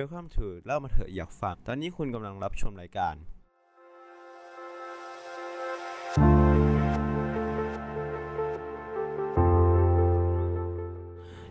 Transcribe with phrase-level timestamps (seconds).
[0.00, 3.14] Welcome to เล่ามาเถอะอยากฟัง ตอนนี้คุณกำลังรับชมรายการ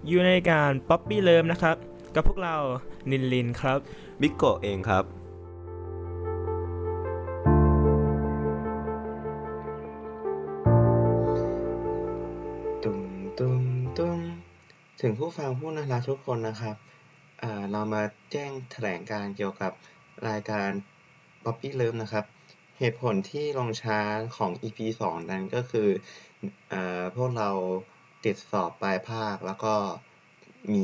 [0.07, 1.75] อยู่ในการ Poppy Love นะครับ
[2.15, 2.55] กับพวกเรา
[3.11, 3.79] นินลินครับ
[4.21, 5.03] มิโกะเองครับ
[12.83, 13.01] ตุ้ม
[13.37, 13.63] ตุ้ม
[13.97, 14.19] ตุ้ม
[15.01, 17.04] ถึงผู้ฟังผู้น่ารักทุกคนนะครับอ่า
[17.71, 19.71] เรามาแจ้งแถลงการเกี่ยวกับ
[20.27, 20.69] รายการ
[21.43, 22.25] Poppy Love นะครับ
[22.79, 23.99] เหตุผลที่ลงช้า
[24.37, 25.89] ของ EP สองนั้นก็คือ
[26.73, 27.49] อ่าพวกเรา
[28.25, 29.75] ติดสอบปลายภาคแล้วก็
[30.73, 30.83] มี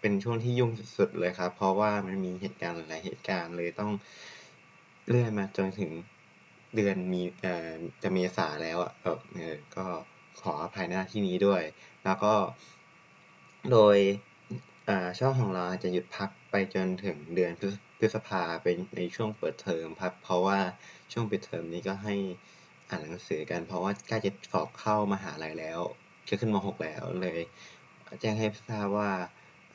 [0.00, 3.92] เป็นช่วงที่ยุ่งสุดๆเลยครับ เพราะว่ามันมีเหตุการณ์หลายเหตุการณ์เลยต้อง
[5.08, 5.90] เลื่อนมาจนถึง
[6.76, 7.70] เดือนมีเอ่อ
[8.02, 9.86] จะเมษาแล้วอะเออเออก็
[10.40, 11.62] ขออภัยหน้าที่นี้ด้วย
[12.04, 12.34] แล้วก็
[13.72, 13.96] โดย
[15.18, 20.58] ช่องของเราจะหยุดพักไปจนถึงเดือนพฤษพฤษภาเป็นในช่วงเปิดเทอมครับ เพราะว่า
[21.12, 22.14] ช่วงปิดเทอมนี้ก็ให้
[22.90, 25.80] อ่านหนังสือกัน เพราะว่าใกล้จะสอบเข้ามหาลัยแล้ว
[26.28, 27.40] จะขึ้นม .6 แล้วเลย
[28.20, 29.10] แจ้งให้ทราบว่า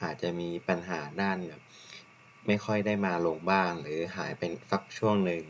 [0.04, 1.62] อาจจะมีปัญหาด้านแบบ
[2.48, 5.44] ไม่ค่อยได้มาลงบ้าง หรือหายเป็นสักช่วงหนึ่ง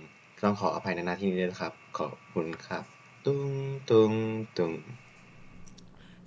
[0.43, 2.83] ต้องขออภัยในหน้าที่นี้ด้วยครับ ขอบคุณครับ
[3.25, 3.51] ตุ้ง
[3.89, 4.13] ตุ้ง
[4.57, 4.73] ตุ้ง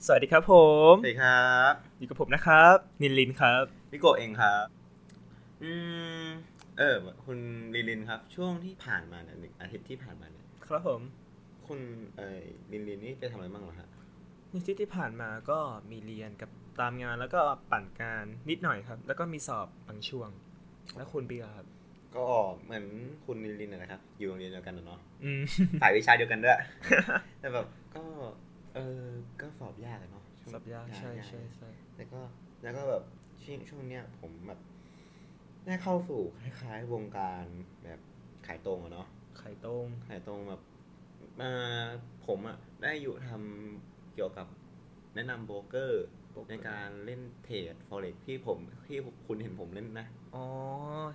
[0.07, 0.55] สวัสดีครับผ
[0.91, 4.67] มสวัสดีครับอยู่กับผมนะครับ นินลินครับมิโกะเองครับ
[5.63, 5.73] อื
[6.25, 6.25] ม
[6.79, 7.39] เออ คุณ
[7.75, 11.01] ลินลินครับ ช่วงที่ผ่านมาเนี่ยหนึ่งอาทิตย์ที่ผ่านมาเนี่ยครับผม
[11.67, 11.81] คุณ
[12.17, 13.89] เอ่อลินลินนี่ไปทำอะไรบ้างเหรอฮะ
[14.51, 15.59] ในที่ที่ผ่านมาก็
[15.91, 20.29] มีเรียนกับตามงานแล้วก็ปั่นการนิดหน่อยครับ แล้วก็มีสอบบางช่วง
[20.97, 21.67] แล้วคุณเบียร์ครับ
[22.17, 22.27] ก็
[22.65, 22.85] เหมือน
[23.25, 25.43] คุณลินลินนะนะครับ อยู่โรงเรียนเดียวกันนะเนาะอืม
[25.83, 26.59] สายวิชาเดียวกันด้วย
[27.41, 28.05] แต่แบบก็
[28.75, 29.07] เออ
[29.41, 32.21] ก็สอบยากอะเนาะช่วงสอบยากใช่ใช่ใช่แล้วก็
[32.63, 33.03] แล้วก็แบบ
[33.45, 34.61] ช่วงช่วงเนี้ยผมแบบ
[35.67, 37.45] ได้เข้าสู่คล้ายๆวงการ
[37.85, 38.01] แบบ
[38.47, 39.07] ขายตรงอะเนาะ
[39.39, 40.61] ไข่ต้งขายตรงแบบ
[41.41, 41.51] มา
[42.27, 44.47] ผมอะได้อยู่ทำเกี่ยวกับ
[45.15, 46.05] แนะนำโบรกเกอร์
[46.49, 50.45] ในการเล่นเทรด forex ที่ผมที่คุณเห็นผมเล่นนะ อ๋อ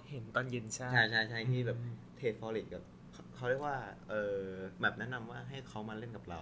[0.09, 2.83] เห็นตอนเย็นใช่ใช่ใช่ใช่ที่แบบอืมเทรด forex กับ
[3.13, 3.77] เขาเขาเรียกว่า
[4.09, 4.37] เออ
[4.81, 6.41] แบบแนะนำว่าให้เขามาเล่นกับเรา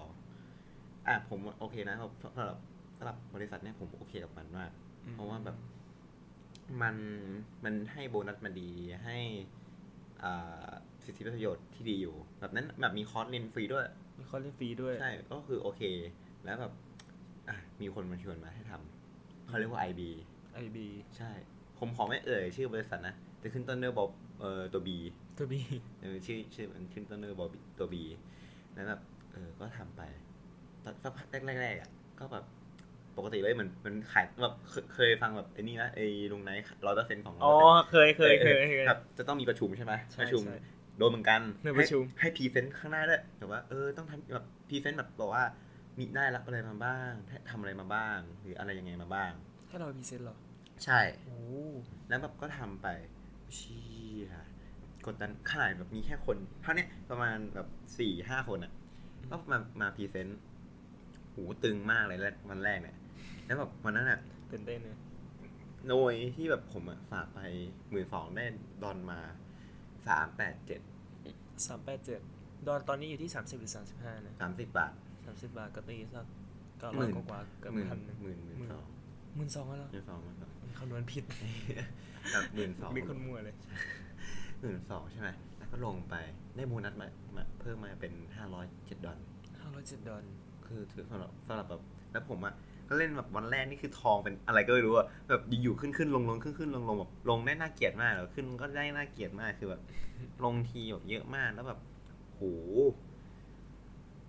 [1.07, 2.57] อะผมโอเคนะสำหรับ
[2.97, 4.71] สำหรับบริษัทเนี่ยผมโอเคกับมันมาก
[5.13, 5.57] เพราะว่าแบบ
[6.81, 6.95] มัน
[7.63, 8.69] มันให้โบนัสมาดี
[9.05, 9.17] ให้
[10.23, 10.69] อ่า
[11.05, 13.85] สิทธิประโยชน์ที่ดีอยู่ แบบนั้นแบบมีคอร์สเรียนฟรีด้วย
[14.19, 15.81] มีข้อเล่นฟรีด้วย ใช่ก็คือโอเค
[16.45, 16.73] แล้วแบบ
[17.49, 20.01] อะมีคนมาชวนมาให้ทำเขาเรียกว่า IB
[20.63, 20.77] IB
[21.17, 21.31] ใช่
[21.79, 24.05] ผมขอไม่เอ่ยชื่อบริษัทนะจะขึ้นต้นด้วยบอ
[24.39, 24.89] เอ่อตัว B
[25.37, 25.61] ตัวบี
[26.01, 27.47] เออชื่อชื่อมันขึ้นต้นด้วยบอ
[27.79, 27.95] ตัว B
[28.73, 29.01] แล้วแบบ
[29.31, 30.26] เออก็ทำไปตอน
[31.03, 31.27] สักพัก
[31.61, 31.89] แรกๆอะ
[32.19, 32.45] ก็แบบ
[33.17, 40.57] ปกติเลยเหมือนมันขายแบบเคยเคยฟังแบบไอ้นี่นะไอ้ลุงไนท์ร้อยเปอร์เซ็นต์ของอ๋อ100%เคยเคยเคยเคยครับจะต้องมีประชุมใช่ไหมใช่ประชุมใช่
[40.97, 45.45] โดนเหมือนกันในประชุมให้ให้ present ข้างหน้าด้วยแบบว่าเออต้องทำแบบ present แบบบอกว่า
[45.99, 47.11] มีได้รับอะไรมาบ้าง
[47.49, 49.31] ทำอะไรมาบ้าง หรืออะไรยังไงมาบ้าง
[49.67, 50.37] ให้เรา present เหรอ
[50.83, 51.39] ใช่โอ้
[52.09, 52.87] แล้วแบบก็ทำไป
[53.55, 53.85] เชี่
[54.27, 54.31] ย
[55.05, 57.67] กดดันขนาดแบบมีแค่คนเท่าเนี้ยประมาณแบบ
[57.99, 58.71] สี่ห้าคนอะ
[59.29, 60.39] ก็มามา present
[61.37, 62.97] หูตึงมากเลยแรกวันแรกเนี่ย
[63.45, 64.19] แล้วแบบวันนั้นอะ
[64.51, 64.97] ตื่นเต้นเลย
[65.89, 67.39] โดยที่แบบผมอะฝากไป
[67.89, 68.45] หมื่นสองได้
[68.83, 69.19] ดอนมา
[70.07, 70.81] สามแปดเจ็ด
[71.65, 72.21] สามแปดเจ็ด
[72.67, 74.93] ดอนตอนนี้อยู่ที่สามสิบหรือสามสิบห้านะสามสิบบาท
[75.25, 76.25] สามสิบบาทก็ตีสัก
[76.79, 78.85] เก้าหร้มื่อยนกว่าๆเกือบหมื่นพันหนึ่งหมื่นหมื่นสอง
[79.35, 81.23] หมื่นสองแล้วเหรอหมื่นสองหมื่นสองคำนวณผิด
[82.33, 83.55] แบบหมื่นสองมีคนมั่วเลย
[84.61, 86.15] หมื่นสองใช่ไหมแล้วก็ลงไป
[86.55, 89.17] ได้โบนัสมามาเพิ่มมาเป็นห้าร้อยเจ็ดดอล
[89.61, 90.23] ห้าร้อยเจ็ดดอล
[90.69, 92.53] คือถือสำหรับสำหรับแบบแล้วผมอะ
[92.89, 99.81] ก็เล่นแบบวันแรกนี่คือทองเป็นอะไรก็ไม่รู้อะแบบอยู่ๆขึ้นขึ้นลงลงขึ้นขึ้นลงลงแบบลงได้น่าเกลียดมากแล้วขึ้นก็ได้น่าเกลียดมากคือแบบ
[100.43, 101.79] ลงทีแบบเยอะมากแล้วแบบ
[102.33, 102.41] โห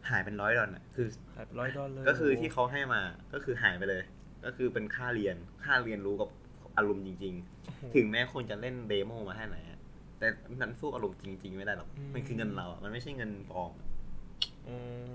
[0.09, 3.01] หายเป็นร้อยดอลอะคือหายไปร้อยดอลเลยก็คือที่เขาให้มา
[3.33, 4.03] ก็คือหายไปเลย
[4.45, 6.29] ก็คือเป็นค่าเรียนค่าเรียนรู้กับ
[6.77, 7.35] อารมณ์จริง
[7.65, 9.79] ๆ ถึงแม้คนจะเล่น demo มาแค่ไหนอะ
[10.19, 10.27] แต่
[10.61, 13.88] มันสู้อารมณ์จริง ๆ ไม่ได้หรอกมันคือเงินเราอะมันไม่ใช่เงินปลอมอะอืม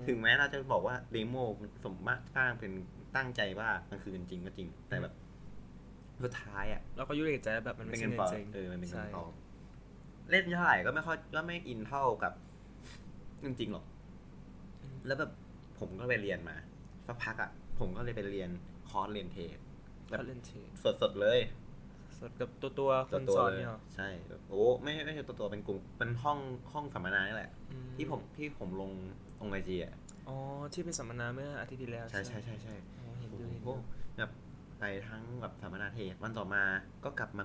[0.06, 1.36] ถึงแม้เราจะบอกว่า demo
[1.84, 2.72] สมมติสร้างเป็น
[3.16, 5.14] ตั้งใจว่ามันคือเงินจริงก็จริง แต่แบบ
[6.24, 9.32] สุดท้ายอะเราก็ยุ่งกับใจแบบมันเป็ไม่นใช่เงินเงิปลอนมจริงเออมันเป็นเงินใช่ปลอม
[10.30, 12.32] เล่นเท่าไหร่ก็ไม่ค่อยก็ไม่อินเท่ากับ
[13.40, 13.84] เงินจริงหรอก
[15.06, 15.30] แล้วแบบ
[15.78, 16.56] ผมก็ไปเรียนมา
[17.06, 18.50] สักพักอะ ผมก็เลยไปเรียน
[18.88, 19.58] คอร์สเรียนเทรด
[20.18, 20.70] ก็เล่นเทรด
[21.02, 21.63] สดๆเลยส
[22.28, 26.38] ดกับตัวตัวๆคนตัวสอนๆเลยเนี่ยเหรอใช่แบบโอ้ไม่ไม่ใช่ตัวตัวๆเป็นกลุ่มเป็นห้อง
[26.72, 28.90] ห้องสัมมนานี่แหละอืที่ผมที่ผมลง
[29.38, 29.94] ตรงไอจีอะ
[30.28, 30.36] อ๋อ
[30.72, 33.80] ที่เป็นสัมมนาเมื่ออาทิตย์ที่แล้วใช่ไหมใช่ใช่ใช่อ๋อเห็นโอ้ด้วยเห็นโหด้วย
[34.18, 34.30] แบบ
[34.80, 36.62] ไปทั้งแบบสัมมนาเทศวันต่อมา
[37.04, 37.44] ก็กลับมา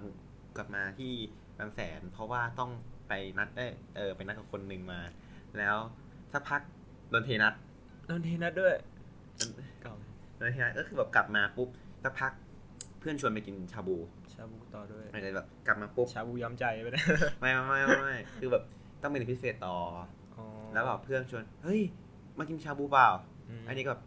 [0.58, 1.14] กลับมาที่
[1.58, 2.72] บางแสน เพราะว่าต้อง
[3.10, 5.00] ไปนัดเอยเออไปนัดกับคนหนึ่งมา
[5.58, 5.78] แล้ว
[6.34, 6.62] สักพัก
[7.10, 7.54] โดนเทนัด
[8.08, 8.76] โดนเทนัดด้วย
[9.82, 9.96] เก่า
[10.38, 11.70] โดนเทนัดก็คือแบบกลับมาปุ๊บ
[12.04, 12.32] สักพัก
[13.00, 17.04] เพื่อนชวนไปกินชาบูชาบูต่อด้วยอะไรแบบกลับมาปุ๊บชาบูย้อมใจไปเลย
[17.42, 18.64] ไม่ไม่ไม่ไม่ไม่คือแบบ
[19.02, 19.76] ต้องเป็นพิเศษต่อ
[20.36, 21.82] อ๋อแล้วแบบเพื่อนชวนเฮ้ย
[22.40, 23.08] มากินชาบูเปล่า
[23.62, 24.02] มอันนี้ก็แบบ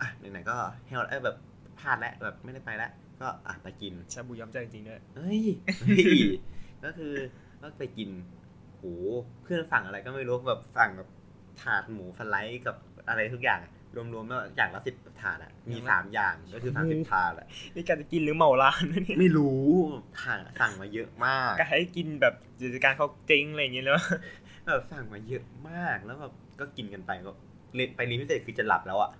[0.00, 0.54] อะไหนๆก็
[0.86, 1.36] เฮลเอ้ยแบบ
[1.80, 2.90] พลาดแล้วแบบไม่ได้ไปแล้ว
[3.20, 5.42] ก็อะไปกินชาบูย้อมใจจริงๆด้วยเฮ้ย
[5.80, 6.20] เฮ้ย
[6.84, 7.14] ก็คือ
[7.62, 8.10] ก็ไปกิน
[8.76, 8.84] โห
[9.42, 11.08] เพื่อนสั่งอะไรก็ไม่รู้แบบสั่งแบบ
[11.62, 12.76] ถาดหมูสไลด์กับ
[13.08, 19.66] อะไรทุกอย่างอะ รวมๆแล้วอย่างละสิบถาดอะมีสามอย่างก็คือสามสิบถาดอะนี่การจะกินหรือเหมาร้านนะเนี่ยไม่รู้
[20.24, 23.96] สั่งสั่งมาเยอะมากก็ให้กินแบบกิจการเขาเจ๊งอะไรอย่างเงี้ยแล้ว
[24.68, 27.32] แบบสั่งมาเยอะมากแล้วแบบก็กินกันไปก็
[27.74, 29.10] เรียนไปเรียนพิเศษคือจะหลับแล้วอะ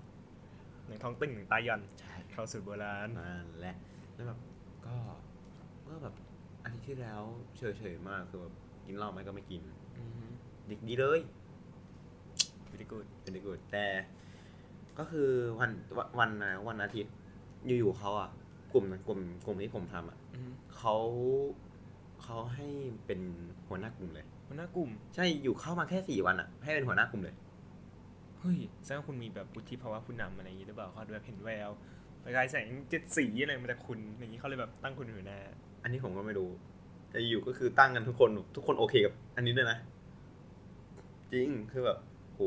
[0.86, 3.76] หนึ่งท้องตึงหนึ่งตาย่อนใช่เข้าสู่โบราณนั่นแหละ
[4.14, 4.38] แล้วแบบ
[4.86, 4.96] ก็
[5.88, 6.14] ก็แบบ
[6.64, 7.22] อาทิตย์ที่แล้ว
[7.56, 7.62] เฉ
[7.92, 8.54] ยๆมากคือแบบ
[8.86, 9.62] กินเหล้าไหมก็ไม่กิน
[9.98, 10.24] อือฮึ
[10.68, 11.20] ดีดีเลย
[12.70, 13.86] วิธีกูดเป็นดีกูดแต่
[15.00, 15.28] ก็คือ
[15.60, 17.14] วันวันวันนะวันอาทิตย์
[17.66, 18.30] อยู่ๆเขาอะ
[18.72, 20.96] กลุ่มกลุ่มกลุ่มที่ผมทำอะอือฮึเขา
[22.22, 22.68] เขาให้
[23.06, 23.20] เป็น
[23.68, 27.36] หัวหน้ากลุ่มเลย หัวหน้ากลุ่ม ใช่อยู่เข้ามาแค่สี่วันอะ ให้เป็นหัวหน้ากลุ่มเลย
[28.38, 31.70] เฮ้ยแสดงว่าคุณมีแบบวุฒิภาวะผู้นำอะไรอย่างงี้หรือเปล่าเขาดูแบบเห็นแวว
[32.22, 35.38] ประกายแสงเจ็ดสีอะไรมาจากคุณอย่างนี้เขาเลยแบบตั้งคุณหัวหน้า
[35.82, 36.50] อันนี้ผมก็ไม่รู้
[37.10, 39.78] แต่อยู่ก็คือตั้งกันทุกคนทุกคนโอเคกับ อันนี้ด้วยนะ
[41.32, 41.98] จริงคือแบบ
[42.34, 42.40] โห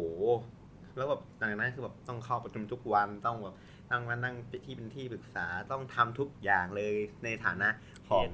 [0.95, 3.55] แล้วแบบหลังจากนั้นคือแบบต้องเข้าประชุมทุกวันต้องแบบ
[3.91, 4.35] ต้องมานั่ง
[4.65, 6.93] ที่เป็นที่ปรึกษาต้องทำทุกอย่างเลย
[7.23, 7.69] ในฐานะ
[8.09, 8.27] ของ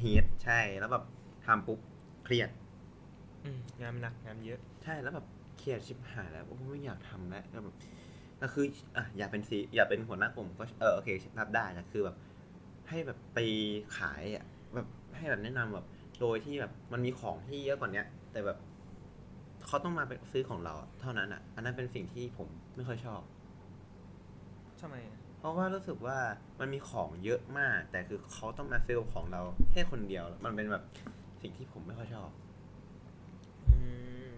[0.00, 1.04] เฮดใช่แล้วแบบ
[1.46, 1.78] ทำปุ๊บ
[2.24, 2.50] เครียด
[3.44, 5.26] อืมงานมันหนักงานเยอะ ใช่แล้วแบบ
[5.58, 7.76] เครียดชิบหายแล้วโอ้ไม่อยากทำแล้วแล้วแบบ
[8.42, 8.64] ก็คือ
[8.96, 11.08] อะอยากเป็นซีอยากเป็นหัวหน้ากลุ่มก็เออโอเค
[11.40, 12.16] รับได้แต่คือแบบ
[12.88, 13.38] ให้แบบไป
[13.96, 14.86] ขายอะแบบ
[15.16, 15.86] ให้แบบแนะนำแบบ
[16.20, 18.58] โดยที่แบบมันมีของที่เยอะกว่าเนี้ยแต่แบบ
[19.68, 23.22] เขาต้องมาไปซื้อของเราอะเท่านั้นอะ อันนั้นเป็นสิ่งที่ผมไม่ค่อยชอบ
[24.80, 26.18] ทำไมอะเพราะว่ารู้สึกว่า
[26.60, 29.40] มันมีของเยอะมาก แต่คือเขาต้องมาซื้อของเรา
[29.72, 30.84] แค่คนเดียว มันเป็นแบบ
[31.42, 32.30] สิ่งที่ผมไม่ค่อยชอบ
[33.68, 33.78] อื
[34.26, 34.28] ม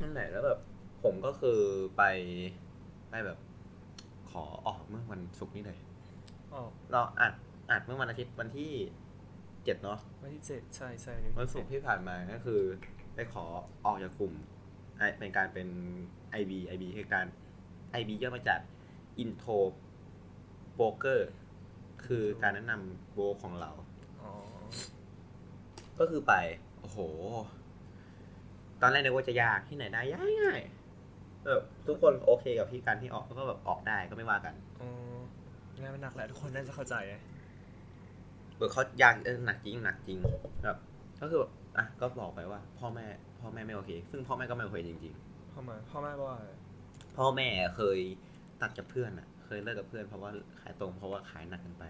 [0.00, 0.58] นั่นแหละแล้วแบบ
[1.02, 1.58] ผมก็คือ
[1.96, 2.02] ไป
[3.10, 3.38] ไปแบบ
[4.30, 5.78] ขอออกเมื่อวันศุกร์นี้เลย
[6.52, 7.32] อ๋อเราอัด
[7.70, 8.72] อัดเมื่อวันอาทิตย์วันที่
[9.64, 12.60] เจ็ดเนาะวันที่เจ็ดใช่ใช่วันศุกร์ที่ผ่านมาก็คือ
[12.98, 12.99] ไป
[13.32, 13.44] ขอ
[13.84, 14.32] ออกจากกลุ่ม
[14.98, 15.68] ไอเป็นการเป็น
[16.40, 17.26] IB IB คือการ
[18.00, 18.60] IB ย่อมาจาก
[19.22, 19.58] Intro
[20.78, 21.20] Broker
[22.06, 23.70] คือการแนะนำโบรกของเรา
[24.22, 24.32] อ๋อ
[25.98, 26.32] ก็คือไป
[26.80, 26.98] โอ้โห
[28.80, 30.60] ตอนแรกนึกว่าจะยากที่ไหนได้ยากง่าย
[31.46, 34.88] แบบทุกคนโอเคกับที่การที่ออกก็แบบออกได้ก็ไม่ว่ากันอ๋อ
[35.80, 37.20] งานมันหนักแหละทุกคนน่าจะเข้าใจอะ
[38.56, 40.18] เออเขายากเออหนักจริงหนักจริง
[40.64, 40.78] แบบ
[41.20, 43.06] ก็คือแบบ อะก็บอกไปว่า พ่อแม่
[43.40, 45.14] พ่อแม่ไม่โอเค ซึ่งพ่อแม่ก็ไม่โอเคจริง
[45.52, 47.98] พ่อมาพ่อแม่ว่าอะไรๆ พ่อแม่เคย
[48.62, 50.30] ตัดกับเพื่อนอะ เคยเลิกกับเพื่อนเพราะว่า
[50.60, 51.84] ขายตรงเพราะว่าขายหนักเกันไป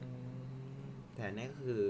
[0.00, 0.08] อื
[0.80, 0.82] ม
[1.14, 1.82] แต่อันนี้ก็คือ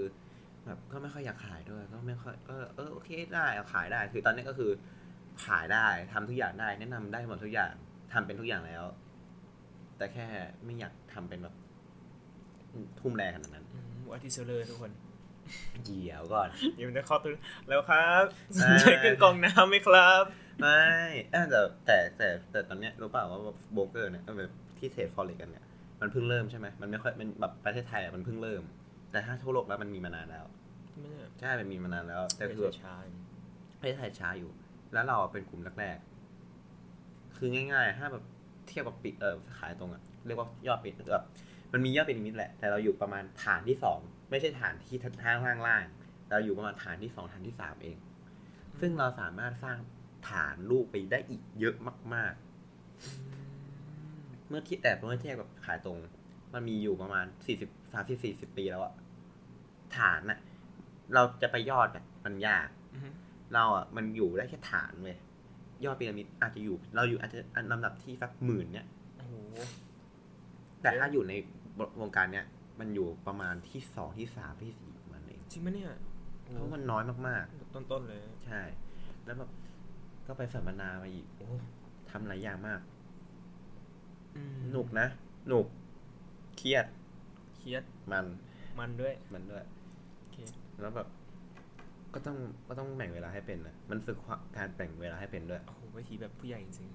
[0.65, 4.71] แบบก็ไม่ค่อยอยากขายด้วยก็ไม่ค่อยก็เออโอเคได้เอาขายได้ คือตอนนี้ก็คือ
[5.45, 7.73] ขายได้ทำทุกอย่างได้แนะนำได้หมดทุกอย่าง
[8.13, 8.83] ทำเป็นทุกอย่างแล้ว
[9.97, 10.27] แต่แค่
[10.65, 11.55] ไม่อยากทำเป็นแบบ
[12.99, 14.91] ทุ่มแรงขนาดนั้น อืมอาร์ติเซลเลอร์ทุกคน
[15.85, 17.31] เดี๋ยวก่อนเดี๋ยวมันจะเข้อตัว
[17.67, 18.23] แล้วครับ
[18.57, 20.23] สใช่นใจเครื่องกรองน้ำไหมครับ
[20.59, 20.81] ไม่
[21.31, 23.39] เอ้ยแต่แต่แต่แต่ตอนเนี้ยรู้เปล่าว่า
[23.73, 25.65] โบรกเกอร์เนี่ยเออแบบที่เทรดฟอเร็กกันเนี่ย
[26.01, 28.63] มันเพิ่งเริ่มใช่ไหมมันไม่ค่อยมันแบบประเทศไทยอะมันเพิ่งเริ่ม
[29.11, 30.45] แต่ถ้าทั่วโลกแล้วมันมีมานานแล้ว
[30.99, 32.95] ไม่ใช่ใช่มันมีมานานแล้ว แต่คือแบบช้า
[33.79, 34.51] ประเทศไทยช้าอยู่
[34.93, 38.23] แล้วเราเป็นกลุ่มแรกๆคือง่ายๆถ้าแบบ
[38.67, 41.25] เทียบกับปิดเออขายตรงอะเรียกว่ายอดปิดแบบ
[41.73, 43.99] มันมียอดปิดนิดแหละ แต่เราอยู่ประมาณฐานที่สอง
[44.31, 47.97] ไม่ใช่ฐานที่ทางล่างล่างๆเราอยู่ประมาณฐานที่สองฐานที่สามเอง
[48.79, 49.77] ซึ่งเราสามารถสร้าง
[50.29, 51.75] ฐานลูกไปได้อีกเยอะ
[52.13, 52.33] มาก
[53.59, 55.97] ๆ เมื่อที่แต่เมื่อเทียบกับขายตรง
[56.53, 58.93] มันมีอยู่ประมาณสี่สิบสามสิบสี่สิบปีแล้วอะ
[59.97, 60.39] ฐานอะ
[61.13, 63.09] เราจะไปยอดอะมันยากอือฮึ
[63.53, 65.17] เราอะมันอยู่ได้แค่ฐานเว้ย
[65.85, 68.85] ยอดพีระมิดอาจจะอยู่ เราอยู่อาจจะอันลำดับที่สักหมื่นเนี่ย
[69.17, 69.33] โอ้โห
[70.81, 71.33] แต่ถ้าอยู่ใน
[72.01, 72.45] วงการเนี้ย
[72.81, 75.91] มันอยู่ประมาณที่สองที่สามที่สี่ประมันเองจริงไหมเนี่ย
[76.43, 78.61] โอ้เพราะมันน้อยมากต้นๆเลยๆใช่
[79.25, 79.49] แล้วแบบ
[80.27, 81.47] ก็ไปสัมมนามาอีกโอ้
[82.09, 82.79] ทำหลายอย่างมาก
[84.35, 85.07] อืมหนุกนะ
[85.47, 85.67] หนุก
[86.57, 86.85] เครียด
[87.55, 88.25] เครียดมัน
[88.79, 89.63] มันด้วยมันด้วย
[90.17, 90.37] โอเค
[90.81, 91.07] แล้วแบบ
[92.13, 94.17] ก็ต้องก็ต้องแบ่งเวลาให้เป็นนะมันฝึก
[94.55, 96.89] การแบ่งเวลาให้เป็นด้วยโอ้โหวิธีแบบผู้ใหญ่จริง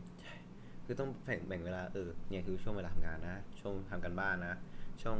[0.85, 4.55] คือต้องแบ่งแบ่งเวลาเออเนี่ยคือช่วงเวลาทำงานนะช่วงทำกันบ้านนะ
[5.03, 5.17] ช่วง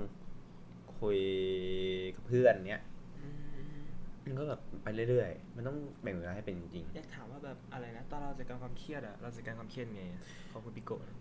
[1.01, 1.19] คคุย
[2.15, 2.83] กับเพื่อนเนี้ย
[3.23, 3.29] อื
[3.77, 3.79] ม
[4.25, 10.23] มันก็แบบไปเรื่อยๆ มันต้องแบ่งเวลาให้เป็นจริงอยากถามว่าแบบอะไรนะตอนเราจัดการความเครียดอะเราจัดการความเครียดไงอะ
[10.53, 11.19] ของคุณปิโกะนะ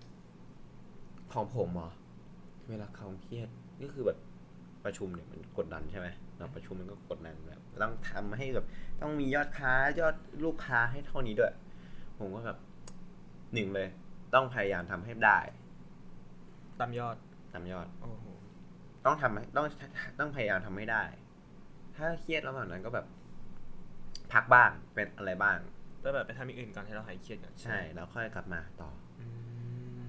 [0.66, 1.90] ๆของผมเหรอ
[2.70, 3.50] เวลาความเครียด
[3.84, 4.18] ก็คือแบบ
[4.86, 8.66] ประชุมเนี่ยมันกดดันใช่ไหมเราประชุมมันก็กดดันแบบต้องทำให้แบบ
[9.02, 10.16] ต้องมียอดค้ายอด
[10.46, 11.54] ลูกค้าให้เท่านี้ด้วย
[12.20, 12.58] ผมก็แบบ
[13.54, 13.88] หนึ่งเลย
[14.34, 15.40] ต้องพยายามทำให้ได้
[16.80, 17.18] ตามยอด
[17.54, 18.26] ตามยอด โอ้โห
[19.06, 19.66] ต้องทำให้ต้อง
[20.20, 21.04] ต้องพยายามทำให้ได้
[21.96, 23.06] ถ้าเครียดระหว่างนั้นก็แบบ
[24.34, 25.58] พักบ้างเป็นอะไรบ้าง
[26.02, 29.28] แล้วแบบไปทำอย่างอื่นก่อนให้เราหายเครียดก่อนใช่ แล้วค่อยกลับมาต่ออื
[29.98, 30.02] ม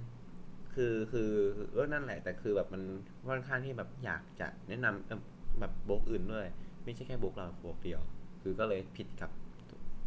[0.74, 1.30] คือคือ
[1.72, 2.82] เออนั่นแหละ แต่คือแบบมัน
[3.28, 5.20] ค่อนข้างที่แบบอยากจะแนะนำเอิ่ม
[5.60, 6.46] แบบบล็อกอื่นด้วย
[6.84, 8.00] ไม่ใช่แค่บล็อกเราบล็อกเดียว
[8.42, 9.30] คือก็เลยผิดกับ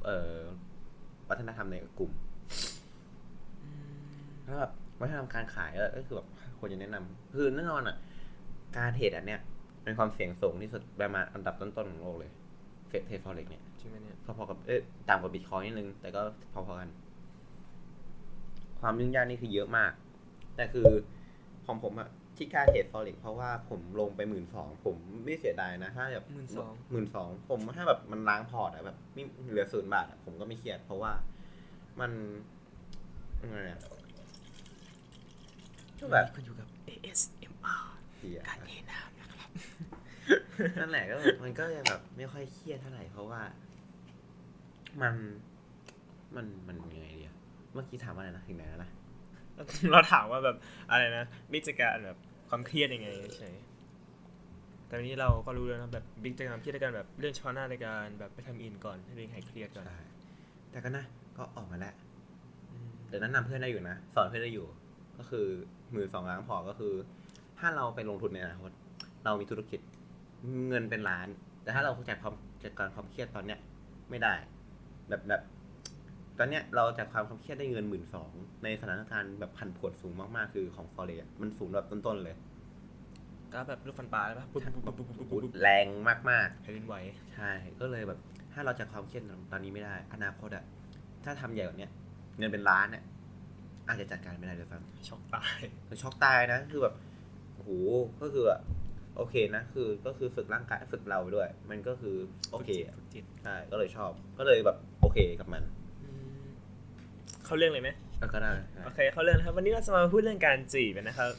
[0.06, 0.38] เอ่อ
[1.30, 2.12] วัฒนธรรมในกลุ่ม
[3.64, 4.04] อืม
[4.44, 6.28] แล้วแบบวัฒนธรรมการขายก็คือแบบ
[6.60, 7.96] ควรจะแนะนำคือแน่นอนอะ
[8.78, 9.42] การเทรดอันเนี้ย
[9.84, 12.32] เป็นความเสี่ยงสูงที่สุดประมาณอันดับต้นๆของโลกเลย
[12.88, 16.22] เฟดเทฟอเร็กเนี่ยจริงไหมเนี่ยพอๆกับเอ๊ะต่ำกว่าบิตคอยนิดนึง แต่ก็
[16.54, 16.90] พอๆกัน
[18.82, 19.92] ความยุ่งยากนี่คือเยอะมาก
[20.56, 20.88] แต่คือ
[21.66, 24.96] ของผมอะที่กล้าเทรดฟอเร็กเพราะว่าผมลงไปหมื่นสองผม
[25.26, 31.12] ไม่เสียดายนะถ้าแบบหมื่นสองหมื่นสองผมถ้าแบบมันล้างพอร์ตอะแบบไม่เหลือศูนย์บาทอะผมก็ไม่เครียดเพราะว่า
[32.00, 32.12] มัน
[33.42, 33.82] ยังไงอะ
[36.00, 37.86] ก็แบบคุณอยู่กับ ASMR
[38.20, 39.50] เสียการเทน้ำนะครับ
[40.80, 43.42] นั่นแหละก็มันก็จะแบบไม่ค่อยเครียดเท่าไหร่เพราะว่า
[45.02, 45.14] มัน
[46.36, 47.36] มันมันยังไงดีอะ
[47.74, 48.90] เมื่อกี้ถามว่าอะไรนะถึงไหนแล้วนะ
[49.92, 50.56] เราถามว่าแบบ
[50.92, 52.18] อะไรนะบิ๊กจัดการแบบ
[52.50, 53.50] ความเครียดยังไงใช่
[54.88, 60.06] แต่วันนี้เราก็รู้แล้วนะแบบบิ๊กจัดการความเครียดในการแบบเรื่องเฉพาะหน้าในการแบบไปทำอินก่อนให้ตัวเองหายเครียดก่อนใช่
[60.72, 61.06] แต่ก็นะ
[61.38, 61.94] ก็ออกมาแล้ว
[62.72, 64.68] อืมแต่แนะนำเพื่อนได้อยู่นะ สอนเพื่อนได้อยู่
[65.18, 65.48] ก็คือ
[65.96, 66.94] มือสองล้างพอก็คือ
[67.60, 68.72] ถ้าเราไปลงทุนในอนาคต
[69.26, 69.80] เรามีธุรกิจ
[70.70, 71.28] เงินเป็นล้าน
[71.64, 73.60] แต่ถ้าเราจัดความจัดการความเครียดตอนเนี้ย
[74.10, 74.34] ไม่ได้
[75.10, 75.42] แบบแบบ
[76.38, 78.32] ตอนเนี้ยเราจัดความความเครียดได้เงินหมื่นสอง
[78.64, 82.36] ในสถานการณ์แบบพันผวนสูงมากๆคือของฟอเรสมันสูงแบบต้นๆเลย
[83.54, 85.86] ก็แบบลูกฟันปลาเลยปะปุ๊บปุ๊บปุ๊บปุ๊บปุ๊บปุ๊บปุ๊บแรง
[86.30, 86.96] มากๆแผ่นดินไหว
[87.36, 88.20] ใช่ ก็เลยแบบ
[88.54, 90.64] ถ้าเราจัดความเครียดตอนนี้ไม่ได้ อนาคตอะ
[91.24, 91.92] ถ้าทำใหญ่กว่าเนี้ย
[92.38, 93.04] เงินเป็นล้านเนี่ย
[93.88, 96.96] อาจจะจัดการไม่ได้เลยซ้ำช็อกตายคือช็อกตายนะคือแบบ
[97.60, 97.72] โอ้โห
[98.22, 98.62] ก็คือแบบ
[99.18, 102.16] โอเคนะ คือก็คือฝึกร่างกายฝึกเราด้วย มันก็คือ
[102.52, 105.64] โอเคอะฝึกจิตใช่ก็เลยชอบ ก็เลยแบบโอเคกับมัน
[106.04, 106.42] อืม
[107.46, 107.90] เข้าเรื่องเลยไหม
[108.20, 111.32] แล้วก็ได้ใช่โอเคเข้าเรื่องนะครับ วันนี้เราจะมาพูดเรื่องการจีบกันนะครับ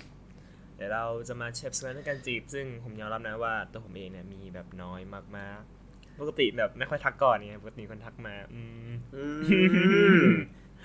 [0.77, 5.01] เดี๋ยวเราจะมาเชฟสเรื่องการจีบ ซึ่งผมยอมรับนะว่าตัวผมเองเนี่ยมีแบบน้อย
[5.37, 9.25] มากๆปกติแบบไม่ค่อยทักก่อนไงปกติคนทักมา อืมอื
[10.17, 10.23] ม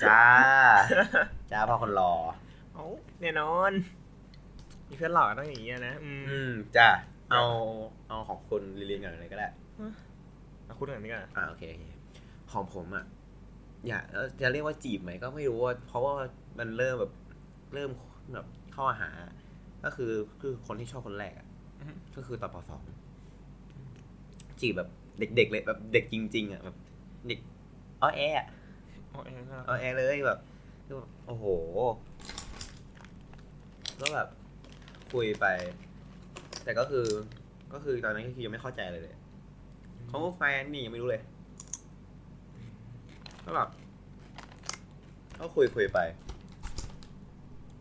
[0.03, 0.23] จ้า
[1.51, 2.13] จ้าพอคนรอ
[2.73, 2.85] เอา
[3.21, 3.71] แน่นอน
[4.87, 6.89] มีเพื่อนหล่อต้องอย่างนี้อะนะอืมอืมจ้า
[7.31, 7.43] เอา
[8.07, 9.47] เอาของคุณลิลินก่อนเลยก็ได้
[10.65, 11.85] เอาคุณก่อนนี่ก่อนอ่าโอเคโอเค
[12.51, 13.05] ของผมอะ
[13.87, 16.13] อย่าแล้วจะเรียกว่าจีบไหมก็ไม่รู้ว่าเพราะว่า
[16.59, 17.11] มันเริ่มแบบ
[17.73, 17.89] เริ่ม
[18.33, 19.09] แบบเข้าหา
[19.83, 20.11] ก็คือ
[20.41, 21.47] คือคนที่ชอบคนแรกอะ
[22.15, 22.81] ก็คือตอนปสอง
[24.59, 24.89] จีบแบบ
[25.19, 26.77] เด็กๆเลยแบบเด็กจริง ๆ อะแบบ
[27.27, 27.39] เด็ก
[28.01, 28.47] อ้อแออะ
[29.13, 30.39] อ๋อเองน่ารักอ้อแอเลยแบบ
[30.85, 31.45] คือแบบ โอ้โห
[33.99, 34.27] ก็แบบ
[35.13, 35.45] คุยไป
[36.63, 37.07] แต่ก็คือ
[37.73, 39.15] ก็คือตอนนั้นก็คือยังไม่เข้าใจเลยเลย
[40.07, 41.21] เขาแฟนนี่ยังไม่รู้เลย
[43.45, 43.69] ก็แบบ
[45.39, 45.99] ก็คุยคุยไป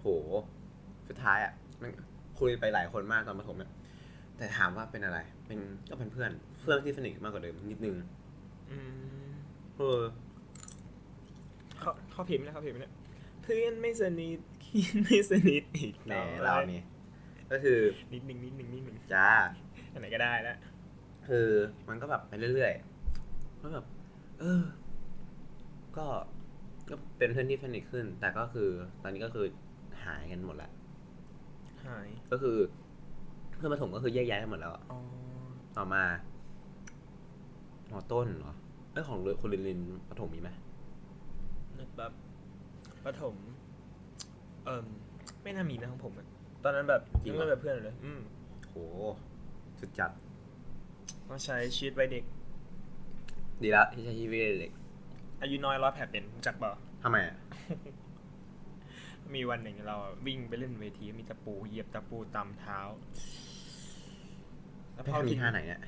[0.01, 0.07] โห
[1.09, 1.53] สุดท้ายอะ
[1.83, 1.91] มัน
[2.41, 3.73] คุยไปหลายคนมากตอนประถมเนี่ย
[4.37, 5.59] แต่ถามว่าเป็นอะไร เป็น
[5.91, 7.97] ก็เป็นเพื่อน เพื่อนที่สนิทมากกว่าเดิมนิดนึง
[8.71, 8.79] อื
[9.25, 9.29] ม
[9.77, 10.01] เออ
[11.81, 12.93] เขาเขาพิมพ์นะเขาพิมพ์นะ
[13.43, 16.83] เพื่อนไม่สนิทคิดไม่สนิทอีกแหนเรานี่
[17.55, 17.79] ก็คือ
[18.13, 19.29] นิดนึงนิดนึงนิดนึงจ้า
[19.93, 20.59] อันไหนก็ได้แล้ว
[21.29, 21.49] คือ
[21.89, 23.87] มันก็แบบไปเรื่อยๆก็แบบ
[24.41, 24.63] เออ
[25.97, 26.07] ก็
[26.89, 28.69] ก็เป็นเพื่อนที่สนิทขึ้น แต่ก็คือ
[29.03, 29.47] ตอนนี้ก็คือ
[30.05, 30.73] หายกันหมดแล้ว
[31.87, 32.57] หายก็คือ
[33.57, 34.99] เพื่อนประถมก็คือแยกย้ายกันหมดแล้วอะอ๋อ
[35.77, 36.03] ต่อมา
[37.91, 38.55] มอต้นเหรอ
[38.93, 40.51] เอ้ยของคุณลินลินประถมมีไหม
[41.79, 42.13] นึกแบบ
[43.05, 43.35] ประถม
[44.65, 44.87] เอิ่ม
[45.43, 46.29] ไม่น่ามีนะของผมอะ
[46.65, 48.21] ตอนนั้นแบบยังไม่แบบเพื่อนเลยอืม
[48.69, 48.77] โห
[49.81, 50.11] สุดจัด
[51.29, 52.25] ต้องใช้ชีวิตวัยเด็ก
[53.63, 54.73] ดีแล้วที่ใช้ชีวิตเด็ก
[55.43, 56.71] อายุน้อยร้อยแผลเป็นรู้จักเปล่า
[57.03, 57.37] ทำไมอะ
[59.35, 62.79] มีวันหนึ่งเราอะวิ่งไปเล่นเวทีมีตะปูเหยียบตะปูตำเท้า
[64.95, 65.83] แล้วไม่พอทำมีถึงท่าไหนเนี่ย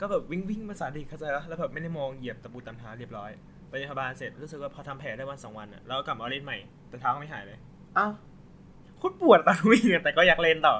[0.00, 3.30] ก็แบบวิ่งวิ่งภาษาเด็กเข้าใจปะแล้วแบบไม่ได้มองเหยียบตะปูตำเท้าเรียบร้อย
[3.68, 6.56] ไปโรงพยาบาลเสร็จรู้สึกว่าพอทำแผลได้วันสองวันอะแล้วก็กลับมาเล่นใหม่
[6.88, 7.58] แต่เท้าก็ไม่หายเลย
[7.98, 10.76] อ้าวโคตรปวดตอนวิ่งอะแต่ก็อยากเล่นต่อ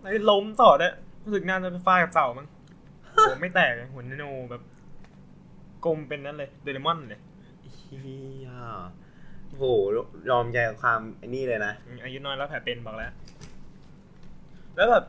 [0.00, 0.92] แล้วล้มต่อด้วย
[1.24, 2.46] รู้สึกน่าจะไปฟาดกับเสามั้ง
[3.12, 4.62] โอ้ไม่แตกเลยหัวโนแบบ
[5.84, 7.20] กลมเป็นนั้นเลยเดเรมอนเลย
[7.74, 8.16] เฮี
[8.46, 8.48] ย
[9.56, 9.64] โห
[10.30, 13.12] ยอมใจกับความไอ้นี่เลยนะอืมอายุน้อยแล้วแผลเป็นบอกแล้ว
[14.76, 15.04] แล้วแบบ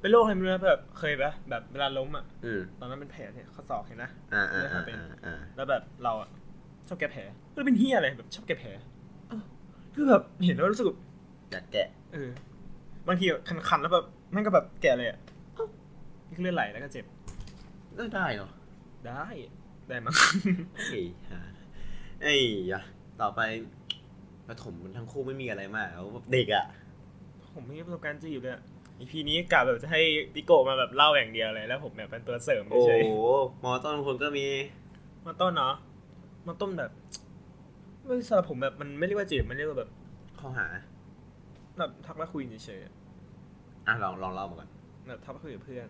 [0.00, 6.28] เป็นโรคอะไรไม่รู้นะแบบเคยปะแบบเวลาล้มอะอืมตอนนั้นเป็นแผลเนี่ยข้อศอกเห็นนะอ่าอ่าไม่อ่าทำเป็นอ่าแล้วแบบเราอะ
[6.88, 8.68] ชอบแก้แผลไม่รู้เป็นเฮียอะไรแบบชอบแก้แผล
[9.28, 9.42] เออ
[9.94, 10.98] คือแบบเห็นแล้วรู้สึกแบบ
[11.50, 12.30] อยากแกะเออ
[13.06, 15.18] บางทีแบบคันๆแล้วแบบแม่งก็แบบแก่เลยอะ
[15.54, 15.66] เอ้า
[16.28, 17.04] นี่คือเลือดไหลแล้วก็เจ็บ
[17.98, 18.48] ก็ได้เหรอ
[19.06, 19.24] ได้
[19.88, 20.14] ได้มั้ง
[20.90, 21.40] เฮ้ยฮะ
[22.22, 22.34] ไอ้
[22.72, 22.82] ยะ
[23.20, 23.40] ต่อไป
[24.48, 26.64] ประถมมันทั้งคู่ไม่มีอะไรมากแล้วแบบเด็กอะ
[27.54, 28.54] ผมไม่มีประสบการณ์จีบเลย
[28.98, 30.00] อีพีนี้กะแบบจะให้
[30.34, 35.74] ปิโกะมาแบบเล่าอย่างเดียวเลยแล้วผมแบบเป็นตัวเสริมโอ้เฉยโหมอต้นคนก็มีๆมาต้นเนาะ
[36.46, 36.90] มาต้นแบบ
[38.06, 39.90] ไม่สำหรับผมแบบมันไม่เรียกว่าจีบมันเรียกว่าแบบ
[40.40, 40.66] ข้อหา
[41.80, 42.94] แบบทักมาคุยเฉยๆอะ
[43.86, 44.68] อะลองลองเล่ามาก่อน
[45.08, 45.88] แบบทักมาคุยกับเพื่อน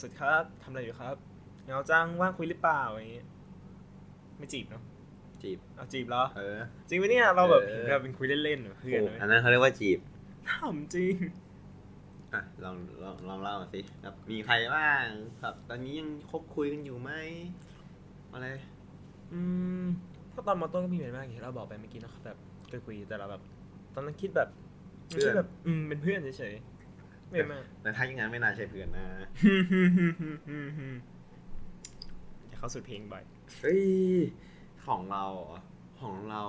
[0.00, 1.16] สุดครับทำอะไรอยู่ครับ
[1.64, 3.24] เหงาจังว่างคุยหรือเปล่าอย่างงี้
[4.38, 4.82] ไม่จีบเนาะ
[5.42, 9.98] จีบ เอาจีบเหรอ เออ จริงไหมเนี่ยเราแบบเออ เห็นแบบเป็นคุยเล่นๆกับเพื่อนโอ้เลยอันนั้นเขาเรียกว่าจีบ
[10.48, 11.14] ถามจริง
[12.34, 15.04] อะลองลองลองเล่ามาสิแบบมีใครบ้าง
[15.40, 17.10] แบบตอนนี้ยังคบคุยกันอยู่ไหม
[18.32, 18.48] อะไร
[19.32, 19.40] อื
[19.82, 19.84] ม
[20.32, 23.42] ถ้าตอนมาต้นก็มีเหมือนมากอย่างที่เราบอกไปเมื่อกี้นะครับแบบเคยคุยแต่เราแบบ
[23.94, 24.48] ตอนนั้นคิดแบบ
[25.08, 29.06] ไม่ใช่แบบอืมเป็นเพื่อนเฉยๆไม่มากแต่ถ้าอย่างนั้นไม่น่าใช่เพื่อนนะ
[32.48, 33.24] อย่าเข้าสู่เพลงบ่อย
[33.60, 33.82] เฮ้ย
[34.86, 35.58] ของเราเหรอ
[36.00, 36.44] ของเรา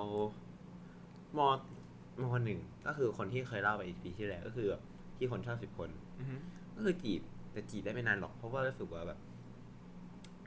[1.37, 1.39] ม
[2.31, 4.81] มหนึ่งก็คือคนที่เคยเล่าไปอีกปีที่แล้วก็คือแบบ
[5.17, 5.89] ที่คนชอบสิบคน
[6.19, 6.35] อือฮึ
[6.75, 9.19] ก็คือจีบแต่จีบได้ไม่นานหรอกเพราะว่ารู้สึกว่าแบบ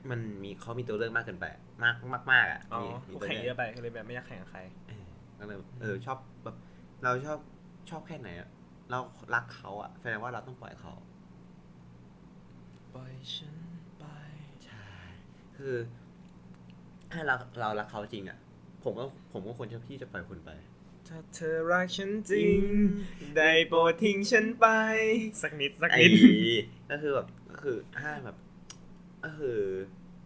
[0.09, 1.45] มันมีเขามีตัวเลือกมากเกินไป
[1.83, 5.03] มากมากมากอะอ๋อมีมีคู่ตัวแข่งเลืเยอกอะไปก็เลยแบบไม่อยากแข่งกับใครเออ
[5.39, 6.55] ก็เลยแบบเออชอบแบบ
[7.03, 7.39] เราชอบ
[7.89, 8.49] ชอบแค่ไหนอะ
[8.89, 8.99] เรา
[9.35, 10.93] รักเขาอะแสดงว่าเราต้องปล่อยเขา
[12.93, 13.57] ปล่อยฉัน
[13.99, 14.05] ไป
[14.65, 14.87] ใช่
[15.57, 15.75] คือ
[17.11, 18.37] ถ้าเราเรารักเขาจริงอะ
[18.83, 20.51] ผมก็ผมก็ควรจะที่จะปล่อยคุณไป
[21.07, 22.59] ถ้าเธอรักฉันจริง
[23.37, 24.67] ได้โปรดทิ้งฉันไป
[25.41, 26.19] สักนิดสักไอ้นิ
[26.61, 28.37] ด ก็คือแบบก็คือถ้าแบบ
[29.23, 29.57] ก็คือ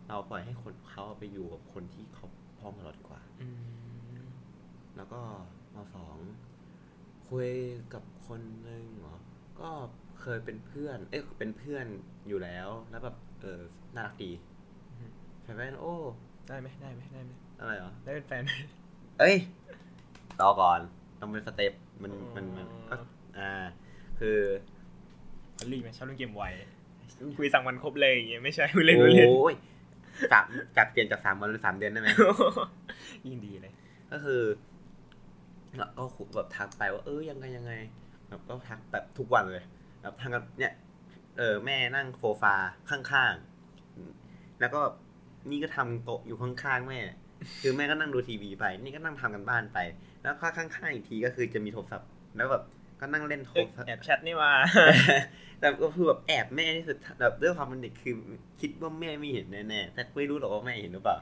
[0.07, 2.27] เราปล่อยให้คนเขาไปอยู่กับคนที่เขา
[2.59, 3.57] พร้อมกับเราดีกว่าอืม
[4.97, 5.21] แล้วก็
[5.75, 6.17] มาสอง
[7.29, 7.49] คุย
[7.93, 9.15] กับคนหนึ่งเหรอ
[9.59, 9.69] ก็
[10.21, 11.85] เคยเป็นเพื่อน เอ๊ะเป็นเพื่อน
[12.27, 13.61] อยู่แล้ว แล้วแบบ เออ
[13.95, 14.31] น่ารักดี
[15.43, 15.95] ใช่ไหมโอ้
[16.47, 18.51] ได้ไหมได้ไหมได้ไหมอะไรเหรอ ได้เป็นแฟนไหม
[19.19, 19.35] เอ้ย
[20.41, 20.79] รอก่อน
[21.19, 23.05] ต้องเป็นสเต็ป มัน มัน มันอ๋อก็
[23.37, 23.51] อ่า
[24.19, 24.39] คือ
[25.59, 26.45] อลีไหมชอบเล่นเกมไว
[27.37, 29.55] คุยสั่งวันครบเลยอย่างเงี้ยไม่ใช่คุยเล่นคุยเล่นโอ้ย
[30.31, 30.45] สาม
[30.77, 32.09] จับเปลี่ยนจากสามวันเป็นสามเดือนได้ไหม
[33.25, 33.73] ยิ่งดีเลย
[34.11, 34.41] ก็คือ
[35.77, 36.03] เราก็
[36.35, 37.73] แบบทักไปว่าเออยังไงยังไง
[38.29, 39.63] แบบก็ทักแบบทุกวันเลย
[40.01, 40.73] แบบทางกันเนี่ย
[41.37, 42.55] เออแม่นั่งโซฟา
[42.89, 44.95] ข้างๆ แล้วก็แบบ
[45.51, 46.99] นี่ก็ทำโต๊ะอยู่ข้างๆแม่
[47.61, 49.77] คือแม่ก็นั่งดูทีวีไป นี่ก็นั่งทำกันบ้านไป
[50.21, 52.63] แล้วข้างๆอีกทีก็คือจะมีโทรศัพท์ แล้วแบบ
[52.99, 54.51] ก็นั่งเล่นโทรเอ้ยศัพท์แอบแชทนี่ว่า
[55.59, 58.15] แต่ก็คือแบบแอบแม่ที่สุดแบบด้วยความเป็นเด็กคือ
[58.61, 61.17] คิดว่าแม่ไม่เห็นแน่ๆแต่ไม่รู้หรอกว่าแม่เห็นหรือเปล่า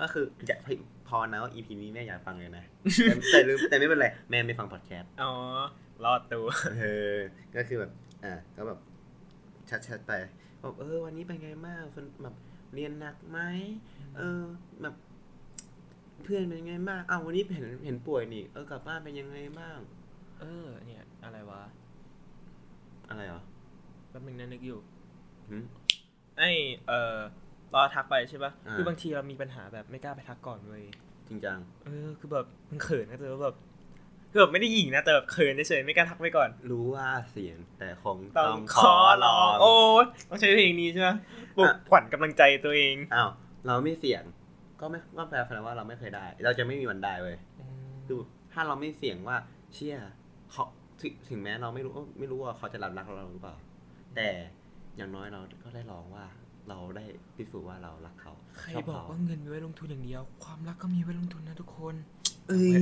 [0.00, 0.60] ก็คืออยาก
[1.10, 2.64] พอนะว่า EP นี้แม่อยากฟังเลยนะ
[3.02, 5.32] แต่แต่ลืมแต่ไม่เป็นไรแม่ไม่ฟังพอดแคสต์อ๋อ
[6.04, 6.46] รอดตัว
[6.80, 7.16] เออ
[7.56, 7.92] ก็คือแบบ
[8.24, 8.78] อ่าก็แบบ
[9.88, 10.12] ชัดๆไป
[10.62, 12.34] บอกเออวันนี้เป็นไงบ้างฝนแบบ
[12.74, 13.38] เรียนหนักไหม
[14.16, 14.42] เออ
[14.82, 14.94] แบบ
[16.24, 19.78] เพื่อนเป็นไงบ้างอ้าววันนี้เห็นเห็นป่วยนี่ เออกลับบ้านเป็นยังไงบ้าง
[20.40, 21.62] เออ เนี่ย อะไรวะ
[23.08, 23.42] อะไรเหรอ
[24.08, 24.78] แป๊บนึงนะนึกอยู่
[25.48, 25.64] หืม
[26.38, 26.42] ไอ
[26.88, 27.16] เออ
[27.74, 30.84] ตอนทักไปใช่ปะอ่าคือบางทีเรามีปัญหาแบบไม่กล้าไปทักก่อนเว้ย
[31.28, 33.56] จริงจัง เออ คือแบบมันเขินนะแต่ว่าแบบ
[34.30, 41.10] คือแบบไม่ได้หยิ่งนะแต่แบบเขินเฉยๆไม่กล้าทักไปก่อน รู้ว่าเสียงแต่คงต้ต้อองงขขออลลอองงโอ้ยต้องใช้เพลงนี้ใช่ไหม
[41.56, 43.30] ปลุกอะขวัญกำลังใจตัวเองอ้าว
[43.66, 44.22] เราไม่เสี่ยง
[44.80, 47.36] ก็ไม่ก็แปลว่าเราไม่เคยได้ เราจะไม่มีวันได้เว้ย
[48.06, 48.20] คือ
[48.52, 49.36] ถ้าเราไม่เสี่ยงว่า
[49.74, 49.96] เชื่อ
[50.52, 50.64] เขา
[51.00, 53.56] ถึงถึงแม้เราไม่รู้ไม่รู้ว่าเขาจะรับรักเราหรือเปล่า
[54.16, 54.28] แต่
[54.96, 56.24] อย่างน้อยเราก็ได้ลองว่า
[56.68, 57.04] เราได้
[57.36, 61.94] พิสูจน์ว่าเรารักเขาใครชบอกเขว่าเงินมีไว้ลงทุนอย่างเดียว ความรักก็มีไว้ลงทุนนะทุกคน
[62.48, 62.80] เอ้ย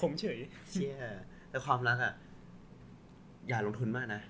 [0.00, 0.38] ขมเฉย
[0.70, 0.96] เชี่ย
[1.50, 2.12] แต่ความรักอะ
[3.48, 4.22] อย่าลงทุนมากนะ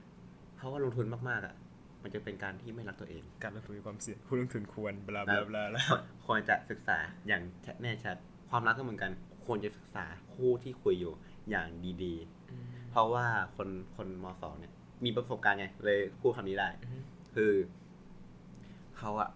[0.56, 1.54] เพราะว่าลงทุนมากๆอะ
[2.02, 5.84] มันจะเป็นการที่ไม่รักตัวเอง การลงทุนมีความเสี่ยงผู้ลงทุนควรบลาบลาบลาบลา
[6.26, 7.42] ควรจะศึกษาอย่าง
[7.82, 8.16] แน่ชัด
[8.50, 9.12] ความรักก็เหมือนกัน
[9.46, 11.12] ควรจะศึกษาคู่ที่คุยอยู่
[11.50, 11.68] อย่าง
[12.04, 14.72] ดีๆ เพราะว่าคนคนมสองเนี่ย
[15.04, 16.98] มีประสบการณ์ไงเลยพูดคำนี้ได้อือฮึ
[17.34, 17.52] คือ
[19.04, 19.30] เขาอะ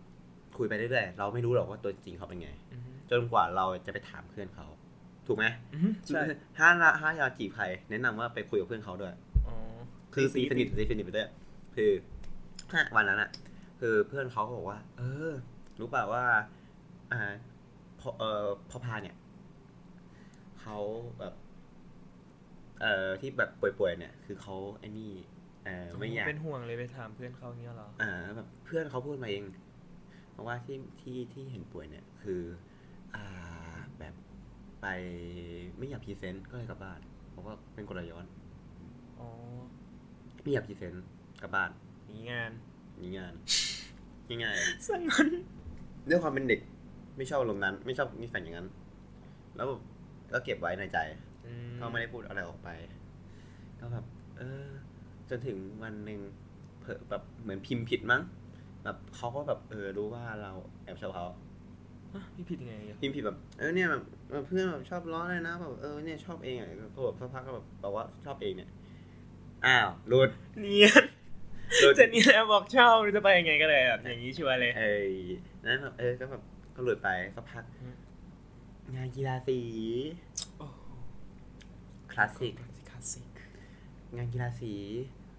[0.59, 4.67] คุยไปเรื่อยๆเราไม่รู้หรอกว่าตัวจริงเขาเป็นไงอืมจนกว่าเราจะไปถามเพื่อนเขา
[5.27, 6.23] ถูกไหมอืมใช่
[6.57, 9.15] ถ้าเราถ้าอยากจีบใครแนะนำว่าไปคุยกับเพื่อนเขาด้วย
[9.47, 9.55] อ๋อ
[10.15, 11.29] คือตีตีสสนินิททตีสนิทไปด้วย
[11.77, 11.91] คือ
[12.73, 13.31] ห้าวันนั้นอะ
[13.81, 15.31] คือเพื่อนเขาก็บอกว่า เออ
[15.81, 16.25] รู้เปล่าว่า
[17.13, 17.33] อ่า
[18.01, 19.17] พอเออพอพาเนี่ย
[20.61, 20.79] เขา
[21.19, 21.35] แบบ
[22.81, 29.45] เอ่อที่แบบป่วยๆเนี่ย คือเขาไอ้นี่เออไม่อยาก เป็นห่วงเลยไปถามเพื่อนเขาอย่างเงี้ยเหรออ่าแบบเพื่อนเขาพูดมาเอง
[30.33, 32.43] เพราะว่าที่ที่ที่เห็นป่วยเนี่ย คือ
[33.15, 33.25] อ่า
[33.99, 34.15] แบบ
[34.83, 34.87] ไป
[35.79, 37.01] ไม่อยากพรีเซนต์ก็เลยกลับบ้าน
[37.31, 38.27] เพราะว่าเป็นกลย้อน
[39.19, 39.29] อ๋อ
[40.43, 41.07] ไม่อยากพรีเซนต์
[41.43, 41.71] กลับบ้าน
[42.11, 42.51] มีงาน
[43.01, 43.33] มีงาน
[44.29, 44.57] ง่าย
[44.89, 46.61] สังมันๆด้วยความเป็นเด็ก
[47.17, 48.69] ไม่ชอบอารมณ์นั้น ไม่ชอบนิสัยอย่างนั้น
[49.57, 49.81] แล้วแบบ
[50.33, 50.99] ก็เก็บไว้ในใจ
[51.47, 52.69] อืก็ไม่ได้พูดอะไรออกไป
[53.81, 54.05] ก็แบบ
[54.39, 54.67] เออ
[55.31, 56.21] จนถึงวันหนึ่ง
[56.81, 58.23] เผลอแบบเหมือนพิมพ์ผิดมั้ง
[58.85, 60.53] แบบเขาก็แบบเออรู้ว่าเรา
[60.85, 61.27] แอบชอบเขา
[62.15, 68.71] ฮะพี่ผิดยังไงอะพิมพ์ผิดแบบเออเนี่ยแบบเออเพื่อนแบบชอบล้อเลยนะแบบเออเนี่ยชอบเองอะก็แบบสักพักก็แบบบอกว่าชอบเองเนี่ย
[69.67, 71.05] อ้าวหลุดเนียน
[71.81, 75.13] หลุดจะเนียนบอกชอบจะไปยังไงก็เลยแบบอย่างนี้ชัวร์เลยเอ้ย
[75.65, 76.43] นั้นแบบเออก็แบบ
[76.77, 77.95] ก็หลุดไปสักพักอืม
[78.97, 79.61] งานกีฬาสี
[80.59, 80.67] โอ้
[82.13, 82.55] คลาสสิก
[82.89, 83.29] คลาสสิก
[84.17, 84.73] งานกีฬาสี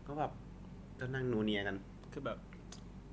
[0.10, 0.32] ก็แบบ
[1.00, 1.76] ก็นั่งนูเนียกัน
[2.13, 2.38] คือแบบ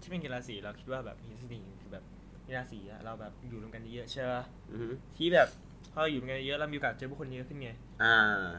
[0.01, 2.05] ที่เป็นกีฬาสีเราคิดว่าแบบมีสิ่งหนึ่งคือแบบ
[2.47, 5.49] กีฬาสีอะเราแบบอยู่รวมกันเยอะๆใช่ปะอือฮึที่แบบ
[5.93, 7.71] พอเราอยู่รวมกันเยอะเรามีโอกาสเจอผู้คนเยอะขึ้นไง
[8.03, 8.17] อ่า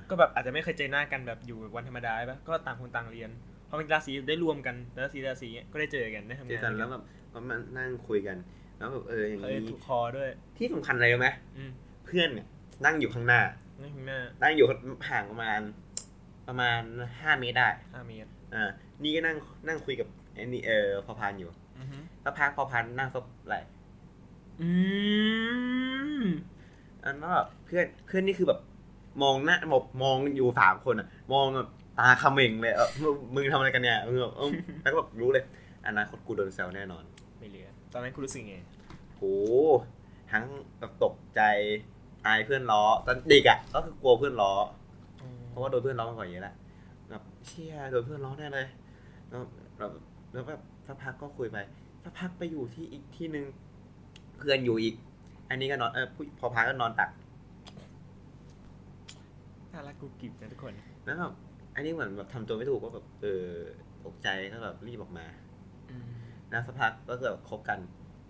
[0.09, 3.29] ก็แบบอาจจะไม่เคยเจอหน้ากันแบบอยู่วันธรรมดาใช่ปะก็ต่างคนต่างเรียน
[3.69, 8.37] พอเป็นกีฬาสีได้รวมกันกีฬาสีกีฬาสีก็ได้เจอกันได้ทำเจงาอนกันแล้วแบบก็มานั่งคุยกัน
[8.77, 11.71] แล้วแบบเอออย่างเออนี้ถูกคอด้วย ที่สำคัญอะไรรู้ไหมอืม
[12.05, 12.47] เพื่อนเนี่ย
[12.85, 13.41] นั่งอยู่ข้างหน้า
[13.81, 14.67] นี่ข้างหน้านั่งอยู่
[15.09, 15.61] ห่างประมาณ
[16.47, 16.81] ประมาณ
[17.21, 18.69] ห้าเมตรได้ห้าเมตรอ่า
[19.03, 23.55] นี่ก็นั่งนั่งคุยกับไอ้นี่เออพอพานอยู่อือฮึสักพักพอพานนั่งซบไหล
[24.61, 24.69] อื
[26.19, 26.23] ม
[27.03, 28.59] อันนั้นแบบเพื่อนเพื่อนนี่คือแบบ
[29.21, 34.49] มองหน้าแบบมองอยู่สามคนอะ มองแบบตาเขม่งเลยเออมึงมึงทำอะไรกันเนี่ยมึงแบบเออ
[34.81, 35.43] แล้วก็แบบรู้เลย
[35.87, 37.03] อนาคตกูโดนแซวแน่นอน
[37.37, 38.55] ไม่เหลือ ตอนนั้นคุณรู้สึกไง
[39.15, 39.21] โห
[40.31, 40.43] ทั้ง
[40.79, 41.41] แบบตกใจ
[42.25, 44.51] อายเพื่อนล้อตอนเด็กอะก็คือกลัวเพื่อนล้อ
[44.86, 44.86] เพ
[45.57, 46.55] ราะว่าโดนเพื่อนล้อมาก่อนเยอะแหละ
[47.09, 48.67] แบบเชี่ยโดนเพื่อนล้อแน่เลย
[49.27, 49.39] แล้ว
[49.79, 49.91] แบบ
[50.33, 51.57] แล้วแบบสักพักก็คุยไป
[52.03, 53.45] สักพักไปอยู่ที่อีกที่หนึ่ง
[54.37, 54.95] เพื่อนอยู่อีก
[55.49, 57.09] อันนี้ก็นอนเออผู้พอพักก็นอนตัก
[59.73, 60.73] น่ารักกุบกิบนะทุกคน
[61.05, 61.33] แล้วแบบ
[61.75, 63.45] อันนี้เหมือนแบบทำตัวไม่ถูกก็แบบเออ
[64.05, 65.25] ตกใจก็แบบรีบออกมา
[65.89, 66.05] อืม
[66.49, 67.79] แล้วสักพักก็คือแบบคบกัน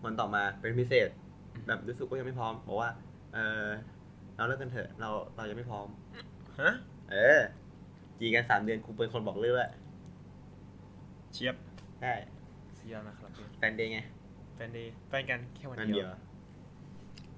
[0.03, 1.09] วันต่อมาเป็นพิเศษ
[1.67, 2.89] แบบรู้สึกว่ายังไม่พร้อมบอกว่า
[3.33, 3.67] เออ
[4.35, 5.87] เราเลิกกันเถอะ เราเรายังไม่พร้อม
[6.61, 6.73] ฮะ
[7.11, 7.39] เออ
[8.19, 9.71] จีกันสามเดือนกูเป็นคนบอกเลิกแหละ
[11.33, 11.55] เชียบ
[12.01, 12.13] ได้
[12.75, 13.99] เสียนะครับเพื่อนแฟนเดย์ไง
[14.55, 16.11] แฟนเดย์แฟนกันแค่วันนั่นเดีเดียยวว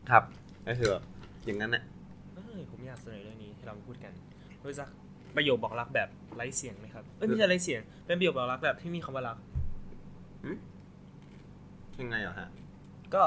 [0.09, 0.23] ครับ
[0.67, 1.03] ก็คือแบบ
[1.45, 1.83] อย่างนั้นน่ะ
[2.35, 4.13] เอ้ยผมอยากเสนอเรื่องนี้ให้เรามาพูดกัน
[4.65, 4.89] รู้จัก
[5.35, 9.37] ประโยคบอกรักแบบไร้เสียงไหมครับเอ้ยไม่ใช่ไร้เสียง เป็นประโยคบอกรักแบบที่มีคำว่ารัก
[12.01, 12.49] ยังไงเหรอฮะ
[13.15, 13.23] ก็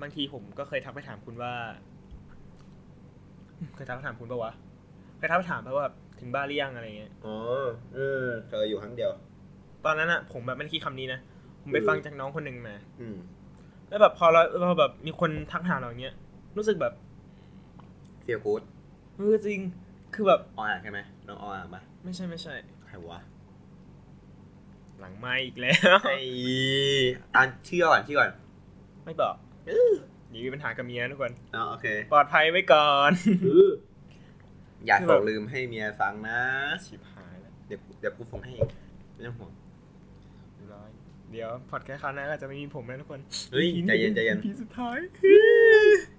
[0.00, 1.52] บางทีผมก็เคยทักไปถามคุณว่า
[3.74, 4.52] เคยทักไปถามคุณปะวะ
[5.16, 5.86] เคยทักไปถามเพราว่า
[6.20, 7.36] ถึงบ้านหรือยังอะไรเงี้ย อ๋อ
[7.94, 9.10] เออเจออยู่ครั้งเดียว
[9.84, 11.20] ตอนนั้นอะผมแบบไม่ได้คิดคำนี้นะ
[11.62, 13.16] ผมไปฟังจากน้องคนหนึ่งมา อืม
[13.88, 16.14] แล้วแบบพอเราพอแบบมีคนทักถามเราอย่างเงี้ย
[16.56, 16.94] รู้สึกแบบ
[18.22, 18.62] เฟียกูด
[19.16, 19.60] เออจริง
[20.14, 22.54] คือแบบออ่างใช่ไหมน้องออ่างปะไม่ใช่ไม่ใช่
[22.86, 23.20] ใครวะ
[25.00, 26.20] หลังไม่อีกแล้ว ไอ้
[27.34, 28.30] อ่านชื่อก่อนชื่อก่อน
[29.04, 33.10] ไม่บอกเดี๋ยวมีปัญหากับเมียทุกคนอ๋อโอเค ปลอดภัยไว้ก่อน
[33.46, 33.48] อ
[34.88, 36.40] ย่าคือส่แบงบลืมให้เมียฟังนะ
[36.86, 38.68] ชิบหายแล้วเดี๋ยวเดี๋ยวกูส่งให้เอง
[39.14, 39.50] ไม่ต้องห่วง
[40.54, 40.88] เรียบร้อย
[41.30, 43.20] เดี๋ยวพอดแคสต์คราวหน้าก็จะไม่มีผมแล้วทุกคน
[43.52, 44.98] เฮ้ยใจเย็นใจเย็นพีสุดท้าย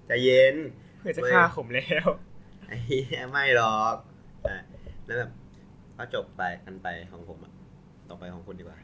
[0.08, 0.56] ใจเย็น
[0.98, 2.06] เพื่อจะฆ่าผมแล้ว
[2.68, 3.96] ไอ้เหี้ยไม่หรอก
[4.48, 4.58] อะ
[5.06, 5.30] แล้วแบบ
[5.96, 7.52] ก็จบไปกันไปของผมอะ
[8.08, 8.78] ต่อไปของคุณดีกว่า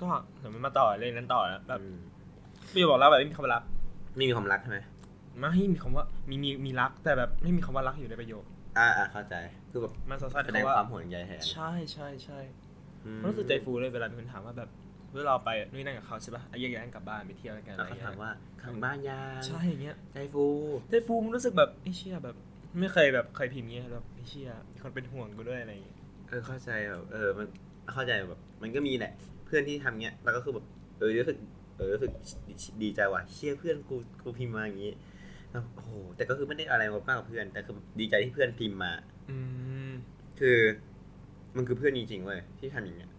[0.00, 1.96] ก็เดี๋ยวมันมาต่อเรื่องนั้นต่อแล้วแบบอืม
[2.72, 3.62] พี่บอกแล้วแบบไม่มีคำว่ารัก
[4.16, 4.78] ไม่มีความรักใช่ไหม
[5.40, 8.44] ไม่มีคำว่ามีมีมีรักแต่แบบไม่มีคำว่ารักอยู่ในประโยค
[8.78, 9.34] อ่าอ่าเข้าใจ
[9.70, 12.38] คือแบบมันสั้นแสๆดงคำว่าความห่วงใยแทนใช่ใช่ใช่
[13.04, 14.70] อืมมันรู้สึกใจฟูเลยเวลามีคนถามว่าแบบ
[15.12, 18.30] เมื่อเราไปนู่นนั่นกับเขาใช่ปะไอ้แยกย้ายกันกลับบ้านไปเที่ยวกันอะแล้ไรวเขาเงี้ถามยว่า
[18.62, 20.44] ขังบ้านยางใช่อย่างเงี้ยใจฟู
[20.90, 22.36] ใจฟูมันรู้สึกแบบไอ้เชี่ยแบบ
[22.80, 27.46] ไม่เคยแบบเคยพิมพ์เงี้ยแบบไอ้เชี่ยมีคนเป็นห่วงกูด้วยอะไรอย่างเงี้ยเออเข้าใจแบบเออมัน
[27.92, 29.12] เข้าใจแบบ มันก็มีแหละ
[29.46, 30.64] เพื่อนที่ทำเงี้ยแล้วก็คือแบบ
[30.98, 31.38] เออรู้สึก
[31.76, 32.12] เออรู้สึก
[32.82, 35.15] ดีใจว่ะเชี่ยเพื่อนกูกูพิมพ์มาอย่างงี้แล้ว
[35.74, 38.92] โอ้โหแต่ก็คือไม่ได้อะไรมากกับเพื่อน แต่คือดีใจที่เพื่อนพิมพ์มา
[39.30, 39.36] อื
[39.90, 39.92] ม
[40.40, 40.58] คือ
[41.56, 43.10] มันคือเพื่อนจริงๆเว้ยที่ทำอย่างเงี้ย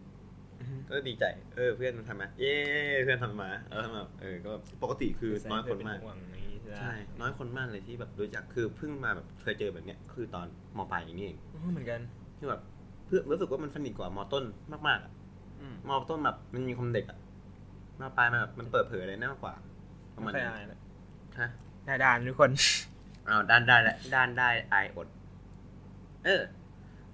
[0.61, 2.55] อืมก็ดีใจ เออ เพื่อนมันทำมาเย้
[3.03, 4.51] เพื่อนทำมาเออทำมาเออก็
[4.83, 10.47] ปกติคือน้อยคนมากเป็ห่วงอย่างงี้ใช่ใช่น้อยคนมากเลยที่แบบรู้จักคือเพิ่งมาแบบเคยเจอแบบเนี้ยคือตอน
[10.77, 11.99] มปลายอย่างนี้เองเออเหมือนกัน
[12.37, 12.61] ที่แบบ
[13.05, 14.43] เพื่อนรู้สึกว่ามันสนิทกว่ามต้น
[14.87, 15.11] มากๆอะ
[15.61, 17.17] ออืมมอต้นแบบมันมีความเด็กอะ
[18.01, 19.53] มาปลายมันแบบมันเปิดเผยอะไรได้มากกว่า
[20.15, 20.79] ประมาไม่ณค่อยนั้นอายเลย
[21.39, 21.49] ฮะ
[21.87, 22.51] หน้าด้านทุกคน
[23.27, 25.07] อ้าวด้านได้และด้านได้อายอด
[26.25, 26.41] เออ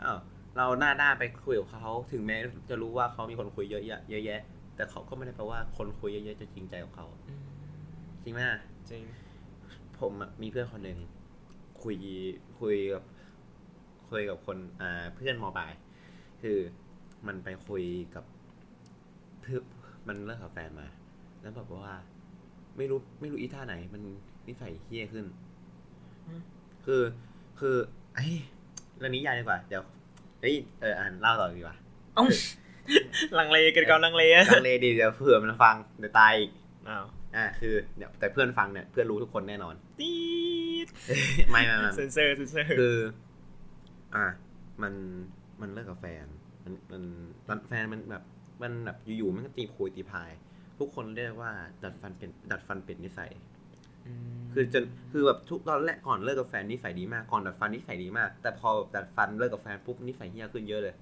[0.04, 0.18] อ้าว
[0.58, 2.38] เราหน้าด้านไปคุยกับเขาถึงแม้
[2.70, 4.42] จะรู้ว่าเขามีคนคุยเยอะแยะเยอะแยะ
[4.76, 7.08] แต่เขาก็ไม่ได้แปลว่าคนคุยเยอะๆจะจริงใจกับเขา
[8.24, 8.42] จริงไหม
[8.90, 9.04] จริง
[10.00, 11.00] ผมอะมีเพื่อนคนหนึ่ง
[11.82, 11.98] คุย
[12.60, 13.04] คุยกับ
[14.10, 15.74] คุยกับคนอ่าเพื่อนมอบาย
[16.42, 16.58] คือ
[17.28, 17.84] มันไปคุย
[18.16, 18.26] กับ
[19.42, 19.64] เพื่อน
[20.08, 20.88] มันเลิกกับแฟนมา
[21.42, 21.96] แล้วแบบว่า
[22.78, 24.04] ไม่รู้ไม่รู้อีท่าไหนมัน
[24.48, 25.26] นิสัยเฮี้ยขึ้น
[26.28, 26.42] อืม
[26.86, 27.02] คือ
[27.60, 27.76] คือ
[28.16, 28.34] ไอ้ย
[28.98, 29.84] เรื่องนี้ยาวดีกว่า เดี๋ยว
[30.42, 31.76] เฮ้ยเอออ่านเล่าต่อดีกว่า
[32.16, 32.26] เอ้า
[33.38, 36.52] ลังเลกันก่อนลังเลอะลังเลดีเดี๋ยวเผื่อมันฟังเดี๋ยวตายอีก
[36.90, 40.14] อ้าวอ่าคือเดี๋ยวแต่เพื่อนฟังเนี่ยเพื่อนรู้ทุกคนแน่นอนตี
[40.86, 40.88] ด
[41.52, 42.98] ไม่ไม่ไม่เซนเซอร์เซนเซอร์คือ
[44.16, 44.26] อะ
[44.82, 44.94] มัน
[45.62, 46.26] มันเลิกกับแฟน
[46.64, 47.04] มันมัน
[47.48, 48.24] ตอนแฟนมันแบบ
[48.62, 50.32] มันแบบอยู่ๆมันก็ตีโพยตีพาย
[50.80, 51.52] ทุกคนเรียกว่า
[51.84, 53.32] ดัดฟันเป็นดัดฟันเป็นนิสัย
[54.54, 60.96] คือจนคือแบบทุกตอนแรกก่อนเลิกกับแฟนนิสัยดีมากก่อนดัดฟันนิสัยดีมาก แต่พอดัดฟันเลิกกับแฟนปุ๊บนิสัยเหี้ยขึ้นเยอะเลย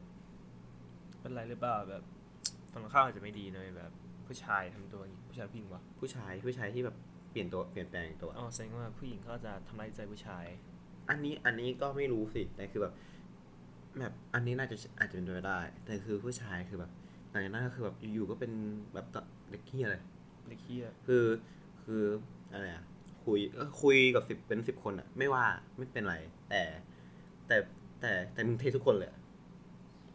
[1.19, 2.03] เป็นไรหรือเปล่าแบบ
[2.71, 3.91] ฝั่งข้างอาจจะไม่ดีเลยแบบ
[4.27, 6.95] ผู้ชายทำตัวอย่างนี้ผู้ชายผู้หญิงวะผู้ชายผู้ชายที่แบบ
[7.31, 10.45] เปลี่ยนตัวเปลี่ยนแปลงตัวอ๋อแสดงว่าผู้หญิงเขาจะทำร้ายใจผู้ชาย
[11.09, 12.93] อันนี้อันนี้ก็ไม่รู้สิแต่คือแบบ
[13.99, 16.91] แบบอันนี้น่าจะอาจจะเป็นไปได้ แต่คือผู้ชายคือแบบ
[17.29, 18.51] หลังจากนั้นก็คือแบบอยู่ๆก็เป็น
[18.93, 19.07] แบบ
[19.49, 20.01] เด็กเฮี้ยเลย
[20.49, 21.23] เด็กเฮียคือ
[21.83, 22.03] คือ
[22.51, 22.83] อะไรอะ
[23.25, 25.45] คุยเอ้อคุยกับสิบเป็นสิบคนอะไม่ว่า
[25.77, 26.15] ไม่เป็นไร
[26.49, 26.61] แต่
[27.47, 27.57] แต่
[28.01, 29.19] แต่แต่มึงเททุกคนเลยอะ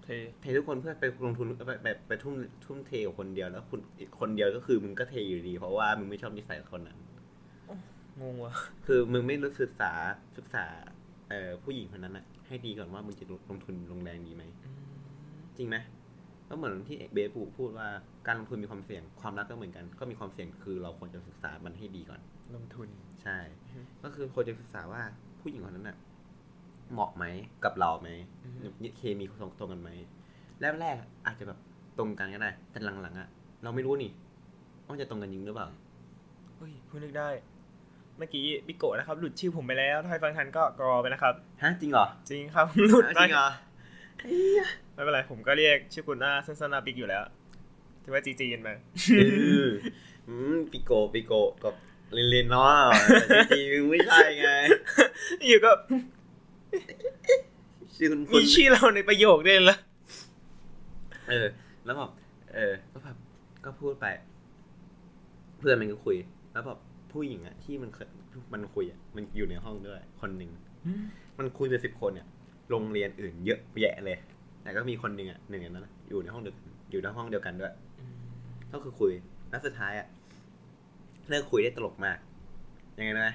[0.02, 0.06] เท
[0.40, 6.98] เททุกคนเพื่อไปลงทุนไปไปไปทุ่มทุ่มเทกับคนเดียวแล้วคุณอีกคนเดียวก็คือมึงก็เทอยู่ดี เพราะว่ามึงไม่ชอบนิสัยคนนั้น
[8.20, 8.54] งงวะ
[8.86, 9.92] คือมึงไม่รู้ศึกษา
[10.36, 10.64] ศึกษา
[11.30, 14.42] เอ่อผู้หญิงคนนั้นอะให้ดีก่อนว่ามึงจะลงทุนลงแรงดีไหม
[15.56, 15.76] จริงไหม
[16.48, 17.88] ก็เหมือนที่เบสพูพูดว่า
[18.26, 22.20] การลงทุนมีความเสี่ยงความรักก็เหมือนกัน ก็มีความเสี่ยงคือเราควรจะศึกษามันให้ดีก่อน
[22.54, 22.88] ลงทุน
[23.22, 25.02] ใช่อือฮึก็คือควรจะศึกษาว่า
[25.40, 25.96] ผู้หญิงคนนั้นน่ะ
[26.92, 27.24] เหมาะไหม
[27.64, 28.08] กับเราไหม
[28.44, 29.90] อือฮึเคมีตรงตรงกันไหม
[30.80, 31.58] แรกๆอาจจะแบบ
[31.98, 33.28] ตรงกันก็ได้ แต่หลังๆอะ
[33.62, 34.12] เราไม่รู้นี่
[34.86, 35.68] ว่าจะตรงกันจริงหรือเปล่า
[36.56, 37.28] เฮ้ยเพิ่งนึกได้
[38.18, 43.48] เมื่อกี้บิโกะนะครับ หลุดชื่อผมไปแล้วถ้าใครฟังทันก็กรอไปนะครับฮะจริงเหรอจริงครับหลุดจไปริงเหรอ
[44.94, 47.22] ไม่เป็นไรผมก็เรียกชื่อคุณอาสั้นๆนาบิกอยู่แล้ว
[48.04, 48.68] ถือว่าจีจีกันไป
[49.18, 49.22] เอ
[49.66, 49.68] อ
[50.28, 51.32] อืมปิโกปิโก
[51.64, 51.74] กับ
[52.16, 52.70] ลินลินเนาะ
[53.28, 54.48] แต่จริงๆไม่ใช่ไง
[55.46, 55.70] อยู่ก็
[57.96, 59.76] ชื่อคุณคุมีณชื่อเราในประโยคด้วยละ
[61.28, 61.46] เออ
[61.84, 62.10] แล้วแบบ
[62.54, 63.16] เออ ก็แบบ
[63.64, 64.06] ก็พูดไป
[65.58, 66.16] เพื่อนมันก็คุย
[66.52, 66.78] แล้วแบบ
[67.12, 68.08] ผู้หญิงอะที่มันเคย
[68.52, 70.50] มันคุยอะมันอยู่ในห้องด้วย คนหนึ่ง
[71.38, 72.26] มันคุยเป็นสิบคนเนี่ย
[72.70, 74.18] โรงเรียนอื่นเยอะแยะเลย
[74.62, 77.72] แต่ก็มีคนหนึ่งอะหนึ่งในนั้นอะอยู่ในห้องเดียวกันอยู่ในห้องเดียวกันด้วย
[78.72, 79.12] ก็คือคุย
[79.50, 80.06] แล้วสุดท้ายอะ
[81.28, 82.18] เลิกคุยได้ตลกมาก
[82.98, 83.34] ยังไงนะ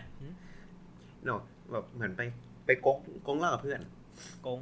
[1.25, 2.21] เนาะแบบเหมือนไป
[2.65, 3.80] ไปโกงโกงเหล่ากับเพื่อน
[4.45, 4.60] กง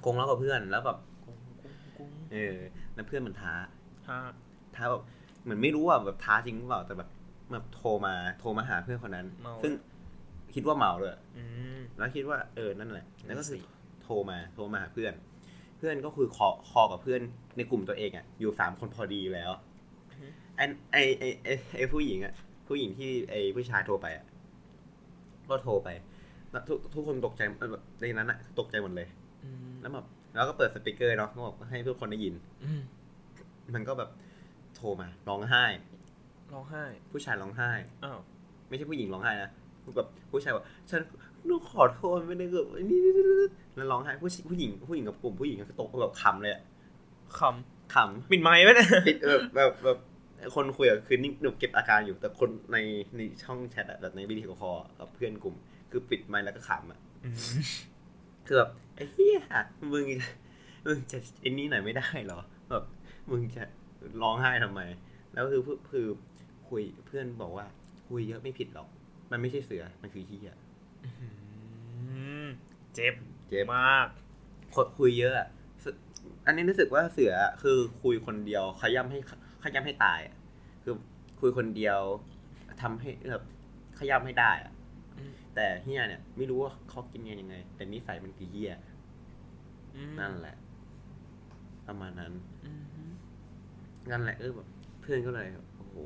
[0.00, 2.56] โกงเหล่ากับเพื่อนแล้วแบบกงกงกงเออ
[2.94, 3.54] แล้วเพื่อนมันท้า
[4.08, 4.18] ฮะ
[4.76, 5.02] ท้าแบบ
[5.42, 7.08] เหมือนไม่รู้ว่าแบบท้าจริงหรือเปล่าแต่แบบ
[7.52, 9.72] แบบโทรมาโทรมาหาเพื่อนคนนั้นเมาซึ่ง
[10.54, 11.44] คิดว่าเมาเลยอื
[11.76, 15.12] มแล้วคิดว่าเออนั่นแหละแล้วก็คือนั่นสิโทรมาโทรมาหาเพื่อน
[15.78, 17.20] เพื่อนก็คือคอคอกับเพื่อน
[17.56, 19.50] ในกลุ่มตัวเองอะอยู่สามคนพอดีอยู่แล้ว
[20.56, 20.60] ไอ
[20.92, 22.34] ไอไอไอไอผู้หญิงอะ
[22.68, 24.24] ผู้หญิงที่ไอผู้ชายโทรไปอะ
[25.48, 25.88] ก็โทรไป
[26.50, 27.42] แล้วทุกทุกคนตกใจ
[27.72, 29.08] แบบในนั้นอะตกใจหมดเลย
[29.44, 32.80] อืมแล้วแบบแล้วก็เปิดสปีกเกอร์เนาะก็บอกให้ทุกคนได้ยินอืม
[33.74, 34.10] มันก็แบบ
[34.76, 35.64] โทรมาร้องไห้
[36.52, 37.70] ร้องไห้ ผู้ชายร้องไห้
[38.04, 38.18] อ้าว
[38.68, 39.50] ไม่ใช่ผู้หญิงร้องไห้นะ
[39.96, 41.00] แบบผู้ชายบอกฉัน
[41.46, 43.00] หนูขอโทษไม่ได้เกิดนี่
[43.76, 46.62] แล้วร้องไห้ผู้ชิผู้หญิงผู้หญิงกับกลุ่มผู้หญิงก็ตกแบบคำเลยอะ
[47.38, 47.40] ค
[47.94, 49.98] คำปิดไม้ไว้นะำปิดแบบแบบแบบ
[50.54, 52.78] คนคุยอะคือนิ่งหนูเก็บอาการอยู่แต่คนใน
[53.16, 55.56] ในช่องแชทอะแบบในวิดีโอคอลกับเพื่อนกลุ่ม
[55.90, 57.36] คือปิดไมค์แล้วก็ขำอะอืม
[58.46, 59.40] คือแบบไอ้เหี้ย
[59.92, 60.06] มึง
[60.86, 62.84] มึงจะไอ้นี่หน่อยไม่ได้เหรอแบบ
[63.30, 63.62] มึงจะ
[64.22, 64.80] ร้องไห้ทำไม
[65.32, 66.06] แล้วคือคือคือ
[66.68, 67.66] คุยเพื่อนบอกว่า
[68.08, 68.88] คุยเยอะไม่ผิดหรอก
[69.30, 70.54] มันไม่ใช่เสือมันคือเหี้ย
[71.04, 71.10] อื
[72.44, 72.46] ม
[72.94, 73.14] เจ็บ
[73.48, 74.06] เจ็บมาก
[74.74, 75.48] คนคุยเยอะอะ
[75.84, 75.90] สึ
[76.46, 79.20] อันนี้รู้สึกว่าเสืออะคือคุยคนเดียวขย้ำให้
[79.66, 80.34] ขย้ำให้ตายอะ
[80.82, 80.94] คือ
[81.40, 82.00] คุยคนเดียว
[82.82, 83.44] ทำให้แบบ
[83.98, 84.72] ขย้ำให้ได้อะ
[85.18, 88.72] อืม แต่เฮียเนี่ย ไม่รู้ว่าเขากินกันยังไง แต่นิสัยมันคือเฮีย
[89.96, 90.56] อืมนั่นแหละ
[91.86, 92.32] ประมาณนั้น
[92.64, 92.72] อื
[93.06, 93.10] ม
[94.10, 94.68] นั่นแหละเออแบบ
[95.00, 95.96] เพื่อนก็เลยโอ้โห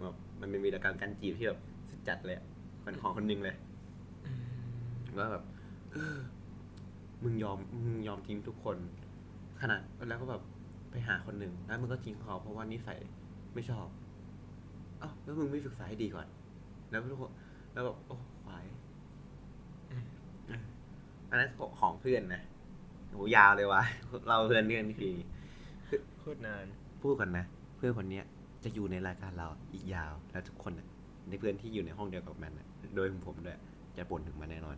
[0.00, 2.46] แบบมันเป็นวีรกรรมการจีบที่แบบสุดจัดเลยอะ
[2.82, 3.56] เป็นของคนหนึงเลย
[4.26, 4.32] อื
[5.12, 5.44] มว่าแบบ
[5.92, 6.16] เออ
[7.24, 8.76] มึงยอมมึงยอมทิ้งทุกคน
[9.60, 10.42] ขนาดแล้วก็แบบ
[10.96, 12.98] ไปไปหาคนหนึ่งแล้วมึงก็ทิ้งเขาเพราะว่านิสัย
[13.54, 13.86] ไม่ชอบ
[15.00, 16.26] เอ้าแล้วมึงไม่ศึกษาให้ดีก่อน
[16.90, 17.32] แล้วทุกคน
[17.72, 18.64] แล้วแบบโอ้ควาย
[21.30, 22.42] อันนั้นของเพื่อนนะ
[23.10, 23.82] โหยาวเลยวะ
[24.28, 25.10] เราเพื่อนเพื่อนที
[26.18, 26.66] โคตรนาน
[27.02, 27.44] พูดกันนะ
[27.76, 28.24] เพื่อนคนเนี้ย
[28.64, 30.86] จะอยู่ในรายการเราอีกยาวแล้วทุกคนน่ะ
[31.28, 33.58] ในเพื่อนที่อยู่ในห้องเดียวกับมันน่ะโดยผมด้วย
[33.96, 34.76] จะบ่นถึงมันแน่นอน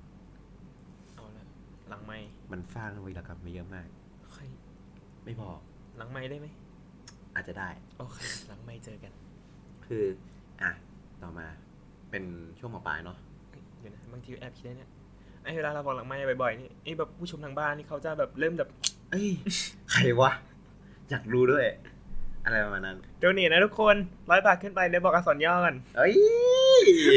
[1.15, 1.45] เอาละ
[1.89, 2.19] หลังไม่
[2.53, 3.87] มันสร้างวีรกรรมมาเยอะมาก
[4.33, 4.43] ใคร
[5.25, 5.51] ไม่พอ
[5.99, 6.47] หลังไม่ได้ไหม
[7.35, 9.13] อาจจะได้ โอเค หลังไม่เจอกัน
[9.87, 10.05] คือ
[10.63, 10.71] อะ
[11.23, 11.47] ต่อมา
[12.11, 12.25] เป็น
[12.59, 13.17] ช่วงหมอปลายเนาะ
[13.51, 14.91] เอ้ยเดี๋ยวนะ บางทีแอบคิดได้เนี่ย
[15.43, 18.69] ไอ้เวลาเราบอกหลังไม่บ่อยๆ นี่ไอ้แบบผู้ชมทางบ้านนี่เขาจะแบบเริ่มแบบ
[19.11, 19.29] เอ้ย
[19.93, 20.31] ใครวะ
[21.11, 21.65] อยากรู้ด้วย
[22.45, 23.97] อะไรประมาณนั้นโดเนทนะทุกคน
[24.31, 26.15] ร้อยบาทขึ้นไปเดี๋ยวบอกอักษรย่อกันเอ้ย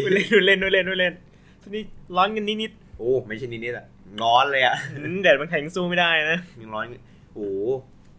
[0.04, 1.13] ดูเล่นดูเล่นดูเล่นดูเล่น
[1.62, 1.84] ทีนี้
[2.15, 3.86] ร้อนกันนิดโอ้ ไม่ใช่นิดนิดๆอะ
[4.24, 7.00] ร้อนเลยอะๆอืมแดดมันแข็งสู้ไม่ได้นะยังร้อนอยู่
[7.34, 7.70] โอ้โห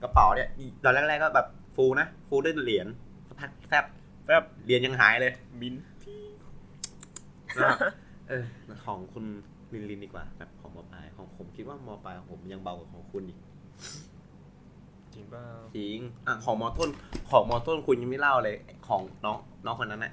[0.03, 0.49] กระเป๋าเนี่ย
[0.85, 2.87] ตอนแรกๆก็แบบฟูนะฟูด้วยเหรียญ
[3.29, 3.85] สักพักแฟบ
[4.27, 5.75] แบบเหรียญยังหายเลยบิน
[7.57, 7.79] นะครับ
[8.29, 8.45] เออ
[8.87, 9.25] ของคุณ
[9.73, 13.39] ลินลินดีกว่าแบบของมอปลายของผมคิดว่ามอปลายของผมยังเบากว่าของคุณอีก
[15.15, 15.45] จริงเปล่า
[15.77, 16.91] จริงอะของมอต้น
[17.31, 18.57] ของมอต้นคุณยังไม่เล่าเลย
[18.89, 20.13] ของน้องน้องคนนั้นน่ะ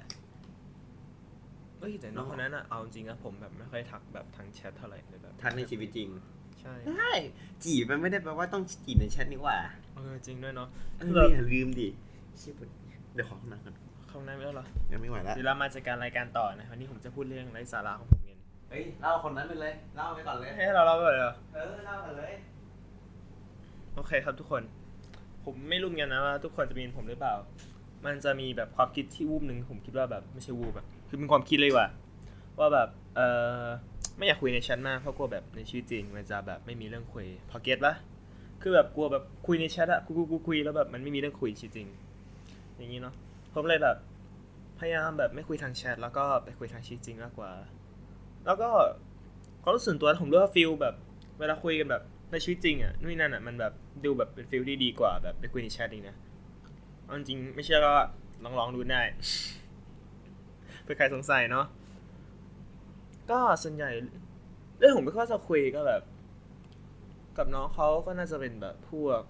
[1.78, 6.08] เอ้ยแต่น้องคนนั้นอะเอาจริงนะผมแบบไม่ค่อยทักแบบทางแชทเท่าไหร่เลยแบบทักในชีวิตจริง
[6.60, 7.12] ใช่ใช่
[7.64, 9.56] จีบมันไม่ได้แปลว่าต้องจีบในแชทนี่หว่า
[9.94, 10.68] เออจริงด้วยเนาะ
[10.98, 11.88] เอออย่าลืมดิ
[12.40, 12.54] ชิบ
[13.14, 13.74] เดี๋ยวขอห้องน้ำก่อน
[14.08, 18.38] เข้าห้องน้ำไม่แล้วเหรอยังไม่ไหวแล้วเดี๋ยวเรามาจัดการรายการต่อนะวันนี้ผมจะพูดเรื่องไร้สาระของผมเอง
[18.70, 22.32] เฮ้ยเล่าคนนั้นไปเลยเล่าไปก่อนเลยให้เราเล่าไปเลยเหรอเออเล่าไปเลย
[23.94, 24.62] โอเคครับทุกคน
[25.44, 27.34] ผมไม่รู้เหมือนกันนะว่าทุกคนจะมีเหมือนผมหรือเปล่า
[28.04, 31.88] มันจะมีแบบความคิดที่วูบหนึ่งผมคิดว่าแบบไม่ใช่วูบแบบคือเป็นความคิดเลยว่ะ
[32.58, 33.20] ว่าแบบเอ
[33.62, 33.64] อ
[34.20, 37.94] ไม่อยากคุยในแชทมากเพราะกลัวแบบในชีวิตจริงมันจะแบบไม่มีเรื่องคุยพอ get ปะ
[38.62, 41.88] คือแบบกลัวแบบคุยในแชทอะคุยคุยคุยแล้วแบบมันไม่มีเรื่องคุยชีวิตจริง
[42.76, 43.14] อย่างนี้เนาะ
[43.54, 43.96] ผมเลยแบบ
[44.78, 47.50] พยายามแบบไม่คุยทางแชทแล้วก็ไปคุยทางชีวิตจริงมากกว่า
[48.46, 48.68] แล้วก็
[49.62, 50.94] ความรู้สึกตัวผมรู้ว่า feel แบบ
[51.38, 52.02] เวลาคุยกันแบบ
[52.32, 53.72] ในชีวิตจริงอะนู่นนั่นอะมันแบบ
[54.04, 56.16] ดูแบบเป็น feel ที่ดีกว่าแบบไปคุยในแชทเองนะ
[57.04, 57.92] เอาจริงไม่เชื่อก็
[58.44, 59.02] ลองลองดูได้
[60.82, 61.66] เพื่อใครสงสัยเนาะ
[63.30, 63.90] ก็ส่วนใหญ่
[64.78, 66.02] เรื่องผมไม่ค่อยจะคุยก็แบบ
[67.36, 69.22] กับน้องเขาก็น่าจะเป็นแบบพวก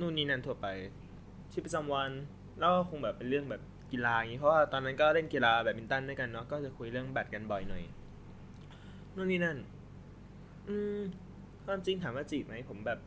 [0.00, 0.66] นู่นนี่นั่นทั่วไป
[1.52, 2.10] ชีวิตประจำวัน
[2.58, 7.82] แล้วก็คงแบบเป็นเรื่องแบบกีฬาอย่างนี้เพราะว่าตอนนั้นก็เล่นกีฬาแบดมินตันด้วยกันเนาะก็จะคุยเรื่องแบดกันบ่อยหน่อย
[9.16, 9.56] นู่นนี่นั่น
[10.68, 11.00] อืม
[11.66, 12.98] ความจริงถามว่าจีบไหมผมแบบ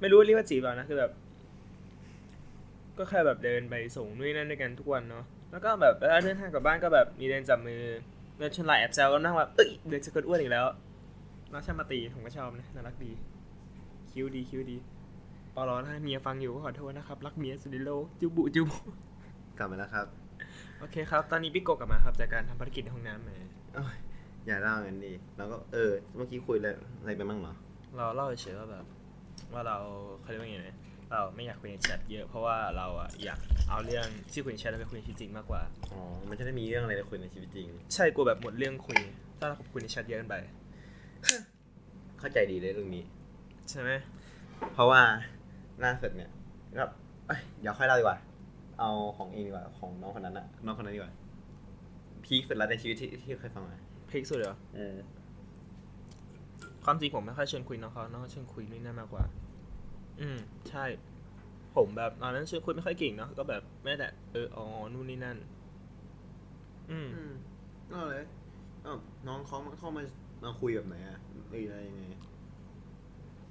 [0.00, 1.12] ไม่รู้เรียกว่าจีบเปล่านะคือแบบ
[2.98, 7.82] ก็แค่แบบเดินไปส่งนู่นนนั่นด้วยกันทุกวันเนาะแล้วก็แบบเวลาเดินทางกลับบ้านก็แบบมีเดินจับมือ
[8.40, 10.66] เดินชนไหล่แอบแซวก็นั่งแบบเอ้ยเด็กสะกดอ้วนอีกแล้ว
[11.52, 13.10] น้องช่างมาตีผมก็ชอบนะน่ารักดี
[14.10, 14.76] คิ้วดีคิ้วดี
[15.54, 18.78] ปอลอถ้าเมียฟังอยู่ก็ขอโทษนะครับ รักเมียสุดในโลกจุบุจุบุ
[19.58, 20.06] กลับมาแล้วครับ
[20.80, 23.36] โอเคครับ ตอนนี้พี่โกกลับมาครับ จากการทำภารกิจในห้องน้ำมา
[24.46, 26.68] อย่าเล่ากันดิเราก็เออ เมื่อกี้คุยอะไร
[27.00, 27.54] อะไรไปบ้างเหรอ
[27.96, 28.84] เราเล่าเฉยๆว่าแบบ
[29.52, 29.76] ว่าเรา
[30.20, 30.76] เขาเรียกว่าไงนะ
[31.12, 38.98] เราไม่อยากคุยในแชทเยอะเพราะว่าเราอะอยากเอาเรื่องที่คุยในแชทแล้วไปคุยในชีวิตจริงมากกว่า อ๋อ มันจะได้มีเรื่องอะไรไปคุยในชีวิตจริง ใช่กลัวแบบหมดเรื่องคุย
[39.38, 40.36] ถ้าเราคุยในแชทเยอะเกินไป
[42.18, 43.04] เข้าใจดีเลยเรื่องนี้
[43.70, 43.90] ใช่ไหม
[44.72, 45.02] เพราะว่า
[45.84, 46.30] ล่าสุดเนี่ย
[46.78, 46.84] ก็
[47.26, 48.18] เอ้ยเดี๋ยวค่อยเล่าดีกว่า
[48.80, 51.12] เอาของเองดีกว่าของน้องคนนั้นอะน้องคนนั้นดีกว่า
[52.24, 53.76] พีคสุดแล้วในชีวิตที่ที่เคยฟังมา
[54.08, 54.96] เพกสุดเหรอ เออ
[56.84, 59.24] ความจริงผมไม่ค่อยชวนคุยน้องเขาน้องเขาชวนคุยนี่น่ามากกว่า
[60.20, 60.38] อืม
[60.70, 60.84] ใช่
[61.76, 65.36] ผมแบบตอนนั้นชวนคุยไม่ค่อยเก่งเนาะก็แบบไม่แต่เอออ๋อนู่นนี่นั่น
[66.90, 67.32] อืมอืม
[67.90, 68.24] ก็เลย
[68.86, 70.02] อ้าวน้องเขามาเข้ามา
[70.44, 72.04] มาคุยแบบไหนอะหรืออะไรยังไง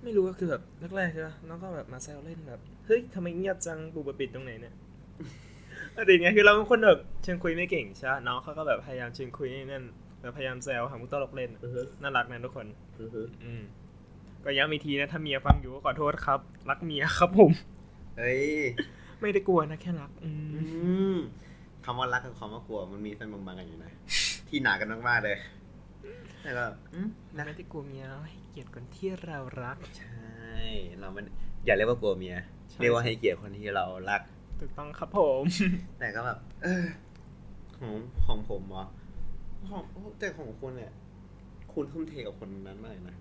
[0.03, 0.63] ไม่รู้ก็คือแบบ
[0.95, 4.75] แรกๆใช่ปะน้องก็แบบมาแซวเล่นแบบ เฮ้ยทำไมเงียบจังปูปะปิดตรงไหนเนี่ย
[5.97, 9.85] อะไรอย่างเงี้ยคือเราเป็นคนแบบเชิญคุยไม่เก่งใช่ปะน้องเขาก็แบบพยายามเชิญคุยนี่นั่น
[10.21, 12.67] แบบพยายามแซวหามุกตลกเล่น อือฮึน่ารักนะทุกคน
[12.99, 13.61] อือฮึอืม
[14.43, 17.51] ก็ย้ำอีกทีนะ ถ้าเมียฟังอยู่ก็ขอโทษครับ รักเมียครับผม
[18.17, 18.43] เฮ้ย
[19.21, 20.61] ไม่ได้กลัวนะแค่รัก อือื
[21.13, 21.15] มม
[21.85, 23.91] คำว่ารักกับคำว่ากลัวมันมีเส้นบางๆกันอยู่นะ
[24.47, 25.37] ที่หนากันมากๆเลย
[26.43, 30.59] แล้วก็อืมนะไม่ได้กลัวเมียเราให้เกียรติคนที่เรารัก ใช่
[30.99, 31.25] เรามัน
[31.65, 32.35] อย่าเรียกว่ากลัวเมีย
[32.71, 34.21] ใช่เรียกว่าให้เกียรติคนที่เรารัก
[34.59, 35.43] ถูกต้องครับผม
[35.99, 36.85] แต่ก็แบบ เออ
[37.77, 37.93] ของ
[38.25, 38.83] ของผมเหรอ
[39.69, 39.83] ของ
[40.19, 40.91] แต่ของคุณเนี่ย
[41.73, 43.17] คุณทุ่มเทกับคนนั้นมากเลยนะ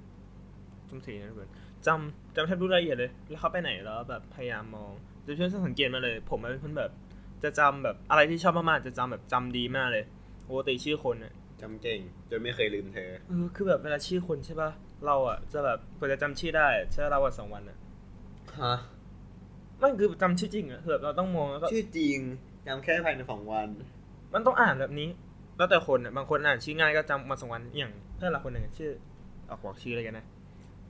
[0.91, 1.51] ทุ่มเทนะทุกคน
[1.87, 4.91] จำจำแทบทุกรายละเอียดเลย แล้วเขาไปไหนแล้วแบบพยายามมอง
[5.27, 6.91] จะช่วยสังเกตมาเลย ผมเป็นคนแบบ
[7.45, 10.05] จะจำแบบอะไรที่ชอบมากๆจะจำแบบจำดีมากเลย
[10.49, 11.33] ปกติชื่อคนอะ
[11.63, 14.71] จำเก่งจนไม่เคยลืมเธอเออคือแบบเวลาชื่อคนใช่ป่ะ
[15.07, 17.79] เราอะจะแบบกว่าจะจำชื่อได้ใช้เวลาวันสองวันอะ
[18.61, 18.75] ฮะ
[19.83, 22.19] มันคือจำชื่อจริงอะคือแบบเราต้องมองแล้วก็ชื่อจริง
[22.67, 23.69] จำแค่ภายในสองวัน
[24.35, 25.09] มันต้องอ่านแบบนี้
[25.57, 28.91] แล้วแต่คนอะบางคนอ่านชื่อง่ายก็จำมาสองวันอย่างเพื่อนเราคนหนึ่งอะชื่อ
[29.51, 30.27] ออกบอกชื่ออะไรกันนะ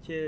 [0.09, 0.25] ชื่อ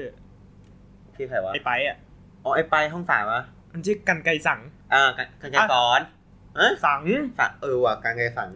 [1.16, 1.96] ชื่อใครวะไอ้ไปอะ
[2.44, 4.60] อ๋อไอไปห้องสามวะมันชื่อกันไกรสัง
[4.94, 6.00] อ่ากันกันไกรสอน
[6.56, 7.00] เอ้ยสัง
[7.38, 8.50] สังเออว่ะกันไกรสัง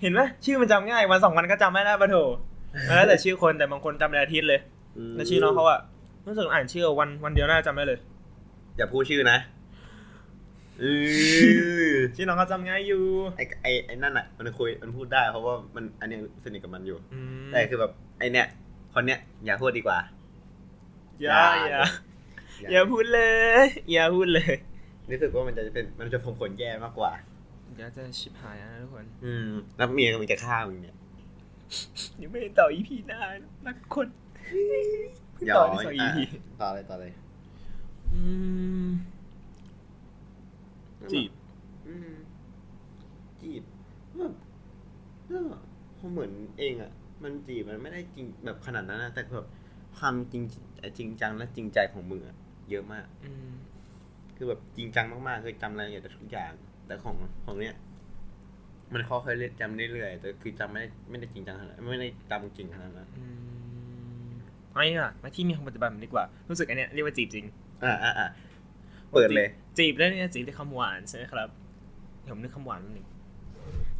[0.00, 2.16] เห็นไหมชื่อมันจำง่ายวันสองวันก็จำไม่ได้ปะโถ
[2.86, 4.60] แล้วแต่ชื่อคนแต่บางคนจำเป็นอาทิตย์เลย
[5.10, 5.80] มแล้วชื่อน้องเขาอะ
[6.26, 7.98] รู้สึกอ่านชื่อวันวันเดียวน่าจะจำได้เลย
[8.76, 9.38] อย่าพูดชื่อนะ
[10.80, 10.84] เอ
[11.92, 13.02] อชื่อน้องเขาจำง่ายอยู่
[13.36, 18.46] ไอไอไอนั่นอะ มันคุยมันพูดได้เพราะว่ามันอันเนี้ยสนิทกับมันอยู่อืมแต่คือแบบไอเนี้ย
[18.94, 19.98] คนเนี้ยอย่าพูดดีกว่า
[21.22, 21.80] อย่าอย่า
[22.70, 23.20] อย่าพูดเล
[23.62, 24.54] ย อย่าพูดเลย
[25.10, 27.12] รู้สึกว่ามันจะเป็นมันจะส่งผลแย่มากกว่า
[27.74, 30.96] เดี๋ยวจะชิบหายนะทุกคน อืมแล้วเมียก็มีจะฆ่ามึงเนี่ย
[32.20, 33.20] ยังไม่ได้ต่อ EP หน้า
[33.66, 34.08] นักคน
[35.32, 36.28] เพิ่งต่อที่สอง EP ะ
[36.62, 37.12] ต่อเลยต่อเลย
[38.14, 38.22] อื
[38.84, 38.88] ม
[41.12, 41.30] จีบ
[41.88, 42.12] อืม
[43.40, 43.62] จีบ
[44.16, 44.32] แบบ
[45.30, 45.38] ก็
[45.98, 46.90] พอเหมือนเองอะ
[47.22, 49.46] มันจีบมันไม่ได้จริงแบบขนาดนั้นนะแต่แบบ
[49.98, 50.44] ความจริง
[50.98, 52.36] จริงจังและจริงใจของมึงอะ
[52.70, 53.52] เยอะมากอืม
[54.36, 56.52] คือแบบจริงจังมากๆคือจำรายละเอียดทุกอย่าง
[56.86, 57.74] แต่ของของเนี้ย
[58.92, 63.26] มันค่อยๆเล่นจำเรื่อยๆแต่คือจำไม่ได้ไม่ได้จริงจังขนาดไม่ได้จำจริงขนาดนั้นอื
[64.26, 64.30] ม
[64.72, 67.46] เอันนี้อะมาที่มีคำปฏิบัติมันดีกว่า รู้สึกอันเนี้ยเรียกว่าจีบจริง
[67.84, 68.28] อ่าอ่าอ่า
[69.12, 71.48] เปิดเลย จีบแล้วเนี่ยจีบด้วยคำหวานใช่ไหมครับ
[72.22, 73.06] เดี๋ยวผมนึกคำหวานนิดนึง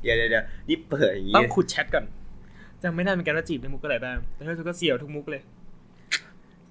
[0.03, 2.05] เดี๋ยวเดี๋ยวเดี๋ยวนี่เปิดอย่างงี้ต้องขุดแชทก่อน
[2.83, 5.43] จำไม่ได้เหมือนกันว่าจีบด้วยมุกอะไรบ้างแต่ถ้าทุกก็เสียวทุกมุกเลย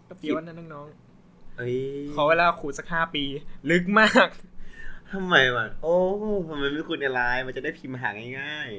[0.09, 0.87] ก็เฟี้ยวนะน้อง
[1.57, 3.23] เอ้ยๆขอเวลาขุดสักห้าปี
[3.69, 4.29] ลึกมาก
[5.11, 5.95] ทำไมมันโอ้
[6.47, 8.69] ทำไมไม่คุยในไลน์มันจะได้พิมพ์หาง่าย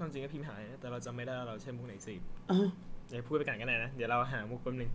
[0.00, 2.66] ความจริงก็พิมพ์หายนะแต่เราจำไม่ได้ว่าเราใช้มุกไหนจีบๆอ๋อ
[3.08, 4.90] อย่าพูดไปกันก็ได้นะเดี๋ยวเราหามุกแป๊บนึง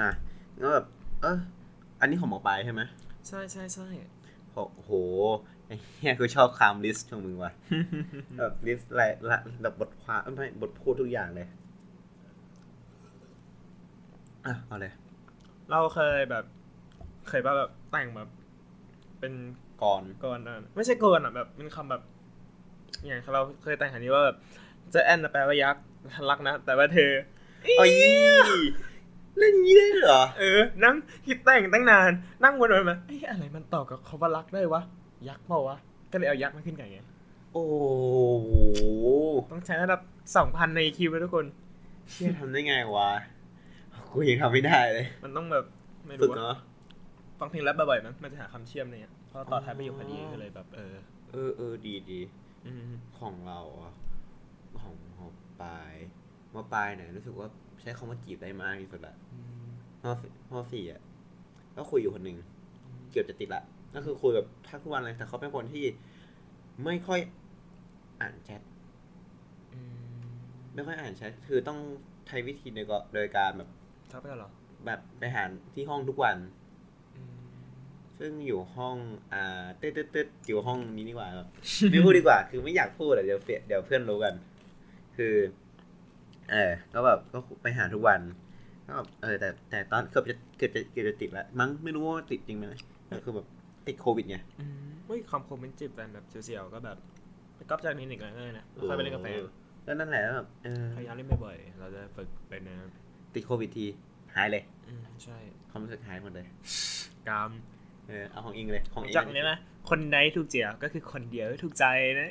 [0.00, 0.08] อะ
[0.58, 0.84] แล้วแบบ
[1.22, 1.38] เออ
[2.00, 2.82] อันนี้ของหมอปลายใช่ไหม
[3.28, 3.86] ใช่ใช่ใช่
[4.52, 4.90] โอ้โห
[5.66, 7.52] ไอ้เฮียกูชอบคำลิสต์ของมึงว่ะ
[8.38, 11.46] แบบลิสต์อะไรละแบบบทความเอ้ยไม่บทพูดทุกอย่างเลย
[14.46, 14.92] อะเอาเลย
[15.70, 16.44] เราเคยแบบ
[17.28, 18.28] เคยป่ะแบบแต่งแบบ
[19.20, 19.32] เป็น
[19.82, 22.02] ก่อนกรอะไม่ใช่กรอะแบบเป็นคำแบบ
[23.04, 24.36] อย่างเราเคยแต่งคำนี้ว่าแบบ
[24.90, 25.82] เจะแอนน่ะแปลว่ายักษ์
[26.30, 27.12] รักนะแต่ว่าเธอ
[27.78, 27.90] โอ้ย
[29.38, 30.94] เล่นงี้ได้เหรอเออนั่ง
[31.26, 32.10] คิดแต่งตั้งนาน
[32.44, 34.82] นั่งวนไปมาเอ้ยอะไรมันต่อกับคำว่ารักได้วะ
[35.28, 35.76] ยักษ์เปล่าวะ
[36.12, 36.98] ก็เลยเอายักษ์มาขึ้นกันไง
[37.52, 37.74] โอ้โห
[39.50, 40.00] ต้องใช้ระดับ
[40.36, 41.46] สองพันในคิวไปทุกคน
[42.10, 43.10] เชี่ยทำได้ไงวะ
[44.12, 45.64] กูยังทำไม่ได้เลย มันต้องแบบ
[46.06, 46.54] ไม่ฝึรู้กว่าเนาะ
[47.38, 50.96] ฟังเพลงแรปบ่อยๆมั้ยมันจะหาคำเชื่อมอะไรเงี้ยเพราะต่อท้ายประโยคพอดีก็เลยแบบเออ
[51.32, 52.20] เออเออดีดี
[52.66, 52.82] อืม
[53.18, 53.94] ของเราอะ
[54.80, 55.30] ของของ
[55.62, 55.92] ปลาย
[56.54, 57.48] มาปลายเนี่ยรู้สึกว่า
[57.80, 59.40] ใช้คำว่าจีบได้มากที่สุดละอื
[60.12, 60.16] ม
[60.50, 61.00] มมสี่อะ
[61.76, 62.38] ก็คุยอยู่คนหนึ่ง
[63.10, 63.62] เกือบจะติดละ
[63.94, 65.84] ก็คือคุยแบบทักทุกวันเลยแต่เขาเป็นคนที่
[66.84, 67.20] ไม่ค่อย
[68.20, 68.62] อ่านแชท
[69.72, 69.96] อืม
[70.74, 71.78] ไม่ค่อยอ่านแชทคือต้อง
[72.26, 73.70] ใช้วิธีโดยก็โดยการแบบ
[74.10, 74.50] ทักไปแล้วเหรอ
[74.86, 75.42] แบบไปหา
[75.74, 76.36] ที่ห้องทุกวัน
[77.16, 77.36] อืม
[78.18, 78.96] ซึ่งอยู่ห้อง
[79.32, 81.48] อ่าตึ๊ดตึ๊ดตึ๊ดอยู่ห้องนี้ดีกว่าแบบ
[81.90, 84.34] ไม่พูดดีกว่า คือไม่อยากพูดอะเดี๋ยวเฟียเดี๋ยวเพื่อนรู้กัน
[85.16, 85.34] คือ
[86.50, 88.20] เออก็แบบก็ไปหาทุกวัน
[88.86, 93.46] ก็แบบเออแต่แต่ตอนเกือบจะเกือบจะเกือบจะติดแล้วมั้งไม่รู้ว่าติดจริงไหมนะแต่คือแบบ
[93.86, 96.96] ติดโควิดไงอืมเฮ้ยคำคมเป็นจีบแฟนแบบเสียวๆก็แบบ
[97.56, 99.28] ไปก๊อปจากนี้หนึ่งกันเลยนะค่อยไปเล่นกาแฟ
[99.86, 102.76] ก็นั่นแหละแบบเออพยายามเล่นบ่อยๆเราจะฝึกเป็นนะ
[103.34, 103.86] ติดโควิดที
[104.34, 105.36] หายเลยอืมใช่
[105.70, 106.46] ความรู้สึกหายหมดเลย
[107.28, 107.50] กาม
[108.08, 109.58] เออเอาของอิงเลยของอิงจากนี้นะ
[109.90, 111.84] คนใดถูกเจียวก็คือคนเดียวที่ถูกใจ
[112.20, 112.30] นะ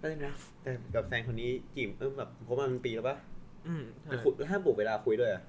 [0.00, 3.16] ก็เลยนะแต่กับแฟนคนนี้จีบเออแบบเพราะมันปีแล้วปะ
[3.68, 5.42] อืมใช่แต่คุยถ้าบุกเวลาคุยด้วยอะ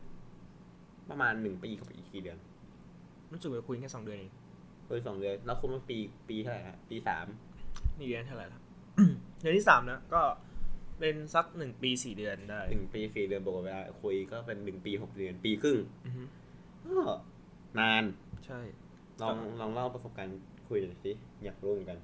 [1.10, 2.38] ประมาณหนึ่งปีกับอีกกี่เดือน
[3.32, 4.32] รู้สึกว่าคุยแค่สองเดือนเอง
[4.88, 5.98] คุยสองเดือนแล้วคุยมาปี
[6.30, 7.26] ปีเท่าไหร่ฮะปีสาม
[7.98, 8.62] นี่เดือนเท่าไหร่ละ
[9.40, 10.22] เดือนที่สามนะก็
[11.00, 16.24] เป็นสักหนึ่งปีสี่เดือนได้หนึ่งปีสี่เดือนบวกกับเวลาคุยก็เป็นหนึ่งปีหกเดือนปีครึ่งอือฮึ
[16.86, 17.02] ก็
[17.80, 18.04] นาน
[18.46, 18.60] ใช่
[19.22, 20.38] ลองลองเล่าประสบการณ์
[20.68, 21.12] คุยหน่อยสิ
[21.44, 22.00] อยากรู้เหมือนกัน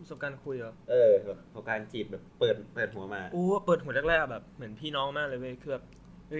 [0.00, 5.84] ประสบการณ์คุยเหรอ เออแบบประสบการณ์จีบแบบเปิดเปิดหัวมาโอ้เปิดหัวแรกๆแบบเหมือนพี่น้องมากเลยเว้ยคือแบบ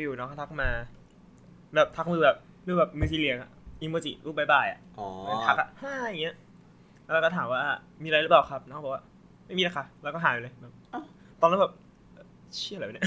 [0.02, 0.70] อยู่ๆน้องเขาทักมา
[1.74, 2.36] แบบทักมือแบบ
[2.66, 6.34] มือแบบมือสีเหลืองอะอีโมจิรูปบายบายอะอ๋อเหมือนทักอะฮ่าอย่างเงี้ย
[7.04, 7.62] แล้วเราก็ถามว่า
[8.02, 9.02] มีอะไรหรือเปล่าครับน้องบอกว่า
[9.46, 11.02] ไม่มีนะคะแล้วก็หายไปเลยแบบเอ้า
[11.40, 11.72] ตอนนั้นแบบ
[12.54, 13.06] เชี่ยอะไรวะเนี่ย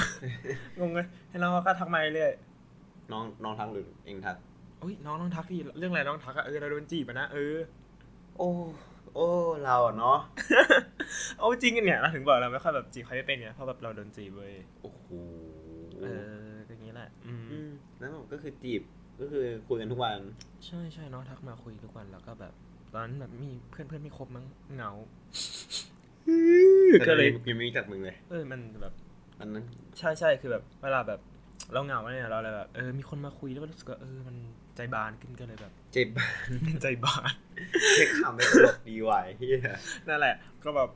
[0.80, 2.32] งงเลยให้น้องเขาก็ทักมาเรื่อย
[3.12, 7.56] น้องน้องทักหรือเองทักๆอุ้ยน้องน้องทักพี่เรื่องอะไรน้องทักอะเออเราโดนจีบอะนะเออ
[8.38, 8.50] โอ้
[9.16, 9.28] โอ้
[9.66, 10.18] เราอะเนาะ
[11.38, 15.08] เอาจริงกันเนี่ยเราถึงบอกเราไม่ค่อยแบบจีบใครไม่เป็นเนี่ยเพราะแบบเราโดนจีบเว้ยโอ้โห
[16.02, 16.08] เอ
[16.50, 17.70] อก็อย่างนี้แหละ อืมอืม
[18.00, 18.82] แล้วผมก็คือจีบ
[19.22, 20.20] ก็คือคุยกันทุกวัน
[20.66, 22.54] ใช่ใช่น้องทักมาคุยทุกวันแล้วก็แบบ
[22.94, 24.92] ตอนนั้นแบบมีเพื่อนเพื่อนไม่ครบมั้งเหงา
[27.08, 28.94] ก็เลยยังไม่รู้จักมึงเลยเออมันแบบ
[29.42, 29.66] อันนั้น
[29.98, 31.20] ใช่ใช่คือแบบเวลาแบบ
[31.74, 34.36] เราเหงาเนี่ยเราเลยแบบเออมีคนมาคุยแล้วก็รู้สึกว่าเออมัน
[34.76, 36.08] ใจบานขึ้นก็เลยแบบ เจ็บ
[36.82, 37.32] ใจบาน
[37.94, 39.58] เช็คข่าวไม่ตลกดีว่ะเฮีย
[40.08, 40.90] นั่นแหละ ก็แบบ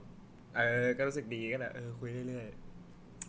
[0.57, 2.47] เออก็รู้สึกดีก็เลยเออคุยเรื่อย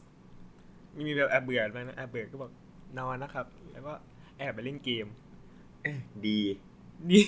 [0.06, 2.50] ๆมีมีแบบแอบเบื่อไหมนะแอบเบื่อก็บอก
[2.98, 3.92] นอนนะครับ แล้วก็
[4.38, 5.06] แอบไปเล่นเกม
[6.26, 6.40] ดี
[7.10, 7.24] นี่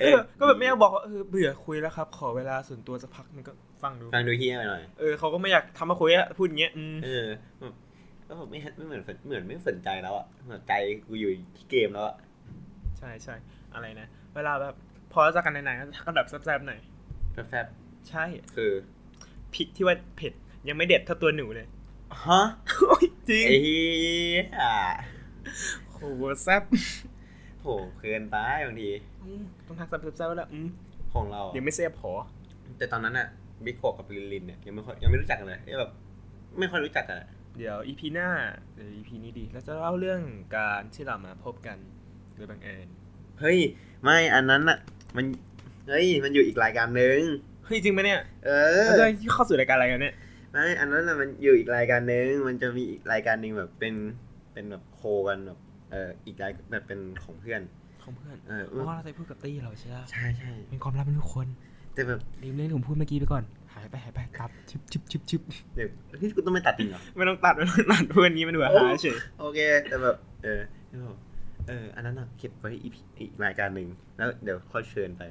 [0.00, 3.52] เอก็อแบบก็แบบไม่อยากบอกว่าเออเบื่อคุยแล้วครับ ขอเวลาส่วนตัวสักพักมันก็
[3.82, 7.26] ฟังดูฟังดูเฮียไปหน่อยเออเขาก็ไม่อยากทำมาคุยอะพูดอย่างเงี้ยอืมเออ
[7.60, 7.74] แบบ
[8.28, 10.72] ก็แบบไม่ไม่เหมือนเหมือนไม่สนใจแล้วอะเหมือนใจ
[11.06, 12.16] กูอยู่ที่เกมแล้วอะ
[12.98, 13.34] ใช่ใช่
[13.74, 14.74] อะไรนะ เวลาแบบ
[15.12, 16.80] พอจะกันไหนๆก็ทักกันแบบแซ่บๆหน่อย
[17.32, 17.66] แฟบ
[18.08, 18.70] ใช่ๆคือ
[19.54, 20.32] พริกที่ว่าเผ็ด
[20.68, 21.66] ยังไม่เด็ดเท่าตัวหนูเลย
[22.24, 22.40] ฮะ
[22.88, 23.80] โอ้ยจริงไอ้เฮี
[24.38, 24.62] ย
[25.92, 25.98] โห
[26.42, 26.62] แซ่บ
[27.62, 27.68] โห
[27.98, 28.90] เกินไปบางที
[29.24, 30.68] อืมต้องทักแซ่บๆแล้วอืม
[31.14, 32.12] ของเรายังไม่แซ่บพอ
[32.78, 33.28] แต่ตอนนั้นอะ
[33.64, 35.90] บิ๊กโคกับลินลินเนี่ยยังไม่ค่อยยังไม่รู้จักกันเลยแบบ
[36.58, 37.28] ไม่ค่อยรู้จักกันอะ
[37.58, 38.28] เดี๋ยว EP หน้า
[38.74, 40.20] เดี๋ยว EP นี้ดีเราจะเล่าเรื่อง
[40.56, 41.78] การที่เรามาพบกัน
[42.34, 42.88] โดยบังเอิญ
[43.40, 43.58] เฮ้ย
[44.02, 44.78] ไม่อันนั้นอะ
[45.16, 45.24] มัน
[45.88, 47.20] เฮ้ยมันอยู่อีกรายการหนึ่ง
[47.64, 48.50] เฮ้ยจริงไหมเนี่ยเอ
[48.84, 50.14] อเราจะเข้าสู่รายการอะไรกันเนี่ย
[50.52, 53.94] ไม่อันนั้นน่ะมันอยู่อีกรายการหนึ่งมันจะมีอีกรายการหนึ่งแบบเป็น
[54.52, 55.58] เป็นแบบโคกันแบบ
[55.90, 57.60] เอออีกรายแบบเป็นของเพื่อน
[58.02, 61.46] ของเพื่อนเออเพราะว่าเราจะพูดกับตี้เราใช่ไหมใช่ใช่เป็นความลับเป็นทุกคน
[61.96, 63.44] แต่แบบลืมเรื่องที่ผมพูดเมื่อกี้ไปก่อน
[63.74, 65.40] หายไปหายไปครับชิบชิบชิบชิบ
[65.74, 65.88] เดี๋ยว
[66.20, 68.70] ที่กูต้องไปตัดจริงเหรอไม่ต้องตัดไม่ต้องตัดเพื่อนนี้มันดูหา
[69.02, 71.16] เฉยโอเค แต่แบบ เออที่บอก
[71.68, 75.22] เออ อันนั้นน่ะเก็บไว้อีกอีกรายการหนึ่งแล้วเดี๋ยวค่อยเชิญไป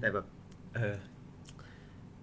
[0.00, 0.26] แต่แบบ
[0.74, 0.96] เออ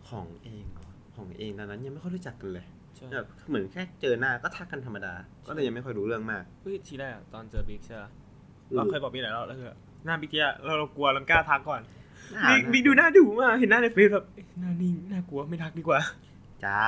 [0.10, 2.66] ของเองเหรอของเองตอนนั้นยังไม่ค่อยรู้จักกันเลย
[2.96, 5.14] ใช่แบบเหมือนแค่เจอหน้าก็ทักกันธรรมดา
[5.48, 8.04] ก็เลยยังไม่ค่อยรู้เรื่องมากเฮ้ยทีแรกอะตอนเจอบิ๊กใช่ไหม
[8.76, 9.74] เราเคยบอกบิ๊กหลายรอบแล้วคือ
[10.06, 11.82] หน้าบิ๊กเนี่ยเราเรากลัวเราไม่กล้าทักก่อน
[12.50, 16.00] บิ๊กบิ๊กดูหน้าดุมากเห็นหน้าในเฟซแบบเอ๊ะหน้านิ่งน่ากลัวไม่ทักดีกว่า
[16.66, 16.82] จ้า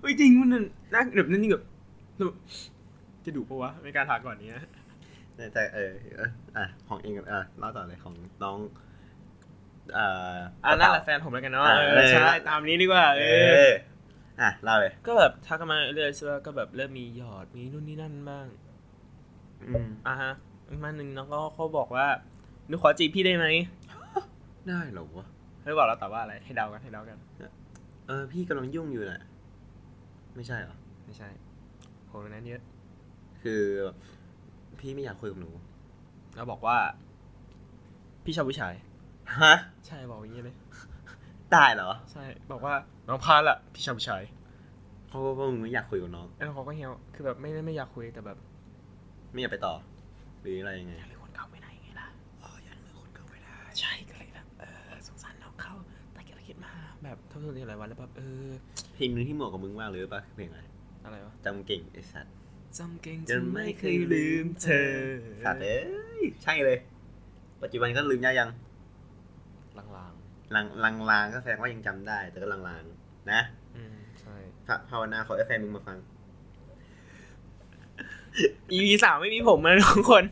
[0.00, 1.62] เฮ้ยจริงมันหน้าแบบนั่นนี่แบบ
[2.26, 2.36] แบบ
[3.24, 4.62] จะดุปะวะไม่กล้าทักก่อนเนี้ย
[5.36, 8.58] แต่แต่เออเอออะของเองอะเล่าต่อเลยของน้อง
[9.94, 13.24] เอ่ออ่านั่นแหละแฟนผมแล้วกันเนาะอ่าเอเอออใช่ตามนี้ดีกว่าเอเอ
[13.68, 13.70] ออ
[14.40, 18.46] อะเล่าเลยก็แบบทักกันมาเรื่อยๆใช่ไหมก็แบบเริ่มมีหยอดมีนู่นนี่นั่นบ้าง
[19.66, 20.32] อืมอะฮะ
[20.82, 22.06] มาหนึ่งน้องก็เขาบอกว่า
[22.68, 23.46] หนูขอจีบพี่ได้ไหม
[24.66, 25.26] ได้เหรอวะ
[25.60, 27.18] เขาบอกเราตอบว่าอะไร ให้เดากันให้เดากัน
[28.06, 29.22] เออพี่กำลังยุ่งอยู่น่ะ
[30.36, 31.28] ไม่ใช่เหรอ ไม่ใช่
[32.08, 32.62] ผมนั้นเยอะ
[33.42, 33.62] คือ
[34.80, 35.50] พี่ไม่อยากคุยกับหนู
[36.36, 36.78] เราบอกว่า
[38.24, 38.74] พี่ชอบผู้ชาย
[39.42, 39.54] ฮะ
[39.86, 40.56] ใช่บอกอย่างนี้เลย
[41.52, 42.74] ได้เหรอ ใช่ บอกว่า
[43.08, 44.22] น้องพาละพี่ชอบผู้ชาย
[45.08, 48.38] เพราะว่ามึงไม่อยากคุยกับน้อง แล้วเขาก็เฮียวคือแบบไม่ได้ไม่อยากคุยแต่แบบ
[49.32, 49.74] ไม่อยากไปต่อ
[50.40, 52.08] หรืออะไรยังไงหรือคนเก่าไม่ได้ไงล่ะ
[52.42, 53.92] อ๋อยังมือคนเก่าไม่ได้ ใช่
[57.08, 58.48] แบบเท่าที่หลายวันแล้วแบบเออ
[58.94, 60.60] เพลงหนึงที่เหมาะกับมึงมากเลยปะเพลงอะไร
[61.04, 62.34] อะไรวะจำเก่งไอ้สัตว์
[62.78, 64.88] จำเก่งจะจนไม่ไม่เคเคยยลืลืมมเธเธอ
[65.42, 65.80] อสัตว์เอ้
[66.20, 66.78] ยใช่เลย
[67.62, 68.50] ปัจจุบันก็ลืมยายัง
[69.78, 70.12] ลางลาง
[70.84, 74.36] ลางลางก็แสดงว่ายังจำได้ แต่ก็ลางลางๆนะๆอืมใช่
[74.66, 75.98] ภาภาวนาขอให้แฟนมึงมาฟัง
[78.72, 80.24] EP สามไม่มีผมนะทุกคน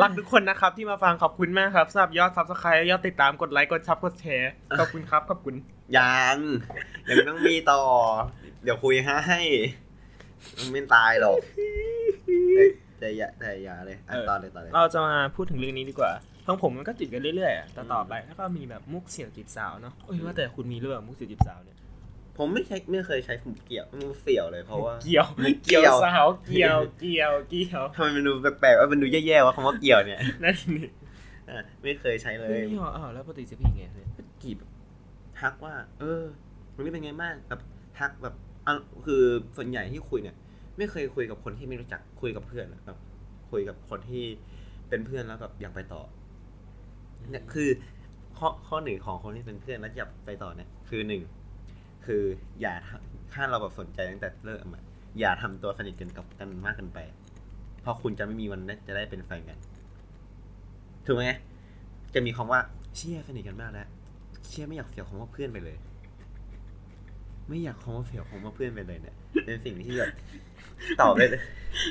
[0.00, 5.54] รักทุกคนนะครับที่มาฟังขอบคุณมากครับสำหรับยอดซับสไครต์ยอดติดตามกดไลค์กดชับกดแชร์ขอบคุณครับขอบคุณ
[5.98, 6.36] ยัง
[7.08, 7.82] ยังต้องมีต่อ
[8.62, 9.40] เดี๋ยวคุยให้
[10.58, 11.38] มันไม่ตายหรอก
[12.54, 12.64] แต่
[12.98, 16.12] แต่อย่าแต่อย่าเลยอะเออต่อเลยต่อเลยเราจะมาพูดถึงเรื่องนี้ดีกว่า
[16.46, 21.76] ทั้งผมมันก็จีบกันเรื่อยๆอะแต่ต่อไปแล้วก็มีแบบมุกเสี่ยวจีบสาวเนาะเอ้ยว่าแต่คุณมีเรื่องมุกเสี่ยวจีบสาวเนี่ย
[22.38, 30.88] ผมไม่ใช่ไม่เคยใช้ผมเกี่ยวมันเสี่ยวเลยเพราะว่าเกี่ยวมุกเกี่เกี่ยยววสาวเกี่ยวเกี่ยวเกี่ยวทำไมมันดูแปลกๆว่ามันดูแย่ๆว่าคำว่าเกี่ยวเนี่ยนั่นนี่
[31.50, 34.08] อะไม่เคยใช้เลเฮ้ยยนี่เหรออ้าวแล้วปกติจะพี่ไงเนี่ย
[34.42, 34.56] กีบ
[35.40, 36.22] ทักว่า เออ
[36.74, 37.60] วันนี้เป็นไงบ้างแบบ
[37.98, 38.34] ทักแบบ
[38.66, 38.72] อะ
[39.04, 39.22] คือ
[39.56, 40.36] ส่วนใหญ่ที่คุยเนี่ย
[40.76, 42.98] ไม่เคยคุยกับคนที่ไม่รู้จักคุยกับเพื่อนอะแบบ
[43.50, 44.24] คุยกับคนที่
[44.88, 46.02] เป็นเพื่อนแล้วแบบอยากไปต่อ
[47.30, 47.68] เนี่ยคือ
[48.38, 51.22] ข้อข้อหนึ่งของคนที่เป็นเพื่อนแล้วอยากไปต่อเนี่ย คือหนึ่ง
[52.06, 52.22] คือ
[52.60, 54.82] อย่าทำถ้าเราแบบสนใจตั้งแต่เริ่มอะ
[55.20, 56.98] อย่าทำตัวสนิทกันกับกันมากเกินไป
[57.80, 59.58] เพราะคุณจะไม่มีวันได้จะได้เป็นแฟนกัน
[61.06, 61.24] ถูกไหม
[62.14, 62.60] จะมีคำว่า
[62.94, 63.88] เชี่ยสนิทกันมากแล้ว
[64.50, 65.76] เชี่ยไม่อยากเสียคำว่าเพื่อนไปเลย
[67.48, 70.12] ไม่อยากคำว่าเสียคำว่าเพื่อนไปเลยเนี่ยเป็นสิ่งที่แบบ
[71.00, 71.42] ตอบได้เลย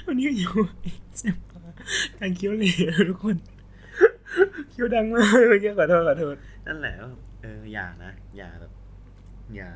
[0.05, 0.51] วันนี้ก็อยู่
[1.17, 1.73] เจ็บปาก
[2.19, 2.65] การเคี้ยวเหล
[2.97, 3.37] วทุกคน
[4.69, 6.35] เคี้ยวดังมากเมื่อกี้ขอโทษขอโทษ
[6.67, 8.71] นั่นแหละว่าเอออย่านะอย่าแบบ
[9.55, 9.69] อย่า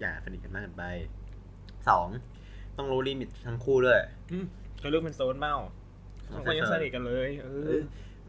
[0.00, 0.84] อย่าสนิทกันมากเกินไป
[1.88, 2.08] สอง
[2.76, 3.98] ต้องรู้ลิมิตทั้งคู่ด้วย
[4.30, 4.44] อืม
[4.82, 5.54] ก็เรื่องเป็นโซนเมา
[6.28, 7.82] เอสองคนยังสนิทกันเลย เอเอออ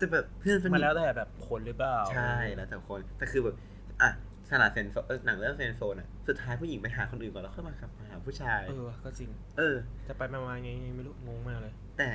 [0.03, 3.55] แต่แบบเพื่อนสนิทมันแล้วแต่แบบคนหรือเปล่าใช่แล้วแต่คนแต่คือแบบ
[4.01, 4.09] อะ
[4.51, 9.75] ขนาดเซนโซเออหนังเรื่องเซนโซนอะสุดท้ายผู้หญิงไปหาคนอื่นก่อนแล้วค่อยมากลับมาหาผู้ชายเออว่ะก็จริง เออ
[10.07, 12.07] จะไปมามาไงไม่รู้งงมากเลย แต่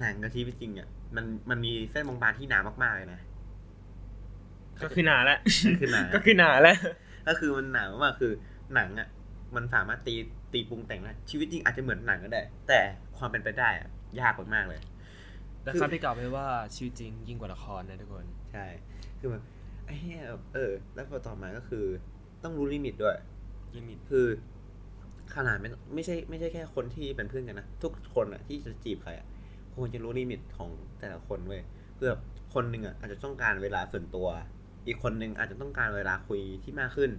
[0.00, 3.20] หนังกับชีวิตจริงอะมันมันมีเส้นบางๆที่หนามากๆเลยนะ
[4.82, 6.76] ก็คือหนาแหละก็คือหนาก็คือหนาแหละ
[7.28, 8.32] ก็คือมันหนามากๆคือ
[8.74, 9.08] หนังอะ
[9.56, 10.14] มันสามารถตี
[10.52, 12.80] ตีปรุงแต่งได้ชีวิตจริงอาจจะเหมือนหนังก็ได้ แต่
[13.18, 13.88] ความเป็นไปได้อะ
[14.20, 14.80] ยากมากๆเลย
[15.66, 18.66] แต่คำที่กล่าวไปว่าชีวิตจริงยิ่งกว่าละครนะทุกคน ใช่
[19.18, 19.42] คือแบบ
[19.86, 21.84] ไอ้เหี้ยแบบเออ แล้วพอต่อมาก็คือ
[22.42, 23.16] ต้องรู้ limit ด้วย
[23.76, 24.26] limit คือ
[25.34, 29.26] ขนาดไม่ไม่ใช่ไม่ใช่แค่คนที่เป็นเพื่อนกันนะ ทุกคนอะที่จะจีบใครอะ
[29.74, 31.62] ควรจะรู้ limit ของแต่ละคนเว้ย
[31.96, 32.10] เพื่อ
[32.54, 34.28] คนหนึ่งอะอาจจะต้องการเวลาส่วนตัว
[34.86, 37.10] อีกคนหนึ่งอาจจะต้องการเวลาคุยที่มากขึ้น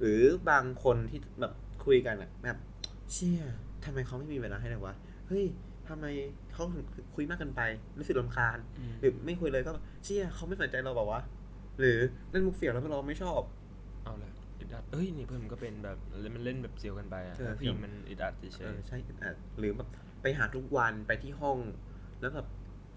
[0.00, 0.20] หรือ
[0.50, 1.52] บางคนที่แบบ
[1.86, 2.58] คุยกันอะแบบ
[3.12, 3.42] เชี่ย
[3.84, 4.94] ทำไมเขาไม่มีเวลาให้เลยวะ
[5.26, 5.44] เฮ้ย
[5.88, 6.06] ทำไม
[6.54, 6.84] เขาถึง
[7.14, 7.62] คุยมากเกินไป
[7.98, 9.72] รู้สึกรำคาญอืมหรือไม่คุยเลยก็
[10.04, 11.20] เชี่ยเขาไม่สนใจเราเปล่าวะ
[11.80, 11.98] หรือ
[12.30, 13.40] เล่นมุกเสียวแล้วเราไม่ชอบ
[14.04, 15.98] เอาละอึดอัดเอ้ยนี่เพื่อนมันก็เป็นแบบ
[16.34, 19.88] มันเล่นแบบเสียวกันไปอะเออแล้วผู้หญิงมันอึดอัดเฉเอยอใช่อึดอัดหรือแบบ
[20.22, 21.58] ไปหาทุกวันไปที่ห้อง
[22.20, 22.46] แล้วแบบ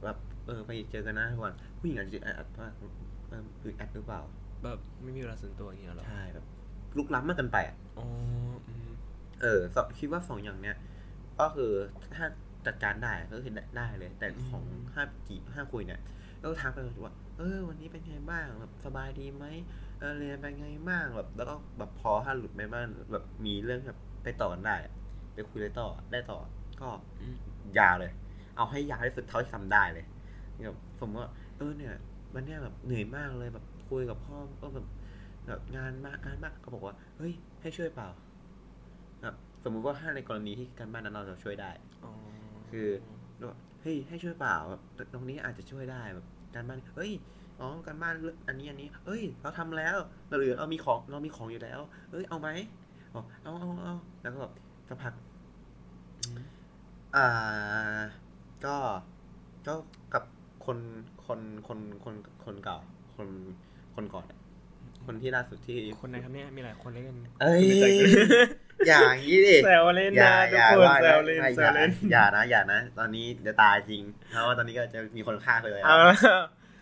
[0.03, 2.69] แบบเออไปเจอกันหนะทุกวันผู้หญิงอาจจะอึดอัดว่า
[3.27, 6.45] เอออึดอัดหรือเปล่าๆแบบไม่มีเวลาส่วนตัวอย่างเงี้ยเหรอใช่แบบ
[6.97, 8.05] ลุกล้ำมากเกินไปอะอ๋อ
[8.67, 8.89] อืม
[9.41, 10.77] เออสองคิดว่าสองอย่างเนี้ย
[11.39, 11.71] ก็คือ
[12.15, 12.25] ถ้า
[12.67, 16.01] จัดการได้ก็คือได้เลย แต่ของห้าจีห้าคุยเนี่ย
[16.41, 19.45] ก็ทักไปเลยว่าเออ วันนี้เป็นไงบ้างแบบสบายดีไหม
[19.99, 24.93] เออเรียนเป็นไงบ้างแบบแล้วก็แบบพอถ้าหลุดไปบ้างแบบมีเรื่องแบบไปต่อกันได้อะ
[25.33, 26.39] ไปคุยได้ต่อได้ต่อ
[26.81, 26.89] ก็
[27.21, 27.37] อืม
[27.79, 28.11] ยาวเลย
[28.55, 30.05] เอาให้ยาวที่สุดเท่าที่ทำได้เลย
[30.65, 31.93] แบบสมมติว่าเออเนี่ย
[32.33, 34.85] วันเนี้ยแบบเหนื่อยมากเลยแบบคุยกับพ่อก็แบบ
[35.47, 38.09] แบบงานมากงานมากก็บอกว่าเฮ้ยให้ช่วยเปล่า
[39.21, 41.71] แบบสมมุติว่าถ้าในกรณีที่การบ้านนั้นเราจะช่วยได้
[42.03, 42.11] อ๋อ
[42.73, 42.89] คือ
[43.81, 44.81] เฮ้ยให้ช่วยเปล่าแบบ
[45.13, 47.11] ตรงนี้อาจจะช่วยได้แบบการบ้านเฮ้ย
[47.59, 48.13] อ๋อการบ้าน
[48.47, 49.97] อันนี้อันนี้เอ้ย เราทำแล้ว
[50.27, 51.79] เราเหลือเรามีของเรามีของอยู่แล้ว
[52.11, 52.49] เอ้ยเอาไหม
[53.13, 54.53] อ๋อเอาเอาเอาแล้วก็แบบ
[54.87, 55.13] สักพัก
[57.15, 57.27] อ่า
[58.65, 58.75] ก็
[59.67, 59.73] ก็
[60.13, 60.23] กับ
[60.65, 60.77] คน
[61.25, 62.15] คนคนคน
[62.45, 62.77] คนเก่า
[63.15, 63.29] คน
[63.95, 64.25] คนก่อน
[65.05, 68.09] คนที่ล่าสุดที่คนไหนครับเนี่ยมีหลายคนเล่นเอ้ยไม่ใจกัน
[68.87, 76.17] อย่างนี้ดิแซวเล่นอย่านะทุอกย่าคนว่าแซนะวเล่นไม่แซอย่าวเล่นอย่านะอย่านะ ตอนนี้เดี๋ยวตายจริง เพราะว่าตอนนี้ก็จะมีคนฆ่าไปเลยเอาละ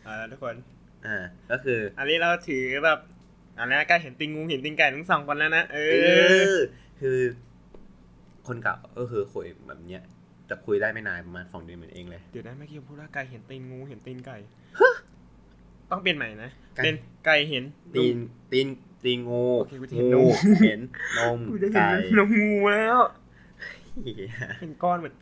[0.03, 0.55] เอาละทุกคน
[1.05, 1.17] อ่า
[1.51, 2.99] ก็คือ อันนี้เราถือแบบ
[3.59, 5.95] อันนี้ใกล้เห็นติงงูเห็นติงไก่ทั้งสองคนแล้วนะเอเอ
[6.47, 6.57] ออ
[7.01, 7.17] คือ
[8.47, 10.03] คนเก่าก็คือคุยแบบเนี้ย
[10.49, 14.37] จะคุยได้ไม่นานประมาณสองเดือนเหมือนเองเลยเดี๋ยวนะเมื่อกี้ผมพูดว่าไก่เห็นตีนงูเห็นตีนไก่
[15.91, 17.63] ต้องเปลี่ยนใหม่นะไก่เป็นไก่เห็น
[17.95, 18.15] ตีน
[18.51, 18.67] ตีน
[19.03, 20.35] ตีนงูโอเคกูจะเห็นนงูม
[20.65, 20.81] เห็น
[21.17, 22.99] นมกูจะเห็นไก่นมงูแล้ว
[24.03, 25.15] เหี้ยเป็นก้อนเหมือน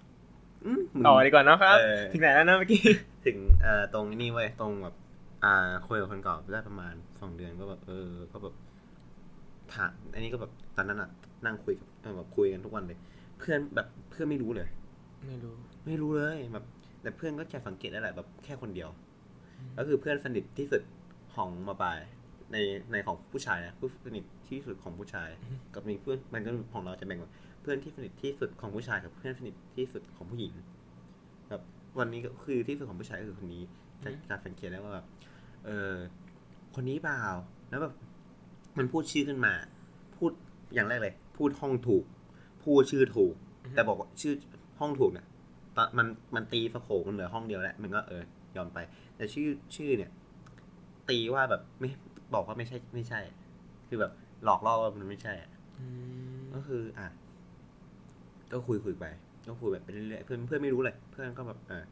[0.65, 2.82] อืมต่อดีกว่าเนาะครับเออถึงไหนแล้วนะเมื่อกี้
[3.26, 4.95] ถึงเอ่อตรงนี้เว้ยตรงแบบ
[5.43, 5.53] อ่า
[5.88, 8.55] คุยกับคนเก่าได้ประมาณสองเดือนก็แบบเออก็แบบ
[9.74, 11.09] ถามอันนี้ก็แบบตอนนั้นอะ
[11.45, 12.97] นั่งคุยกับเออแบบคุยกันทุกวันเลย
[13.39, 14.67] เพื่อนแบบเพื่อนไม่รู้เลย
[15.28, 15.53] ไม่รู้
[15.86, 16.65] ไม่รู้เลยแบบ
[17.01, 18.89] แต่เพื่อนก็แค่สังเกตได้แหละแบบแค่คนเดียว
[19.78, 20.82] ก็คือเพื่อนสนิทที่สุด
[21.36, 21.97] ของมาปลาย
[22.51, 22.57] ใน
[22.91, 25.30] ในของผู้ชายนะเพื่อนสนิทที่สุดของผู้ชาย
[25.74, 27.32] กับมีเพื่อนมันก็ของเราจะแบ่งว่า
[27.62, 30.53] เพื่อนที่สนิทที่สุดของผู้ชายกับเพื่อนสนิทที่สุดของผู้หญิง
[31.49, 31.62] แบบ
[31.99, 33.64] วันนี้ก็คือที่สุดของผู้ชายก็คือคนนี้
[34.03, 35.05] จะการสังเกตได้ว่าแบบ
[35.66, 35.95] เออ
[36.76, 37.22] คนนี้เปล่า
[37.70, 37.93] แล้วแบบ
[38.78, 39.53] มันพูดชื่อขึ้นมา
[40.18, 40.32] พูด
[40.74, 42.03] อย่างแรกเลย พูดห้องถูก
[42.64, 43.34] พูดชื่อถูก
[43.76, 44.34] แต่บอกว่าชื่อ
[44.80, 45.26] ห้องถูกเนี่ย
[45.76, 48.24] ตอนมันมันตีสโคมันเหลือห้องเดียวแหละมันก็เออ
[48.57, 48.80] ยอมไป
[49.20, 50.11] แต่ชื่อชื่อเนี่ย
[51.09, 51.89] ตีว่าแบบไม่
[52.34, 53.20] บอกว่าไม่ใช่ไม่ใช่
[53.88, 54.11] คือแบบ
[54.43, 55.86] หลอกล่อว่ามันไม่ใช่อะอื
[56.38, 57.07] มก็คือ อะ
[58.51, 59.05] ก็คุยคุยไป
[59.47, 61.84] ก็คุยแบบไปเรื่อยๆเพื่อนเพื่อนไม่รู้เลย เพื่อนก็แบบเออ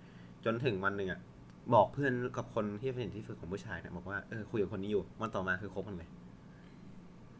[0.45, 1.19] จนถึงวันหนึ่งอะ
[1.73, 6.09] บอกเพื่อนกับคนที่สนิทที่สุดของผู้ชายเนี่ยบอกว่าเออคุยกับคนนี้อยู่วันต่อมาคือคบกันเลย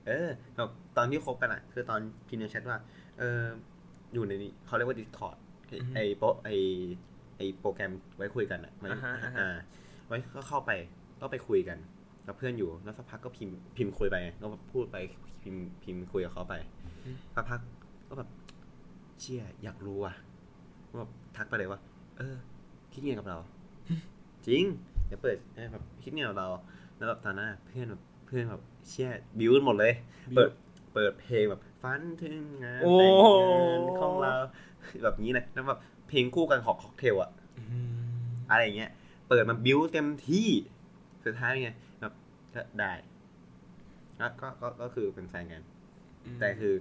[0.08, 2.78] เออแบบตอนที่คบกันอะ คือตอนพิมพ์ในแชทว่า
[3.20, 3.42] เออ
[4.14, 6.50] อยู่ในนี้เขาเรียกว่า Discord ไอ้ไอโปไอ
[7.38, 9.58] ไอโปรแกรมไว้คุยกันอะมันอ่าฮะอ่าฮะอ่า
[10.08, 10.72] ไว้ก็เข้าไป
[11.22, 11.78] ก็ไปคุยกัน
[12.28, 14.98] กับเพื่อนอยู่แล้วสักพักก็พิมพ์พิมพ์คุยไปไงก็แบบพูดไป
[15.42, 16.54] พิมพ์พิมพ์คุยกับเขาไป
[17.36, 17.60] สักพัก
[18.10, 18.30] ก็แบบ
[19.20, 20.16] เชี่ยอยากรู้อะ
[20.90, 21.80] ก็แบบทักไปเลยว่า
[22.18, 22.36] เออ
[22.94, 23.38] คิดไงกับเรา
[24.48, 24.64] จริง
[25.08, 26.48] เดี๋ยวเปิดให้แบบคิดไงกับเรา
[26.98, 29.10] แล้วแบบตอนนั้นอะเพื่อนแบบเพื่อนแบบเชี่ย
[29.40, 29.94] บิวหมดเลย
[30.36, 30.52] เปิด
[30.94, 33.12] เปิดเพลงแบบฟันถึงงานโอ้แต่ง
[33.52, 34.34] งานของเรา
[35.04, 37.92] แบบนี้เลยแล้วแบบ เพลงคู่กันของค็อกเทลอะอืม
[38.50, 38.92] อะไรอย่างเงี้ย
[39.28, 40.48] เปิดมาบิวเต็มที่
[41.26, 42.14] สุดท้ายไงแบบ
[42.56, 42.94] ก็ได้
[44.18, 45.64] แล้วก็ก็ก็คือเป็นแฟนกัน
[46.40, 46.74] แต่คือ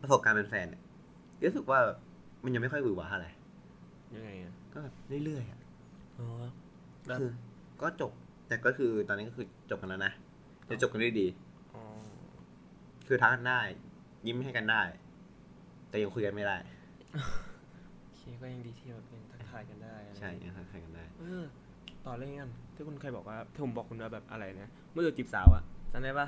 [0.00, 0.82] ประสบการณ์เป็นแฟนเนี่ย
[1.44, 1.80] รู้สึกว่า
[2.44, 3.26] มันยังไม่ค่อยหวือหวาอะไร
[4.14, 4.94] ยังไงอะก็แบบ
[5.24, 5.60] เรื่อยๆอะ
[6.18, 6.28] อ๋อ
[7.06, 7.30] แล้วคือ
[7.82, 8.12] ก็จบ
[8.48, 10.12] แต่ก็คือตอนนี้ก็คือจบกันแล้วนะ
[10.68, 11.26] จะจบกันด้วยดี
[11.74, 11.82] อ๋อ
[13.06, 13.60] คือทักกันได้
[14.26, 14.82] ยิ้มให้กันได้
[15.88, 16.56] แต่ยังคุยกันไม่ได้
[17.12, 17.18] โอ
[18.22, 21.44] เคก็ยังดีที่แบบยังทักทายกันได้อะไรใช่ยังทักทายกันได้เออ
[22.06, 25.62] ต่อเรื่องกันที่คุณเคยบอกว่าที่ผมบอกคุณว่าแบบอะไรนะเมื่อเจอจีบสาวอะ
[25.92, 26.26] จำได้ปะ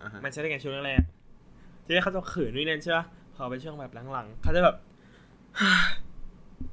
[0.00, 3.04] อ่าฮะมันใช้ได้กันช่วงแรกๆที่แรกเขาจะเขินด้วยนั่นใช่ปะ
[3.36, 4.76] พอไปช่วงแบบหลังๆเขาจะแบบ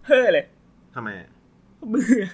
[0.06, 0.46] เฮ้อเลย
[0.96, 1.30] ทำไมอะ
[1.90, 2.26] เบื่อ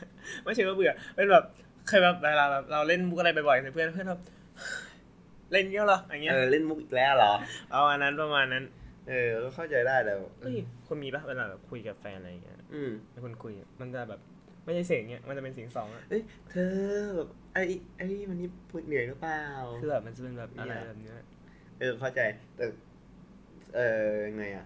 [0.43, 1.43] ไม่ใช่ว่าเบื่อเป็นแบบ
[1.87, 4.21] เคยแบบเวลาแบบเราเล่นมุกอะไรบ่อยๆกับเพื่อนเพื่อนแบบ
[5.51, 7.33] เล่นเงี้ยเหรออย่างเงี้ยเออเล่นมุกอีกแล้วเหรอ
[7.71, 8.63] เอาอันนั้นประมาณนั้น
[9.09, 14.21] เออก็เข้าใจได้แต่ว่าเฮ้ยคนมีปะเวลาแบบคุยกับแฟนอะไรอย่างเงี้ยอืมแล้วคนคุยอะมันจะแบบ
[14.65, 16.73] ไม่ใช่เสียงเงี้ยมันจะเป็นเสียงสองอะเอ้ยเธอ
[17.15, 17.63] แบบไอ้
[17.97, 19.43] ไอ้วันนี้พูดเหนื่อยหรือเปล่า
[19.81, 21.21] คือแบบมันจะเป็นแบบอะไรเนี่ยแบบเนี้ย
[21.79, 22.19] เออเข้าใจ
[22.55, 22.65] แต่
[23.75, 24.65] เออไงอะ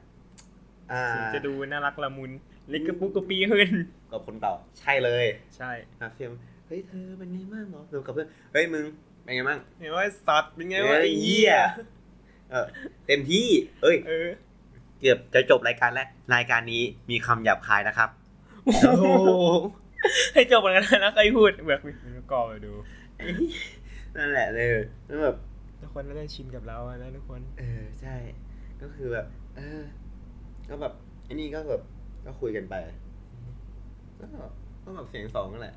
[0.92, 2.32] อ่าเสียงจะดูน่ารักละมุน
[2.70, 3.70] เล็กกระปุกกระปีขึ้น
[4.12, 5.26] กับคนเก่าใช่เลย
[5.58, 5.72] ใช่
[6.02, 6.32] นะเฟียม
[6.68, 8.86] เฮ้ยเธอเป็นไงบ้างเหรอดูกับเพื่อนเฮ้ยมึง
[9.24, 11.54] เป็นไงบ้างเห็นว่าสัตว์เป็นไงวะเอ้ยไอ้เหี้ย
[12.52, 12.68] เออ
[13.08, 13.48] เต็มที่
[13.82, 14.28] เอ้ยเออ
[15.00, 18.10] เกือบจะจบรายการแล้วรายการนี้มีคำหยาบคายนะครับ
[18.84, 19.06] โอ้โห
[20.34, 20.74] ให้จบกัน
[21.04, 22.74] นะใครพูดแบบมึงก็กรอไปดู
[24.18, 24.68] นั่นแหละเลย
[25.08, 25.36] แล้วแบบ
[25.82, 28.16] ทุกคนน่าจะชินกับเราอะนะทุกคน เออใช่
[28.82, 29.26] ก็คือแบบ
[29.58, 29.82] เออ
[30.70, 30.94] ก็แบบ
[31.26, 31.82] ไอ้นี่ก็แบบ
[32.26, 32.76] ก็คุยกันไป
[34.20, 34.26] ก็
[34.84, 35.76] ก็แบบเสียงสองนั่นแหละ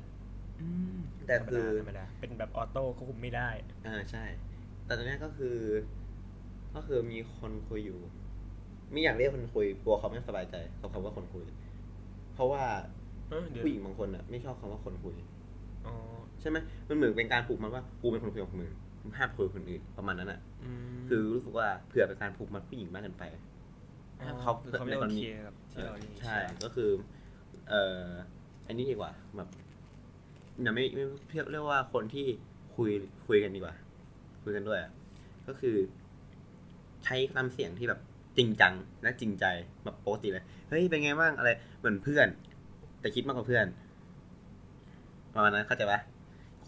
[1.27, 3.49] แต่คือธรรมดาเป็นแบบออโต้ควบคุมไม่ได้
[3.87, 4.23] อ่าใช่
[4.85, 5.55] แต่ตอนเนี้ยก็คือ
[6.75, 7.99] ก็คือมีคนคุยอยู่
[8.91, 11.45] ไม่อยากเรียกคนคุยกลัวเขาไม่สบายใจกับคำว่าคนคุย
[12.33, 12.63] เพราะว่า
[13.29, 15.15] เออเดี๋ยวผู้หญิงบางคนอะ ไม่ชอบคำว่าคนคุย
[15.85, 15.93] อ๋อ
[16.41, 16.57] ใช่ไหม
[16.89, 18.71] มันเหมือนเป็นการผูกมันว่ากูเป็นคนคุยกับมึง
[19.03, 20.39] มึงห้ามคุยกับคนอื่นประมาณนั้นอะ
[21.07, 23.23] มคือรู้สึกว่าเผื่อเป็นการผูกมัดผู้หญิงมากเกินไป
[24.21, 26.89] อ๋อเขาคือเขาไม่ในกโอรณีเคกับที่เราอย่างงี้ใช่ปะก็คือ
[27.69, 28.07] เอ่อ
[28.67, 29.49] อันนี้ดีกว่าแบบ
[30.63, 32.25] อย่าไม่ไม่เรียกเรียกว่าคนที่
[32.75, 32.89] คุย
[33.27, 33.75] คุยกันดีกว่า
[34.43, 34.91] คุยกันด้วยอะ
[35.47, 35.75] ก็คือ
[37.05, 37.99] ใช้น้ำเสียงที่แบบ
[38.37, 38.73] จริงจัง
[39.03, 39.45] และจริงใจ
[39.83, 41.49] แบบปกติเลยเฮ้ยเป็นไงบ้างอะไร
[41.79, 42.27] เหมือนเพื่อน
[43.01, 43.65] แต่คิดมากกว่าเพื่อน
[45.33, 45.99] ประมาณนั้นเข้าใจปะ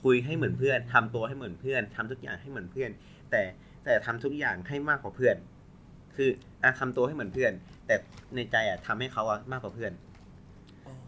[0.03, 2.89] คุยให้เหมือนเพื่อนทำตัวให้เหมือนเพื่อนทำทุกอย่างให้เหมือนเพื่อน
[3.31, 3.41] แต่
[3.86, 5.36] แต่ทำทุกอย่างให้มากกว่าเพื่อน
[6.15, 6.29] คือ
[6.63, 7.51] อะทำตัวให้เหมือนเพื่อน
[7.88, 7.95] แต่
[8.36, 9.91] ในใจอะทำให้เขาอะมากกว่าเพื่อน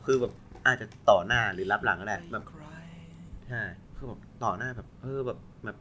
[0.05, 0.34] คือแบบ
[0.65, 2.55] อาจจะต่อหน้าหรือรับหลังก็ได้แบบใคร
[3.47, 3.61] ใช่
[3.95, 5.78] คือแบบต่อหน้าแบบ เออแบบแบบ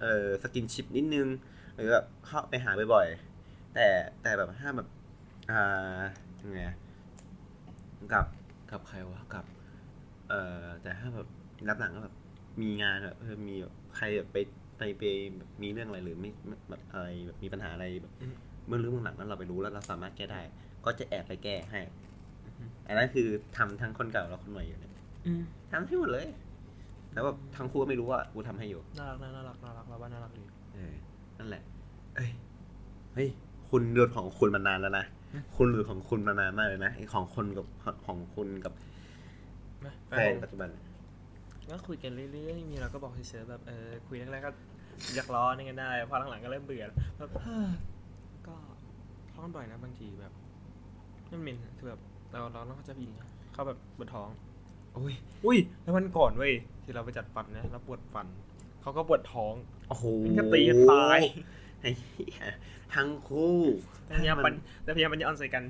[0.00, 1.28] เออสกินชิปนิดนึง
[1.74, 3.86] หรือแบบเข้าไปหาบ่อยๆแต่
[4.22, 4.88] แต่แบบถ้าแบบ
[5.50, 6.00] อ่า
[6.40, 6.76] ยังไงอะ
[8.12, 8.26] กับ
[8.70, 9.44] กับใครวะกับ
[10.28, 11.28] เอ่อแต่ถ้าแบบ
[11.68, 12.14] รับหลังก็แบบ
[12.62, 14.36] มีงานแบบเออมีแบบใครแบบไป
[14.78, 15.02] ไปไป
[15.36, 18.12] แบบมีเรื่องอะไรหรือไม่ไม่แบบอะไรแบบมีปัญหาอะไรแบบ
[18.66, 20.40] เมื่อเรื่องเบื้องหลังนั้นเราไปรู้แล้วเราสามารถแก้ได้
[20.84, 21.80] ก็จะแอบไปแก้ให้
[22.86, 24.92] อันนั้นคือทำทั้งคนเก่าและคนใหม่อยู่เนี่ย
[25.26, 26.26] อืมทำให้หมดเลย
[27.12, 30.51] แล้วแบบทั้งคู่ก็ไม่รู้ว่ากูทำให้อยู่ น่ารักนะน่ารักน่ารักเราว่าน่ารักดีเออ
[31.42, 31.64] นั่นแหละ
[32.16, 32.30] เอ้ย
[33.14, 33.28] เฮ้ย
[33.70, 35.04] คุณหลุดของคุณมานานแล้วนะ
[35.56, 37.66] คุณหลุดของคุณมานานมากเลยนะไอของคนกับ
[38.06, 38.72] ของคุณกับ
[39.84, 40.70] นะแฟนปัจจุบัน
[41.70, 44.50] ก็คุยกันเรื่อยๆมีเราก็บอกเฉยๆแบบเออคุยแรกๆก็
[45.14, 46.84] อยากล้อนี่กันได้พอหลังๆก็เริ่มเบื่อ
[47.18, 47.68] แบบเฮ้อ
[48.46, 48.54] ก็
[49.32, 50.32] ท้องบ่อยนะบางทีแบบ
[51.30, 54.28] นั่นเมนคือแบบเราเราต้องเข้าใจผู้หญิงอะเขาแบบปวดท้อง
[54.94, 55.14] โอ้ย
[55.44, 58.26] อุ้ยแล้ววันก่อนเว้ยที่เราไปจัดฟันนะแล้วปวดฟัน
[58.82, 59.54] เขาก็ปวดท้อง
[59.88, 61.20] โอ้โหมันก็ตีกันตาย
[61.80, 62.44] ไอ้เหี้ย
[62.94, 63.58] ทั้งคู่
[64.06, 64.54] แต่พยายามปัน
[64.84, 65.64] แต่พยายามปัญญาอ่อนใส่กัน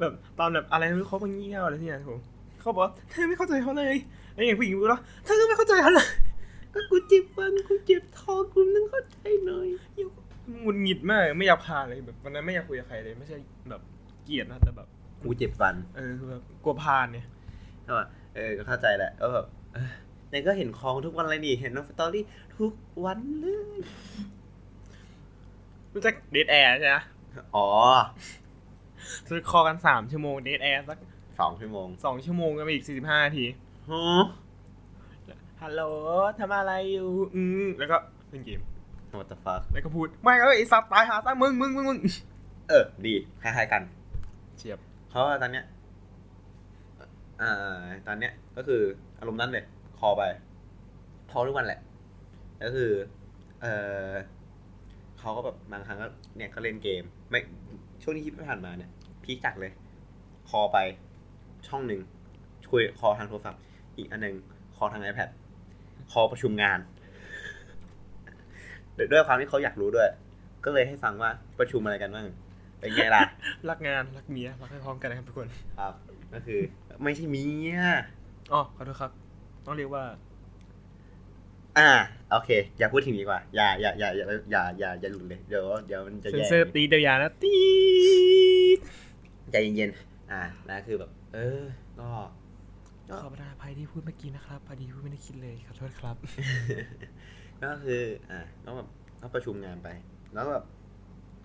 [0.00, 2.18] แบบตอนแบบอะไรไม่รู้เขาบางเงี้ยวอะไรที่เนี่ยผม
[2.60, 3.94] เขาบอกว่าเธอไม่เข้าใจเขาเลย
[4.34, 6.08] ไอ้อย่างผู้หญิงรู้แล้วเธอก็ไม่เข้าใจเขาเลย
[6.74, 9.68] ก็กูเจ็บฟันกูเจ็บท้องกูนึงเข้าใจหน่อย
[10.60, 13.36] หงุดหงิดมากไม่อยากพาเลยแบบวันนั้นไม่อยากคุยกับใครเลยไม่ใช่
[13.70, 13.82] แบบ
[14.24, 14.88] เกลียดนะแต่แบบ
[15.22, 17.26] กูเจ็บฟัน เออคือแบบกลัวพานเนี่ย
[17.86, 19.46] ก็แบบเออก็เข้าใจแหละก็แบบ
[20.30, 22.24] เออแต่ก็เห็นของทุกวันเลยนี่ เห็นน้องสตอรี่
[22.58, 22.72] ทุก
[23.04, 23.80] วันเลย
[25.92, 26.96] รู้จักเดทแอร์ใช่ไหม
[27.56, 27.66] อ๋อ
[29.28, 30.98] ซื้อคอกันสามชั่วโมงเดทแอร์สัก
[31.40, 33.44] สองชั่วโมงสองชั่วโมงก็ไปอีกสี่สิบห้านาที
[33.90, 34.26] ฮะ
[35.62, 35.82] ฮัลโหล
[36.40, 37.96] ทำอะไรอยู่ อืมแล้วก็
[38.28, 38.60] เล่นเกม
[39.18, 41.98] what the fuck แล้วก็พูด ไม่เอ้ยไอ้สัตว์ตายหาซะมึงมึงมึงมึง
[42.68, 43.82] เออ ดี คล้ายๆกัน
[44.56, 44.78] เฉียบ
[45.10, 45.64] เพราะว่าตอนเนี้ย
[47.42, 47.52] อ่า
[48.06, 48.80] ตอนเนี้ยก็คือ
[49.20, 49.64] อารมณ์นั้นเลย
[50.00, 50.22] คอไป
[51.30, 51.80] คอทุกวันแหละ
[52.62, 52.90] ก็คือ
[53.62, 53.66] เอ
[54.10, 54.12] อ
[55.18, 57.40] เขาก็แบบบางครั้งก็เนี่ยก็เล่นเกม ไม่
[58.02, 58.90] ช่วงที่ที่ผ่านมาเนี่ย
[59.24, 59.72] พีคจักเลย
[60.50, 60.78] คอไป
[61.68, 62.00] ช่องหนึ่ง
[62.70, 63.60] คุยคอทางโทรศัพท์
[63.96, 64.36] อีกอันหนึ่ง
[64.76, 65.28] คอทาง iPad
[66.12, 66.78] คอประชุมงาน
[69.12, 70.08] ด้วยความที่เขาอยากรู้ด้วย
[70.64, 72.26] ก็เลยให้ฟังว่าประชุมอะไรกันบ้าง
[72.78, 73.22] เป็นไงล่ะ
[73.70, 75.48] รักงานรักเมียรักให้พร้อมกันนะครับทุกคน
[75.78, 75.94] ครับ
[76.34, 76.60] ก็คือ
[77.02, 77.44] ไม่ใช่เมี
[77.74, 77.80] ย
[78.52, 79.10] อ๋อขอโทษครับ
[79.70, 80.04] ต้องเรียกว่า
[81.78, 81.90] อ่า
[82.30, 87.58] โอเค อย่าพูดถึงดีกว่า อย่าอย่าอย่าอย่าอย่าอย่าอย่าหลุดเลย เดี๋ยวเดี๋ยวมันจะเซนแย่เซอร์ตีเดียวยานะตี
[88.76, 88.78] ด
[89.50, 91.62] ใจเย็นๆ อ่านะคือแบบ เออ
[92.00, 92.08] ก็
[93.08, 96.16] ก็ขอประทานอภัยที่พูดเมื่อกี้นะครับพอดีพูดไม่ได้คิดเลยขอโทษครับ
[97.62, 98.88] ก็คือ อ่าก็แบบ
[99.20, 99.88] ก็ประชุมงานไป
[100.34, 100.64] แล้วก็แบบ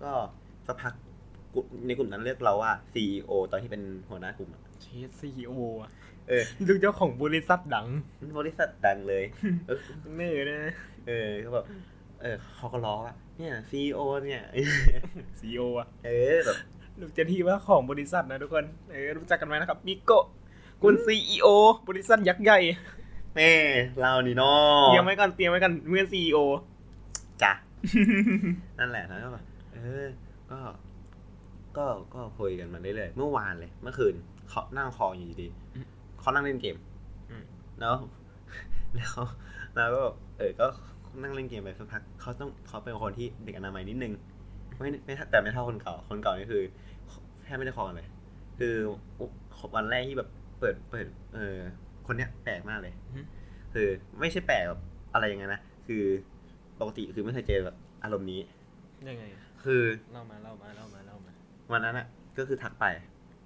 [0.03, 0.11] ก็
[0.67, 0.93] สักพัก
[1.53, 5.53] กลุ่มในกลุ่มนั้นเรียกเราว่า CEO ตอนที่เป็นหัวหน้ากลุ่มอะเชสซีโอ
[5.84, 5.91] อะ
[6.30, 7.88] เออลูกเจ้าของบริษัทดัง
[8.39, 9.23] บริษัทดังเลย
[9.67, 9.80] เออ
[10.15, 10.76] เนื่อนะ
[11.07, 11.65] เออก็แบบ
[12.21, 14.43] เออเขาก็ล้อว่าเนี่ย CEO เนี่ย
[15.39, 16.57] ซีโออะเออแบบ
[16.99, 20.26] ลูกเจ้าที่ว่าของบริษัทนะทุกคนเออรู้จักกันไหมนะครับมิโกะ
[20.84, 21.47] คุณซีโอ
[21.89, 22.59] บริษัทยักษ์ใหญ่
[23.36, 23.51] แม่
[23.99, 26.38] เรานี่เนาะเตรียมไว้กันเตรียมไว้กันเมื่อซีโอ
[27.41, 27.51] จ้ะ
[28.80, 30.05] นั่นแหละแล้วก็แบบเออ
[30.51, 30.59] ก็
[31.78, 34.13] ก็ก็คุยกันมาเรื่อยๆเมื่อวานเลย เมื่อคืน
[34.49, 35.95] เขานั่งคออยู่ดีๆ
[36.26, 36.78] เขานั่งเล่นเกม
[37.32, 37.43] อืม
[37.80, 37.95] แล้ว
[38.95, 39.13] แล้ว
[39.76, 40.03] แล้วก็
[40.38, 40.67] เออก็
[41.21, 44.13] นั่งเล่นเกมไปสักพักเขาต้องเขาเป็นคนที่เด็กอนามัยนิดนึง
[44.80, 46.61] ไม่ไม่แต่ไม่เท่าคนเก่าคนเก่านี่คือ
[47.43, 48.07] แทบไม่ได้คอกันเลย
[48.59, 48.76] คือ
[49.76, 51.05] วันแรกที่แบบเปิดเปิด
[51.36, 51.57] เออ
[52.07, 52.93] คนเนี้ยแปลกมากเลย
[53.73, 53.88] คือ
[54.19, 54.82] ไม่ใช่แปลกแบบ
[55.13, 56.03] อะไรยังไงนะคือ
[56.80, 58.39] ปกติคือไม่เคยเจอแบบอารมณ์นี้
[59.09, 59.23] ยังไง
[59.63, 61.34] คือเล่ามาเล่ามาเล่ามาเล่ามา
[61.71, 62.07] วันนั้นอะ
[62.38, 62.86] ก็คือทักไป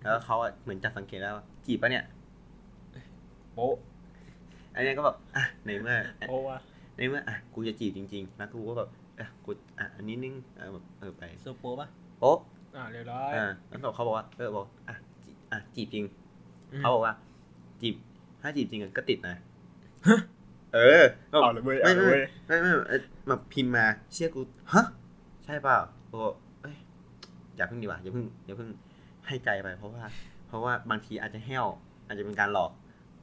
[0.02, 2.06] แล้วเขาอะเหมือนจับสังเกตแล้วว่าจีบปะเนี่ย
[3.60, 3.78] โป๊ะ
[4.76, 5.98] อันเนี้ยก็แบบอะในเมื่อ
[6.28, 6.58] โป๊ะวะ
[6.98, 8.90] ในเมื่ออะกูจะจีบจริงๆนะกูก็แบบ
[9.20, 9.50] อะกู
[9.80, 11.88] อะอันนี้นึงเออแบบเออไปโซโป๊ะปะ
[12.20, 12.38] โป๊ะ
[12.76, 16.06] อ่าเรียบร้อยอ่าแล้วเขาบอกว่าเออบอกอะจีอะจีบจริง
[16.80, 17.14] มเขาบอกว่า
[17.82, 17.96] จีบ
[18.42, 19.36] ถ้าจีบจริงอะก็ติดนะ
[20.76, 24.42] เออก็เอาเลยเว้ยไม่เอาเลยไม่เว้ยไม่ไม่เอ้ยแบบพิมพ์มาเชื่อกู
[24.74, 24.86] ฮะ
[25.46, 25.78] ใช่เปล่า
[26.10, 26.20] โอ้
[26.62, 26.78] เอ้ย
[27.56, 28.70] อย่าเพิ่งดีกว่าอย่าเพิ่งอย่าเพิ่ง
[29.28, 30.04] ให้ใจไป เพราะว่า
[30.48, 31.66] เพราะว่าบางทีอาจจะแห้ว
[32.08, 32.72] อาจจะเป็นการหลอก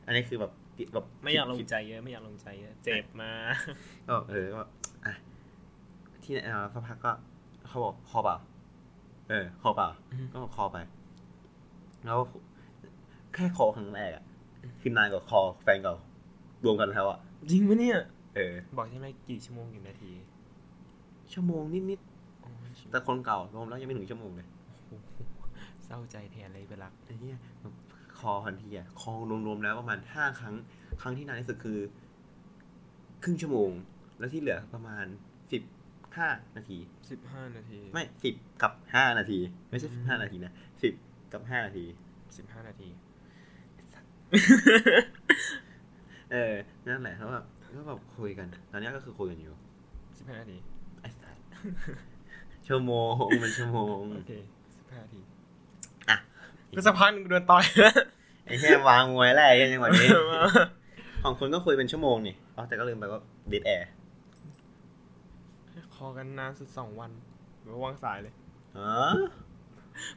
[0.07, 3.33] อันนี้คือแบบติดแบบไม่อยากลงคิดใจเยอะไม่อยากลงใจเยอะเจ็บมา
[4.09, 4.63] ก็เออก็
[5.07, 5.15] อะ
[6.23, 7.13] ที่ไหนเอาสักพักก็
[7.69, 8.37] เขาบอกคอเปล่า
[9.29, 10.79] เออคอเปล่าอืมก็คอไป
[12.05, 12.19] แล้ว
[13.35, 14.25] แค่คอครั้งแรกอะ
[14.81, 15.95] คือนานกว่าคอแฟนเก่า
[16.65, 17.19] รวมกันแล้วอะ
[17.51, 17.99] จริงปะเนี่ย
[18.37, 20.13] เออ บอกใช่ไหมกี่ชั่วโมงกี่นาที
[21.33, 22.01] ชั่วโมงนิด
[22.41, 24.49] โอ้ยๆแต่คนเก่ารวมแล้วยังไม่ถึงชั่วโมงเลย
[25.85, 27.75] เศร้าใจแทนเลยไปรักไอ้เนี่ยแบบ
[28.19, 29.13] คอทันทีอะคอ
[29.47, 30.55] รวมๆแล้วประมาณห้าครั้ง
[31.01, 31.79] ครั้งที่นานที่สุดคือ
[33.23, 33.71] ครึ่งชั่วโมง
[34.19, 35.07] แล้วที่เหลือประมาณ
[35.53, 35.63] สิบ
[36.17, 36.79] ห้านาที
[37.11, 39.39] สิบห้านาที ไม่สิบกับห้านาที
[39.71, 40.53] ไม่ใช่อืสิมบห้านาทีนะ
[40.83, 40.95] สิบ
[41.33, 41.85] กับห้านาที
[42.37, 42.89] สิบห้านาที
[46.33, 46.55] เออ
[46.89, 47.45] นั่นแหละแล้วแบบ
[47.77, 49.55] ก็แบบคุยกัน ตอนนี้ก็คือคุยกันอยู่
[50.19, 50.57] สิบห้านาที
[51.01, 51.37] ไอ้สัส
[52.67, 53.13] ชั่วโมง
[53.43, 54.33] มันชั่วโมงโอเค
[54.77, 57.65] สิบห้านาทีอ่ะก็สักพักหนึงกูโดนต่อย
[58.47, 60.09] ไอ้แค่วางมวยแรกยังจังหวะนี้
[61.23, 63.21] ของคุณก็คุยเป็นชั่วโมงนี่อ๋อแต่ก็ลืมไปว่า
[63.53, 63.89] ดิดแอร์
[65.95, 67.11] คอกันนานสุดสองวัน
[67.63, 68.35] หรือว่าวางสายเลย
[68.77, 68.91] อ๋อ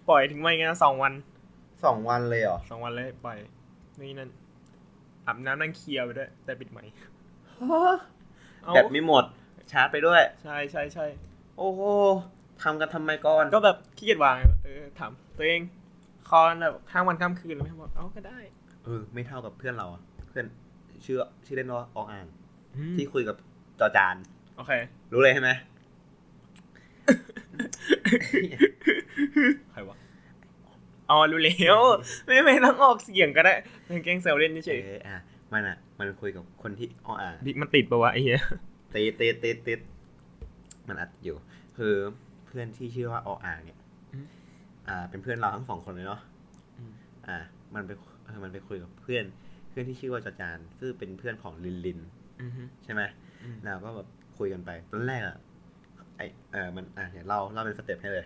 [0.07, 1.13] ปล่อยทิ้งไว้งั้นสองวัน
[1.85, 3.37] สองวันเลยเหรอสองวันเลยปล่อย
[4.01, 4.29] นี่นั่น
[5.25, 6.91] อาบน้ำนั่งเคลียร์ไปด้วย แต่ปิดไหมค์
[8.63, 9.23] เอ้าแบบไม่หมด
[9.71, 11.05] ชาร์จไปด้วย ใช่ใช่ใช่
[11.57, 11.81] โอ้โห
[12.61, 15.61] ทำกันทำไมก่อน ก็แบบขี้เกียจวางเออถามตัวเอง
[16.29, 18.39] คอนแบบข้ามวันข้ามคืนไม่บอกเอ้าก็ได้
[18.85, 20.45] เออ ไม่เท่ากับเพื่อนเราอะเพื่อน
[21.05, 22.25] ชื่อชื่อเล่นว่าอองอ่าง
[22.75, 23.35] ที่ที่คุยกับ
[23.79, 24.15] จอจาน
[24.55, 24.71] โอเค
[25.13, 25.51] รู้เลยใช่ไหม
[29.71, 29.97] ใครวะ
[31.09, 31.81] อ๋อรู้แล้ว
[32.25, 33.53] ไม่ไม่ต้องออกเสียงก็ได้
[33.85, 35.17] เป็นแกล้งแซวเล่นเฉยเอออะ
[35.53, 38.41] มันอะมันคุยกับคนที่อองอ่างๆบิ๊กมันติดปะวะไอ้เหี้ย
[38.95, 39.79] ติดติดติดติด
[40.87, 41.35] มันอัดอยู่
[41.77, 41.93] คือ
[42.45, 43.78] เพื่อนที่ชื่อว่าออ่างเนี่ย
[44.89, 46.19] อ่า เป็นเพื่อนเราทั้งสองคนเลยเนาะ
[47.27, 47.37] อ่า
[47.75, 47.91] มันไป
[48.25, 49.25] เออมันไปคุยกับเพื่อน
[49.69, 51.99] เพื่อนที่ชื่อว่าจอจานซึ่งเป็นเพื่อนของลินลิน
[52.41, 53.01] อือฮึใช่ไหม
[53.43, 55.37] อืมเราก็แบบคุยกันไปตอนแรกอะ
[56.17, 56.21] ไอ
[56.51, 58.25] เออมันอะเดี๋ยวเล่าเล่าเป็นสเต็ปให้เลย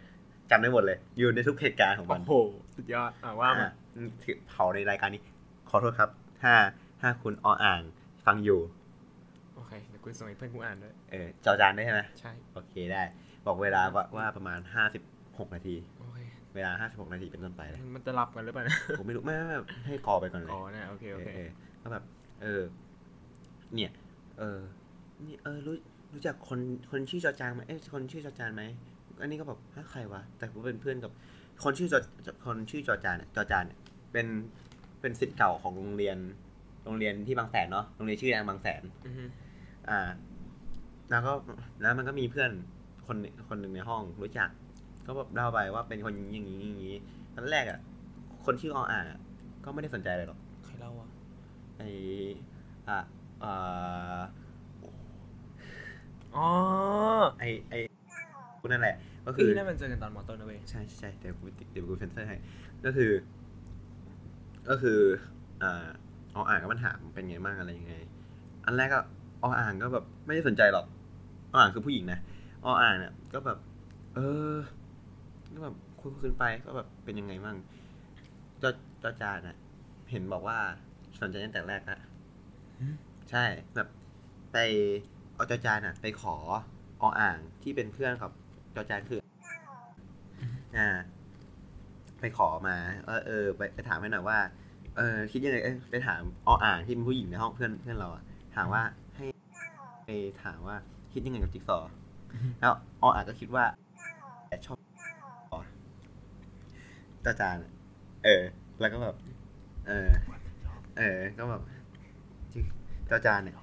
[0.50, 2.34] จำได้หมดเลย อยู่ในทุกเหตุการณ์ของมันโอ้โห
[2.76, 3.72] สุดยอดอะว่ามาอะ
[4.24, 5.22] ถือเผาในรายการนี้
[5.70, 6.10] ขอโทษครับ
[6.42, 6.54] ถ้า
[7.02, 7.82] ถ้าคุณออ่าง
[8.26, 8.60] ฟังอยู่
[9.56, 13.04] โอเคเดี๋ยวกูส่งให้เพื่อนกูอ่านด้วย เออจอจานได้ใช่ไหมใช่ โอเคได้
[13.46, 15.04] บอกเวลาว่าว่าประมาณห้าสิบ
[15.40, 15.93] หกนาทีโอ
[16.54, 21.50] เคเวลาห้าสิบหกนาทีเป็นต้นไปเลยมันจะหลับกันหรือเปล่านะผมไม่รู้ไม่ไม่ไม่ให้กอไปก่อนเลยอ๋อนะโอเคโอเคเออ
[21.82, 22.04] ก็แบบ
[22.42, 22.62] เออ
[23.74, 23.92] เนี่ย
[24.40, 24.60] เออ
[25.26, 25.76] นี่เออรู้
[26.14, 26.60] รู้จักคน
[26.92, 28.64] คนชื่อจอจานไหมเอ้ยคนชื่อจอจานไหม
[29.22, 31.12] อันนี้ก็แบบฮะใครวะแต่กูเป็นเพื่อนกับ
[31.64, 32.00] คนชื่อจอ
[32.46, 33.80] คนชื่อจอจานเนี่ยจอจานเนี่ย
[34.12, 34.28] เป็น
[35.02, 36.18] เป็นสิทธิ์เก่าของโรงเรียน
[36.86, 39.24] โรงเรียนที่บางแสนเนาะโรงเรียนชื่อดังบางแสนอือฮึ
[39.90, 40.10] อ่า
[41.10, 41.34] แล้วก็
[41.82, 42.52] แล้วมันก็มีเพื่อน
[43.08, 44.50] คนคนหนึ่งในห้องรู้จัก
[45.08, 46.96] ก็แบบเล่าไปว่าเป็นคนอย่างนี้อย่างนี้
[47.36, 47.80] ตอนแรกอะ
[48.46, 49.20] คนชื่อออ่างอะ
[49.66, 51.10] ก็ไม่ได้สนใจอะไรหรอกใครเล่าอะ
[51.78, 51.82] ไอ
[52.90, 53.00] อะ
[53.44, 54.22] อ่า
[56.36, 56.48] อ๋อ
[57.40, 57.74] ไอไอ
[58.62, 58.96] คุณนั่นแหละ
[59.26, 62.38] ก็คืคืออนั่นมันเจอกันตอนมอต้นนะเว้ยใช่ใช่เดี๋ยวกูเดี๋ยวกูเซนเซอร์ให้
[62.86, 63.12] ก็คือ
[64.70, 65.00] ก็คือ
[65.64, 65.88] อ่า
[66.36, 67.94] ออ่างก็มันถามเป็นไงบ้างอะไรยังไง
[68.66, 69.00] อันแรกก็
[69.42, 70.86] ออ่างก็แบบไม่ได้สนใจหรอก
[71.54, 72.20] ออ่างคือผู้หญิงนะ
[72.66, 73.58] ออ่างเนี่ยก็แบบ
[74.16, 74.20] เอ
[74.52, 74.54] อ
[75.56, 77.58] ก็แบบคุยคุยกันไปก็แบบเป็นยังไงบ้าง
[78.62, 78.70] จอ
[79.04, 79.58] จอจานน่ะ
[80.12, 80.58] เห็นบอกว่า
[81.22, 82.00] สนใจตั้งแต่แรกละ
[83.30, 83.46] ใช่
[83.76, 83.88] แบบ
[84.54, 84.58] ไป
[85.36, 86.36] เอาจอจานน่ะไปขอ
[87.02, 88.32] ออ่างที่เป็นเพื่อนกับ
[88.76, 89.20] จอจานคือ
[90.78, 90.88] อ่า
[92.20, 92.76] ไปขอมา
[93.06, 94.40] เออเออไปไปถามให้หน่อยว่า
[94.98, 98.24] เออ คิดยังไงเอ้ยไปถามออ่างที่เป็นผู้หญิงในห้องเพื่อนเพื่อนเราอะ
[98.56, 98.84] ถามว่า
[99.16, 99.26] ให้
[100.06, 100.10] ไป
[100.44, 100.76] ถามว่า
[101.14, 101.92] คิดยังไงกับจิ๊กซอว์
[102.60, 103.66] แล้วออ่างก็คิดว่า
[104.48, 104.78] แต่ชอบ
[107.26, 107.72] จาจานอะ
[108.26, 108.44] เออ
[108.80, 109.16] แล้วก็แบบ
[109.88, 110.10] เออ
[110.98, 111.62] เออ ก็แบบ
[113.10, 113.56] จาจานเนี่ย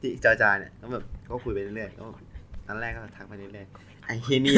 [0.00, 2.02] ที่จาจานเนี่ยก็แบบก็คุยไปเรื่อยๆก็
[2.66, 4.54] ตอนแรกก็ทักไปเรื่อยๆไอ้เฮยนี่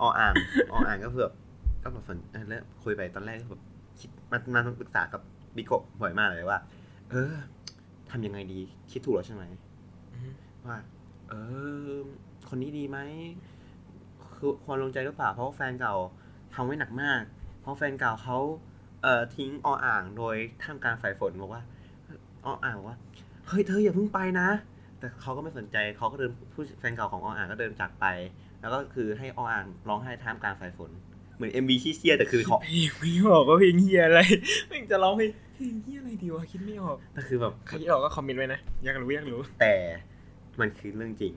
[0.00, 0.34] ออ่าง
[0.72, 1.34] ออ่างก็คือแบบ
[1.82, 3.62] ก็แบบสนเออแล้วคุยไปตอนแรกก็แบบ
[4.00, 5.20] คิดมันมันปรึกษากับ
[5.56, 6.58] บิโกะบ่อยมากเลยว่า
[7.10, 7.32] เออ
[8.10, 9.44] ทำยังไงดี คิดถูกแล้วใช่ไหม
[10.66, 10.76] ว่า
[11.28, 11.34] เอ
[11.88, 11.92] อ
[12.48, 12.98] คนนี้ดีไหม
[14.36, 15.94] คือควรลงใจหรือเปล่าเพราะว่าแฟนเก่า
[16.54, 17.22] ทำไว้หนักมาก
[17.60, 18.38] เพราะแฟนเก่าเขา
[19.02, 21.62] เอ่อทิ้งออ่างโดยท่ามกลางสายฝนบอกว่า
[22.44, 22.98] ออ่างบอกว่า
[23.48, 24.48] เฮ้ยเธออย่าเพิ่งไปนะ
[24.98, 28.06] แต่เขาก็ไม่สนใจเขาก็เดินผู้แฟนเก่าของออ่างก็เดินจากไป
[28.60, 30.90] แล้วก็คือให้ออ่างร้องไห้ท่ามกลางสายฝน
[31.36, 34.20] เหมือน MV ชี้เชียแต่คือเขาเพลงไม่ออกว่าเพลงเฮียอะไร
[34.68, 39.74] แม่งจะร้องเพลงเพลงเฮียอะไรดีวะคิดไม่ออกแต่คือแบบใครคิดออกก็คอมเมนต์ไว้นะอยากรู้อยากรู้แต่
[40.60, 41.34] มันคือเรื่องจริง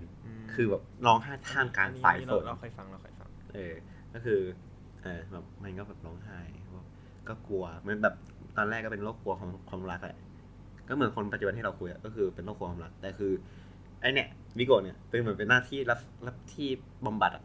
[0.53, 3.73] คือแบบร้องไห้ท่ามกลางสายฝนเราเคยฟังเราเคยฟัง เออ
[4.13, 4.39] ก็คือ
[5.03, 6.39] เออแบบมันก็แบบร้องไห้
[6.73, 6.87] แบบ
[7.27, 8.15] ก็กลัวมันแบบ
[8.57, 10.17] ตอนแรกก็เป็นโรคกลัวของความรักแหละ
[10.87, 13.31] ก็เหมือนคนปัจจุบันที่เราคุยอะก็คือเป็นโรคกลัวความรักแต่คือ
[14.01, 14.27] ไอเนี่ย
[14.57, 16.69] วิโกะเนี่ยเป็นเหมือนเป็นหน้าที่รับรับที่
[17.05, 17.43] บำบัดอะ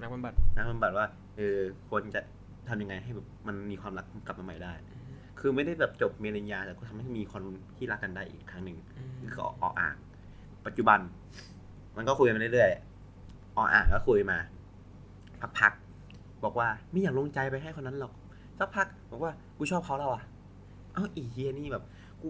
[0.00, 1.06] นักบำบัดนักบำบัดว่า
[1.36, 1.58] เออ
[1.88, 2.20] ควรจะ
[2.68, 4.72] ทำยังไงให้แบบมันมีความรักกลับมาใหม่ได้
[5.40, 7.42] คือไม่ได้แบบจบเมริญญาแต่ก็ทำให้มีคน
[7.76, 8.76] ที่รักกันได้อีกครั้งหนึ่ง
[9.34, 9.96] คืออออ่าง
[10.66, 10.98] ปัจจุบัน
[11.96, 14.38] มันก็คุยมาเรื่อยๆออ่างก็คุยมา
[15.40, 15.72] สักพัก
[16.44, 18.12] บอกว่าไม่อยากลงใจไปให้คนนั้นหรอก
[18.58, 20.22] สักพักบอกว่ากูชอบเขาแล้วอะ
[20.94, 21.84] เอ้าอีเฮียนี่แบบ
[22.22, 22.28] กู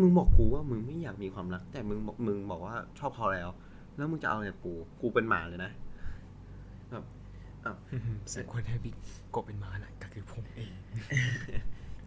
[0.00, 3.48] มึงบอกกูว่ามึงไม่อยากมีความรัก แต่มึงบอกมึงบอกว่าชอบเขาแล้ว
[3.96, 5.70] แล้วมึงจะเอาอะไรกับกูกูเป็นหมาเลยนะ
[6.90, 7.04] แบบ
[8.32, 8.94] สิ่งควรให้บิ๊ก
[9.34, 10.70] กบเป็นม้าน่ะก็คือผมเอง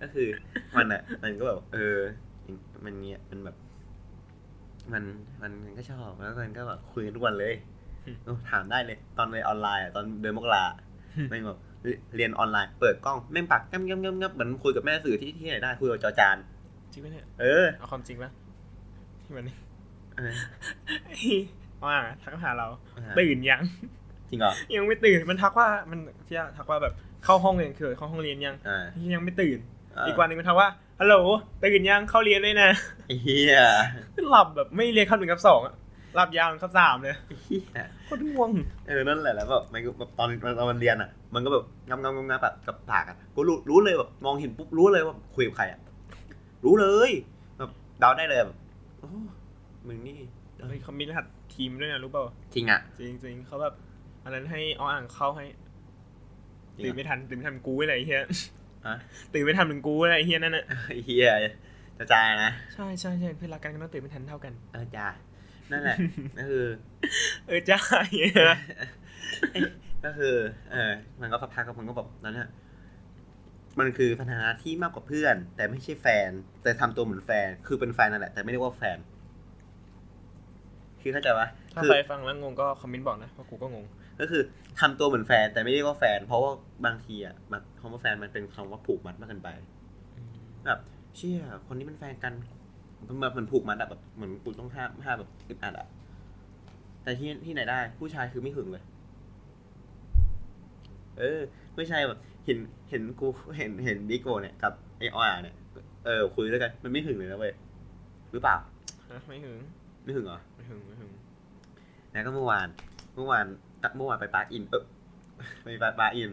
[0.02, 0.28] ก็คือ
[0.76, 1.98] มันอะ มันก็แบบเออ
[2.84, 3.58] มันเนี้ยมันแบบ
[4.94, 5.04] มัน
[5.42, 7.54] มันมันก็ชอบแล้วมันก็แบบคุยกันทุกวันเลย
[8.06, 10.66] อืมเออถามได้เลย ตอนเรียนออนไลน์อะตอนเดือนมกรา
[11.30, 11.60] ไม่งแบบ
[12.16, 16.38] เรียนออนไลน์ เปิดกล้องแม่งปักงับงับงับงับเหมือนคุยกับแม่สื่อที่ที่ไหนได้คุยกับจอจาน
[16.92, 18.32] จริงไหมเนี่ยเออเอาความจริงปะ
[19.24, 19.56] ที่มันนี่
[20.18, 20.34] เออ
[21.84, 23.62] ว่าทักมาหาเราอ่าตื่นยัง
[24.30, 26.94] จริงเหรอยังไม่ตื่นมันทักว่ามันที่ทักว่าแบบ
[27.24, 28.84] เข้าห้องเรียนคือเข้าห้องเรียนยังอ่า
[29.14, 31.16] ยังไม่ตื่นาอีกวันหนึงมันทักว่าฮัลโหล
[31.64, 32.70] ตื่นยังเข้าเรียนเลยนะ
[33.08, 33.56] ไอ้เฮีย
[34.30, 35.76] หลับแบบไม่เรียนขั้นหนึ่งกับสองอะ
[36.16, 38.50] หลับยาวขั้นสามเลยไอ้เฮียโคตรง่วง
[38.88, 40.28] เออ นั่นแหละแล้วแบบมันก็แบบตอน
[40.60, 45.80] ตอนมันเรียนอะ มันก็แบบงับงับงับงับแบบกับปากอะกูรู้รู้เลยแบบมองเห็นปุ๊บรู้เลยว่าคุยกับใครอะ
[46.66, 47.12] รู้เลย
[47.58, 48.58] แบบเดาได้เลยแบบ
[49.00, 49.10] โอ้
[49.88, 50.18] มึงนี่
[50.68, 53.74] เฮ้ยเขามีรหัสทีมด้วยนะรู้เปล่า จริงอะ จริงจริงๆเขาแบบ
[54.24, 55.46] อันนั้นให้อ้ออ่างเข้าให้
[56.76, 58.22] จริงตื่นอะไม่ทันตื่นไม่ทันกูอะไรไอ้เฮีย
[58.86, 58.96] อะ
[59.34, 61.26] ตื่นไม่ทันเหมือนกูอะไรไอ้เฮียนั่นน่ะไอ้เฮีย
[61.98, 65.08] จะจายนะ ใช่ใช่ใช่เพื่อนรักกันก็ต้องตื่นไม่ทันเท่ากัน เออจ้า
[65.72, 65.98] นั่นแหละ
[66.38, 66.66] ก็คือ
[67.48, 67.78] เออจ้า
[68.10, 68.28] เฮีย
[70.06, 70.36] ก็คือ
[70.72, 72.50] เออมันก็สักพักกับมันก็แบบนั้นเนี่ย
[73.80, 76.30] มันคือสถานะที่มากกว่าเพื่อน แต่ไม่ใช่แฟน
[76.64, 78.98] แต่ทำตัวเหมือนแฟน คือเป็นแฟนนั่นแหละ แต่ไม่เรียกว่าแฟน
[81.02, 83.86] คือเข้าใจปะถ้าคือใครฟังแล้วงงก็คอมเมนต์บอกนะเพราะกูก็งง
[84.20, 84.42] ก็คือ
[84.80, 86.52] ทำตัวเหมือนแฟน แต่ไม่เรียกว่าแฟน เพราะว่า
[86.86, 89.50] บางทีอะแบบคำว่าแฟนมันเป็นคำว่าผูกมัดมากเกินไป
[90.66, 90.80] แบบ
[91.16, 92.48] เชี่ยคนนี้เป็นแฟนกันมัน
[93.22, 95.88] แบบเหมือนผูกมัดอะแบบเหมือนกูต้องห้ามห้ามแบบอึดอัดอะ
[97.04, 98.84] แต่ที่ที่ไหนได้ ผู้ชายคือไม่หึงเลย
[101.20, 101.40] เออ
[101.76, 102.58] ไม่ใช่แบบ เห็น
[102.90, 103.28] เห็นกู
[103.58, 105.56] เห็นเห็นบิโกเนี่ยกับไอออยเนี่ย
[106.06, 107.54] เออคุยด้วยกัน มันไม่หึงเลยนะเว้ย
[108.32, 108.56] หรือเปล่า
[109.12, 109.58] นะไม่หึง
[110.04, 111.12] ไม่หึงเหรอไม่หึงไม่หึง
[112.12, 112.68] แล้วก็เมื่อวาน
[113.16, 113.46] เมื่อวาน
[113.98, 114.84] เมื่อวานไปปาร์คอิน เออ
[115.64, 116.32] ไปปาร์คปาร์คอิน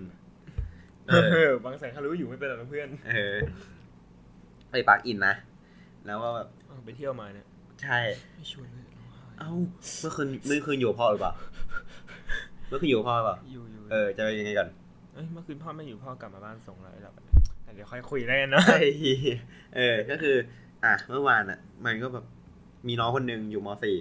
[1.06, 3.36] เออเออบางแสนเขารู้อยู่ไม่เป็นไรนะเพื่อน เออ
[4.70, 5.34] ไปปาร์คอินนะ
[6.06, 7.46] แล้วก็แบบเอา ไปเที่ยวมาเนี่ย
[7.82, 7.98] ใช่
[8.36, 9.50] ไม่ชวนเลยร้องไห้เอ้า
[10.00, 11.32] เมื่อคืนเมื่อคืนอยู่กับพ่อหรือเปล่า
[12.68, 14.68] เมื่อคืนอยู่กับพ่อหรือเปล่า อยู่อยู่เออจะไปยังไงก่อน
[15.14, 17.24] เอ้ยเมื่อคืนพ่อไม่อยู่พ่อกลับมาบ้านส่งเราแล้วแบบ
[17.64, 19.38] อเดี๋ยวค่อยคุยได้กันเนาะไอ้เหี้ย
[19.76, 20.36] เออ ก็คือ
[20.84, 22.24] อะเมื่อวานอะ มันก็แบบ
[22.88, 23.96] มีน้องคนหนึ่งอยู่มสี่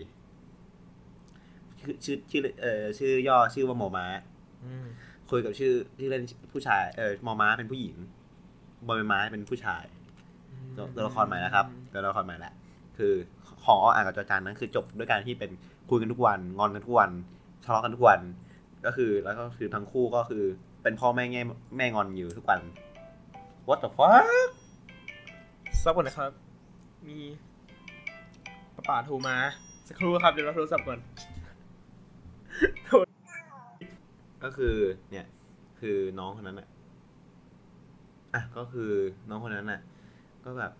[1.79, 4.05] ชื่อชื่อชื่อเออชื่อย่อชื่อว่าหมอม้า
[4.65, 4.87] อืม
[5.29, 7.95] คุยกับชื่อชื่อเล่นผู้ชายเออมอม้าเป็นผู้หญิง
[8.87, 9.83] บอยไม้เป็นผู้ชาย
[10.77, 12.53] ตัวตัวละครใหม่นะครับตัวละครใหม่แหละ
[12.97, 13.13] คือ
[13.63, 15.51] ของอ้ออ่านกับจอจานนั้นคือจบด้วยการที่เป็น
[15.89, 17.11] คุยกันทุกวันงอนกันทุกวัน
[17.63, 18.19] ทะเลาะกันทุกวัน
[18.85, 20.43] ก็คือแล้วก็คือทั้งคู่ก็คือ
[20.83, 21.41] เป็นพ่อแม่แง่
[21.77, 22.59] แม่งอนอยู่ทุกวัน
[23.67, 24.25] what the fuck
[25.83, 26.31] สักคนนะครับ
[27.07, 27.17] มี
[28.75, 29.35] ป้าป่าโทรมา
[29.87, 30.99] สักครู่ครับเดี๋ยวเราโทรศัพท์ก่อน
[34.43, 34.75] ก็คือ
[35.11, 35.25] เนี่ย
[35.79, 36.67] คือน้องคนนั้นอะ
[38.33, 38.91] อะก็คือ
[39.29, 39.81] น้องคนนั้นอะ
[40.47, 40.73] ก็แบบ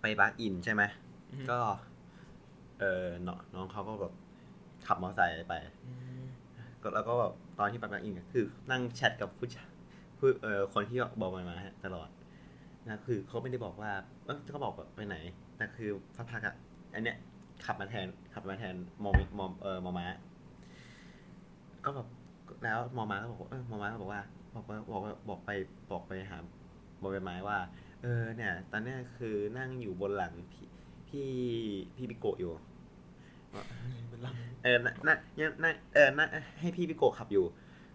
[0.00, 0.82] ไปบาร์อินใช่ไหม
[1.32, 1.58] อืมก็
[2.80, 4.12] เออน้องน้องเขาก็แบบ
[4.86, 5.54] ขับมอเตอร์ไซค์ไป
[5.86, 6.22] อืม
[6.82, 9.68] ก็แล้วก็แบบตอนที่ไปบาร์อินอะคือ นั่งแชทกับผู้ชาย
[10.18, 12.08] ผู้เอ่อคนที่บอกมามาฮะตลอด
[12.86, 13.90] นะคือเขาไม่ได้บอกว่า
[14.24, 15.16] เออเขาบอกแบบไปไหน
[15.56, 16.54] แต่คือสักพักอะ
[16.94, 17.16] อันเนี้ย
[17.64, 18.74] ขับมาแทน ขับมาแทน
[19.04, 20.06] มอมมอมเออมอม้า
[21.84, 22.06] ก็แบบ
[22.64, 24.22] แล้วมอม้าก็บอกว่าเออมอม้าก็บอกว่า
[24.54, 25.50] บอกว่าบอกว่าบอกไป
[25.90, 26.38] บอกไปหา
[27.02, 27.58] บอยไม้ว่า
[28.02, 30.66] เออเนี่ย ตอนเนี้ยคือนั่งอยู่บนหลังพี่
[31.08, 31.28] พี่
[31.96, 32.52] พี่ปิโกะอยู่
[34.08, 34.26] เป็นล
[34.62, 36.26] เออน่ะน่ะยังน่ะเออน่ะ
[36.60, 37.44] ให้พี่ปิโกะขับอยู่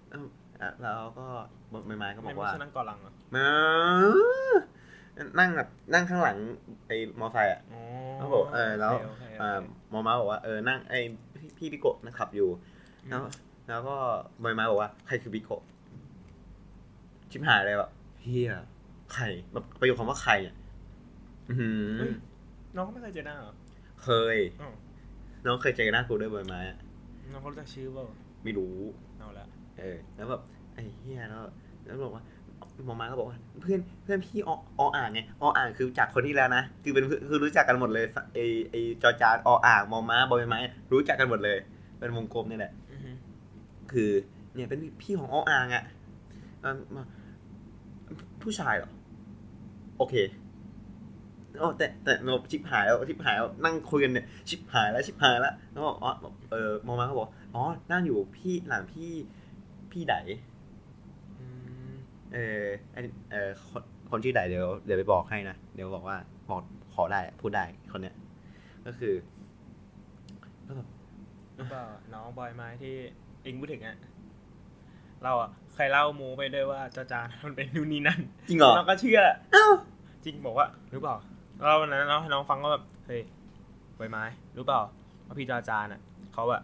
[0.09, 0.25] เออ
[0.61, 1.27] อะแล้วก็
[1.71, 3.47] บอยไม้ก็ำบไม่อกไม่ว่าใช่นั่งก่อนหลังเหรอมา
[5.39, 6.37] นั่งแบบนั่งข้างหลัง
[6.87, 7.81] ไอ้มอไซค์อะอ๋อ
[8.17, 9.59] เขาบอกเออแล้วโอเคโอเคอ่า
[9.91, 10.99] มอม้าบอกว่าเออนั่งไอ้
[11.35, 12.49] พี่พี่ปิโกะนะขับอยู่
[13.09, 13.21] แล้ว
[13.69, 13.95] แล้วก็
[14.43, 15.61] บอยไม้บอกว่าใครคือปิโกะ
[17.31, 17.91] ชิบหายเลยแบบ
[18.21, 18.53] เฮีย
[19.13, 20.55] ใครแบบประโยคคำว่าใครอะ
[21.49, 22.13] อือหือเฮ้ย
[22.75, 23.55] น้องเขาไม่เคยเจอหน้าเหรอ
[24.03, 24.71] เคยอ๋อ
[25.45, 26.77] น้องเคยเจอหน้ากูด้วยบอยไม้อะ
[27.31, 28.05] น้องเขารู้จักชื่อเปล่า
[28.43, 28.75] ไม่รู้
[29.17, 29.47] เอาละ
[29.79, 30.41] เออ แล้วแบบ
[30.73, 31.43] ไอ้เฮียแล้ว
[31.85, 32.23] แล้วบอกว่า
[32.85, 34.49] หมอมาก็บอกว่าเพื่อนเพื่อนพี่อ
[34.79, 38.39] ออ่างไงออ่างคือจากคนที่แล้วนะคือเป็นคือรู้จักกันหมดเลยไอ
[38.71, 40.59] ไอจอจานออ่างมอม้าบอยไม้
[40.91, 41.57] รู้จักกันหมดเลย
[41.99, 43.11] เป็นวงกลมนี่แหละอือฮึ
[43.91, 44.11] คือ
[44.53, 45.83] เนี่ยเป็นพี่ของออ่างอะ
[46.61, 47.03] เอิ่มมา
[48.41, 48.89] ผู้ชายเหรอ
[49.97, 50.15] โอเค
[51.59, 56.11] โอ้แต่แต่โนชิบหายแล้วชิบหายแล้วนั่งคุยกันเนี่ยชิบหายแล้วชิบหายแล้วแล้วบอกอ๋อ
[56.51, 59.11] เออมอมาเขาบอกอ๋อนั่งอยู่พี่หลังพี่
[59.91, 60.15] พี่ได
[61.39, 61.45] อื
[61.89, 61.91] ม
[62.33, 66.17] เอออันเออคนคนชื่อใดเดี๋ยวเดี๋ยวไปบอกให้นะเดี๋ยวบอกว่า
[66.49, 66.61] บอก
[66.93, 68.15] ขอได้พูดได้คนเนี้ย
[68.85, 69.13] ก็คือ
[70.67, 70.87] ก็แบบ
[71.55, 71.83] หรือเปล่า
[72.13, 72.95] น้องบอยไม้ที่
[73.43, 73.97] เองพูดถึงอะ
[75.25, 78.19] เราอะเคยเล่าโมไปด้วยว่าจอจานมันเป็นนู่นนี่นั่น
[78.49, 79.21] จริงเหรอน้องก็เชื่อ
[79.55, 79.73] อ้าว
[80.25, 81.15] จริงบอกว่ารู้เปล่า
[81.65, 83.21] เราวันนั้นเราให้น้องฟังก็แบบเฮ้ย
[83.97, 84.23] ใบไม้
[84.57, 84.81] รู้เปล่า
[85.25, 86.01] ว่าพี่จาจานอะ
[86.33, 86.61] เขาอะ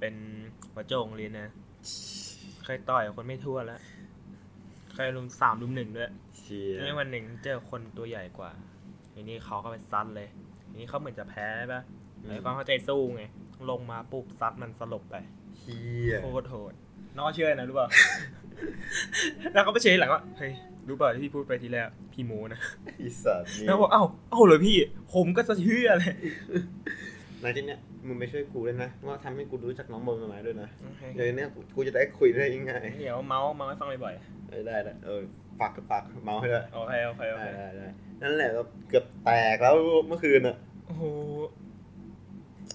[0.00, 0.14] เป็น
[0.72, 1.52] หัวโจงเรียนนะ
[2.64, 3.80] เคยต่อยกับคนไม่ทั่วแล้ว
[4.94, 8.50] เคยลุมสามลุมหนึ่งด้วยเชียในวันหนึ่งเจอคนตัวใหญ่กว่า
[9.14, 10.28] ทีนี้เขาก็ไปซัดเลย
[10.68, 11.82] ทีนี้เขาเหมือนจะแพ้ใช่ปะ
[12.26, 13.24] แล้วก็เข้าใจสู้ไง
[13.70, 15.16] ลงมาปุ๊บซัดมันสลบไป
[15.58, 16.74] เชียโคตรโหด
[17.16, 17.88] น้องก็เชื่อนะรู้เปล่า
[19.52, 20.52] แล้วก็ไปเชื่อทีหลังว่าเฮ้ย
[20.88, 22.60] รู้เปล่าที่พี่พูดไปทีแรกพี่โมนะ
[23.00, 24.76] อีสัตว์นี่แล้วบอกเอ้าเอ้าเหรอพี่
[25.14, 26.14] ผมก็จะเชื่อเลย
[27.42, 34.14] นายที่เนี้ยมึงไปช่วยกูด้วยนะว่าทำให้กูรู้จักน้องบอลมาด้วยนะโอเคเดี๋ยวเนี้ยกูกูจะได้คุยได้ยังไงเดี๋ยวเมาส์เมาส์ให้ฟังบ่อย
[34.48, 35.20] เออได้ได้เออ
[35.60, 37.88] ฝากกับฝากเมาส์ให้ด้วยๆโอเคโอเคโอได้เคได้ได้
[38.22, 39.76] นั่นแหละเราเกือบแตกแล้ว
[40.06, 40.56] เมื่อคืนอะ
[40.86, 41.02] โอ้โห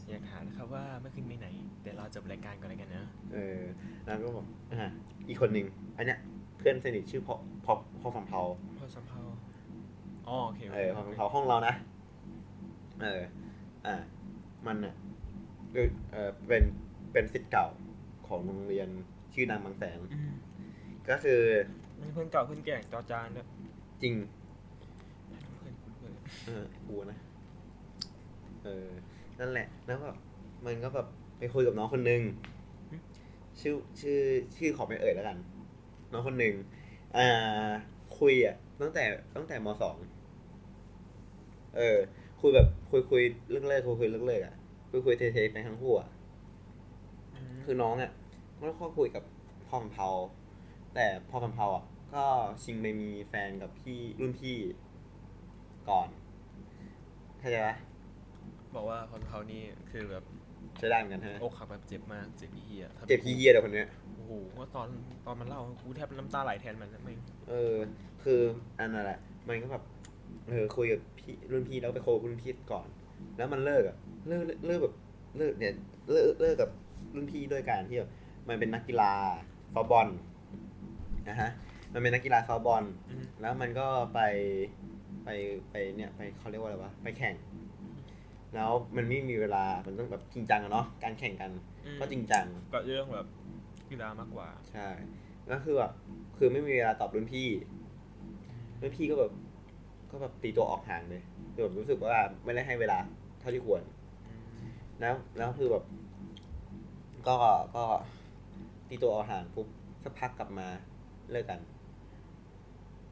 [0.09, 1.47] อยากถามนะครับว่าเมื่อคืนไปไหน
[1.81, 3.61] เดี๋ยวเราจบรายการก่อนแล้วกันนะ เออ
[4.05, 4.89] แล้วก็บอกอ่า
[5.27, 5.65] อีกคนหนึ่ง
[5.97, 6.19] อันเนี้ย
[6.57, 7.35] เพื่อนสนิทชื่อพ่อ
[7.65, 8.41] พ่อพ่อฟังเผา
[8.77, 9.39] พอสัมภาษณ์
[10.27, 11.73] อ๋อโอเคโอเอเคอพอฟังเผาห้องเรานะ
[13.01, 13.21] เออ
[13.85, 13.95] อ่า
[14.67, 14.95] มันอะ
[15.73, 16.63] เออเออเป็น
[17.13, 17.67] เป็นสิทธิ์เก่า
[18.27, 18.89] ของโรงเรียน
[19.33, 20.31] ชื่อดังบางแสน อืม
[21.09, 21.41] ก็คือ
[22.01, 23.47] มีเพื่อนเก่าเพื่อนแก่จอจานด้วย
[24.01, 24.13] จริง
[25.57, 26.11] เพื่อนเพื่อน
[26.45, 27.19] เออกูนะ
[28.63, 28.87] เออ
[29.39, 30.09] นั่นแหละ แล้วก็
[30.65, 31.07] มันก็แบบ
[31.37, 32.21] ไปคุยกับน้องคนหนึ่ง
[33.59, 34.19] ชื่อชื่อ
[34.55, 35.37] ชื่อขอไม่เอ่ยแล้วกัน
[36.11, 36.53] น้องคนหนึ่ง
[37.17, 37.67] อ่า
[38.19, 39.03] คุยอะตั้งแต่
[39.35, 39.95] ตั้งแต่มสอง
[41.75, 41.97] เออ
[42.41, 43.21] คุยแบบคุยคุย
[43.51, 44.55] เลิกเลิกคุยคุยเลิกเลิกอะ
[44.89, 46.09] คุยคุยเทเทไปทั้งคู่อะ
[47.65, 48.11] คือน้องอะ
[48.59, 49.23] ก็ค่อยคุยกับ
[49.67, 50.09] พ่อคำเพา
[50.95, 51.83] แต่พ่อคำเพาอะ
[52.13, 52.25] ก็
[52.63, 54.57] ชิงไปมีแฟนกับพี่รุ่นพี่
[55.89, 56.09] ก่อน
[57.39, 57.75] เข้าใจปะ
[58.75, 59.61] บอกว่าคนเขานี่
[59.91, 60.23] คือแบบ
[60.77, 64.87] ใช้ได้เหมือนกันใช่ไหมอกหักแบบเจ็บมากเจ็บเหี้ยเจ็บพี่เยี่ยเดี๋ยวคนเนี้ย โอ้โหว่าตอน
[65.25, 67.19] ตอนมันเล่ากูแทบน้ำตาไหลแทนมันนะไม่ง
[67.49, 67.73] เออ
[68.23, 68.39] คือ
[68.79, 69.83] อันนั้นแหละ มันก็แบบ
[70.47, 72.87] เออ คุยกับพี่รุ่นพี่แล้วไปโคบรุ่นพี่ก่อน
[73.37, 73.97] แล้วมันเลิกอะ
[74.27, 74.95] เลิก เลิกแบบ
[75.37, 75.73] เลิกเนี่ย
[76.11, 76.69] เลิก เลิกกับ
[77.15, 78.09] รุ่นพี่ด้วยการที่แบบ
[78.47, 79.11] มันเป็นนักกีฬา
[79.73, 80.07] ฟอลบอล
[81.29, 81.49] นะฮะ
[81.93, 84.19] มันเป็นนักกีฬาซอฟต์บอลอืมแล้วมันก็ไป
[85.25, 85.29] ไป
[85.71, 87.35] ไปเนี่ย ไปเขาเรียกว่าอะไรวะ ไปแข่ง
[88.55, 91.51] แล้วมันไม่มีเวลา มันต้องแบบจริงจังอะเนาะ การแข่งกัน
[91.85, 93.27] อืมก็จริงจัง ก็เรื่องแบบ
[93.89, 94.87] กีฬามากกว่า ใช่
[95.47, 95.91] แล้วคือแบบ
[96.37, 97.47] คือไม่มีเวลาตอบรุ่นพี่
[98.81, 99.31] รุ่นพี่ก็แบบ
[100.11, 101.21] ก็แบบตีตัวออกห่างเลย
[101.53, 102.97] คือแบบรู้สึกว่าไม่ได้ให้เวลา
[103.39, 103.81] เท่าที่ควร
[104.99, 105.83] แล้ว แล้วคือแบบ
[107.27, 107.37] ก็
[107.75, 107.83] ก็
[108.89, 109.67] ตีตัวออกห่างปุ๊บ
[110.03, 110.67] สักพักกลับมา
[111.31, 111.59] เลิกกัน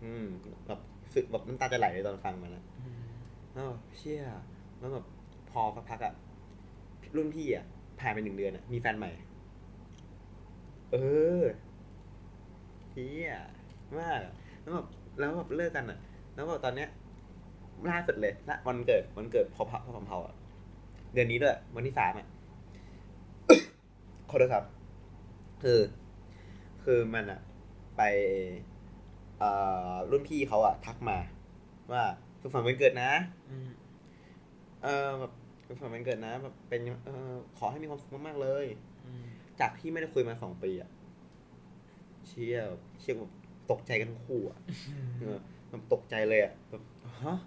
[0.04, 0.26] อืม
[0.68, 0.80] แบบ
[1.14, 2.64] สึกแบบน้ำตาจะไหลเลยตอนฟังมันนะ
[3.54, 4.24] แล้วแบบเชี่ย
[4.80, 5.06] แล้วแบบ
[5.54, 6.14] พอสักพักอะ
[7.16, 7.66] รุ่นพี่อะ
[8.00, 9.12] ผ่านไปหนึ่งเดือนอะมีแฟนใหม่
[10.92, 10.96] เอ
[11.42, 11.44] อ
[12.92, 13.32] เฮีย
[14.00, 14.88] มากอะแล้วแบบ
[15.20, 16.00] แล้วแบบเลิกกันอะ
[16.36, 16.90] แล้วแบบตอนเนี้ย
[17.90, 20.36] ล่าสุดเลยนะวันเกิดวันเกิดพอพระพอพเผาอะ
[21.14, 22.28] เดือนนี้ด้วยวันที่สามอะ
[24.30, 24.64] ขอโทษครับ
[25.64, 25.80] คือ
[26.84, 27.40] คือมันอะ
[27.98, 28.02] ไป
[29.40, 29.50] เอ่
[29.92, 31.18] อรุ่นพี่เขาอะทักมา
[31.92, 32.04] ว่า
[32.42, 33.12] สุขสันต์วันเกิดนะ
[33.50, 33.70] อืม
[34.84, 35.32] เออแบบ
[35.68, 38.66] สุขสันต์วันเกิดนะแบบเป็นเออขอให้มีความสุขมากๆเลย
[39.06, 39.26] อืม
[39.60, 40.90] จากที่ไม่ได้คุยมาสองปีอะ
[42.28, 42.58] เชี่ย
[43.00, 43.32] เชี่ยแบบ
[43.72, 44.60] ตกใจกันทั้งคู่อะ
[45.20, 45.38] เออ
[45.70, 46.84] แบบตกใจเลยอะแบบ
[47.24, 47.38] ฮะ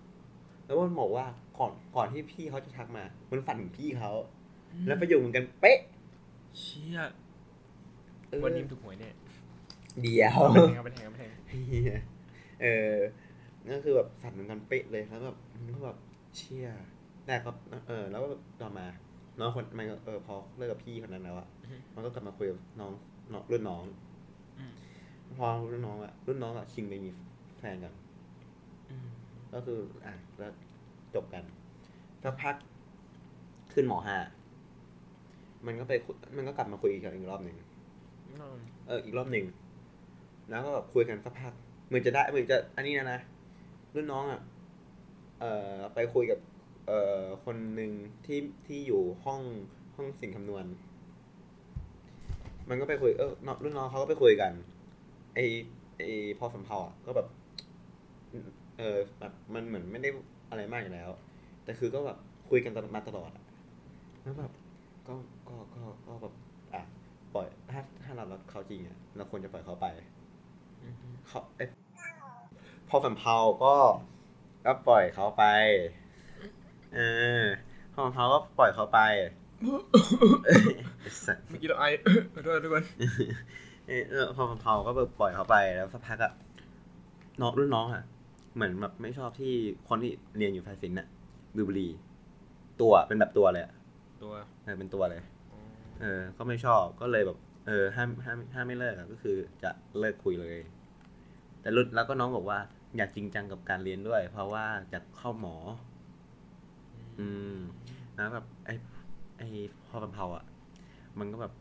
[0.67, 1.27] แล้วมันบอกว่า
[1.59, 4.13] ก่อนก่อนที่พี่เขาจะทักมา มันฝันถึงพี่เขา
[4.87, 5.79] แล้วประโยคเหมือนกันเป๊ะ
[6.59, 6.99] เชี่ย
[8.29, 9.15] เออวันนี้มันถูกหวยเนี่ย
[10.03, 11.31] เดียวเอาไปแทงเอาไปแทงเอาไปแทง
[11.69, 11.95] เหี้ย
[12.63, 12.95] เออ
[13.67, 15.97] นั่นคือแบบฝันเหมือนกันเป๊ะเลยแล้วแบบมันก็แบบ
[16.37, 16.69] เชี่ย
[17.27, 17.51] แต่ก็
[17.89, 18.29] เออ แล้วก็
[18.61, 18.87] ต่อมา
[19.39, 21.49] น้องคนมันก็เออพอเลิกกับพี่คนนั้นแล้วอะ
[21.95, 22.93] มันก็กลับมาคุยกับน้อง
[23.33, 23.83] น้องรุ่นน้อง
[24.59, 24.73] อืม
[25.39, 27.11] พอรุ่นน้องอะรุ่นน้องอะชิงไปมี
[27.59, 27.95] แฟนกัน
[28.91, 29.09] อืม
[29.53, 30.53] ก็คืออะแล้ว
[31.15, 31.45] จบกัน
[32.23, 32.55] สักพัก
[33.73, 34.17] ขึ้นหมอห้า
[35.67, 37.57] มันก็ไปคุยมันก็กลับมาคุยกันอีกรอบหนึ่ง
[38.87, 39.45] เอออีกรอบหนึ่ง
[40.51, 41.53] แล้วก็แบบคุยกันสักพัก
[41.87, 43.21] เหมือนจะได้เหมือนจะอันนี้นะนะ
[43.95, 44.41] รุ่นน้องอะ
[45.41, 46.39] เอ่อไปคุยกับ
[46.87, 47.93] เอ่อคนหนึ่ง
[48.25, 49.41] ที่ที่อยู่ห้อง
[49.97, 50.65] ห้องสิ่งคำนวณ
[52.69, 54.53] มันก็ไปคุยเออน้องรุ่นน้องเขาก็ไปคุยกัน
[55.35, 55.39] ไอ
[55.99, 56.03] ไอ
[56.39, 57.27] พอสำเพาอะก็แบบ
[58.79, 60.09] เออแบบมันเหมือนไม่ได้
[60.51, 61.11] อะไรมากอยู่แล้ว
[61.65, 62.19] แต่คือก็แบบ
[62.51, 63.45] คุยกันตลอดมาตลอดอะ
[64.23, 64.53] แล้วแบบ
[65.07, 65.15] ก็
[65.49, 66.35] ก็ก็ก็แบบ
[66.73, 66.83] อะ
[67.35, 69.87] ปล่อยถ้าถ้าเรารักเขาจริงอะเราควรจะปล่อยเขาไป
[70.83, 71.69] อืมเขาเอย
[72.89, 73.77] พอสำเพาก็
[74.65, 75.45] ก็ปล่อยเขาไป
[76.95, 77.01] เอ
[77.43, 77.45] อ
[77.95, 78.99] พอสำเพาก็ปล่อยเขาไป
[81.03, 81.85] ไอ้สัสเมื่อกี้เราไอ
[82.35, 82.85] ขอโทษทุกคน
[83.89, 86.33] เออเออพอสำเพาก็แบบปล่อยเขาไปแล้วสักพักอะ
[87.41, 88.03] น้องรุ่นน้องอะ
[88.55, 89.55] เหมือนแบบไม่ชอบที่
[89.89, 91.07] คนที่เรียนอยู่สายศิลป์อะ
[91.57, 91.89] ดูบุหรี
[92.81, 93.73] ตัวเป็นแบบตัวเลยอะ
[94.23, 94.35] ตัว
[94.65, 95.23] เออเป็นตัวเลย
[95.53, 95.61] อ๋อ
[96.01, 100.57] เออ ก็ไม่ชอบก็เลยแบบ เออห้ามห้ามห้ามไม่เลิกอะก็คือจะเลิกคุยเลย
[101.61, 102.59] แต่รุ่นแล้วก็น้องบอกว่า
[102.97, 105.57] อยากจริงจังกับการเรียนด้วย เพราะว่าอยากเข้าหมอ
[107.19, 107.57] อืม
[108.15, 108.75] แล้วแบบไอ้
[109.39, 109.47] ไอ้
[109.87, 110.45] พอกันเผาอะ
[111.19, 111.53] มันก็แบบ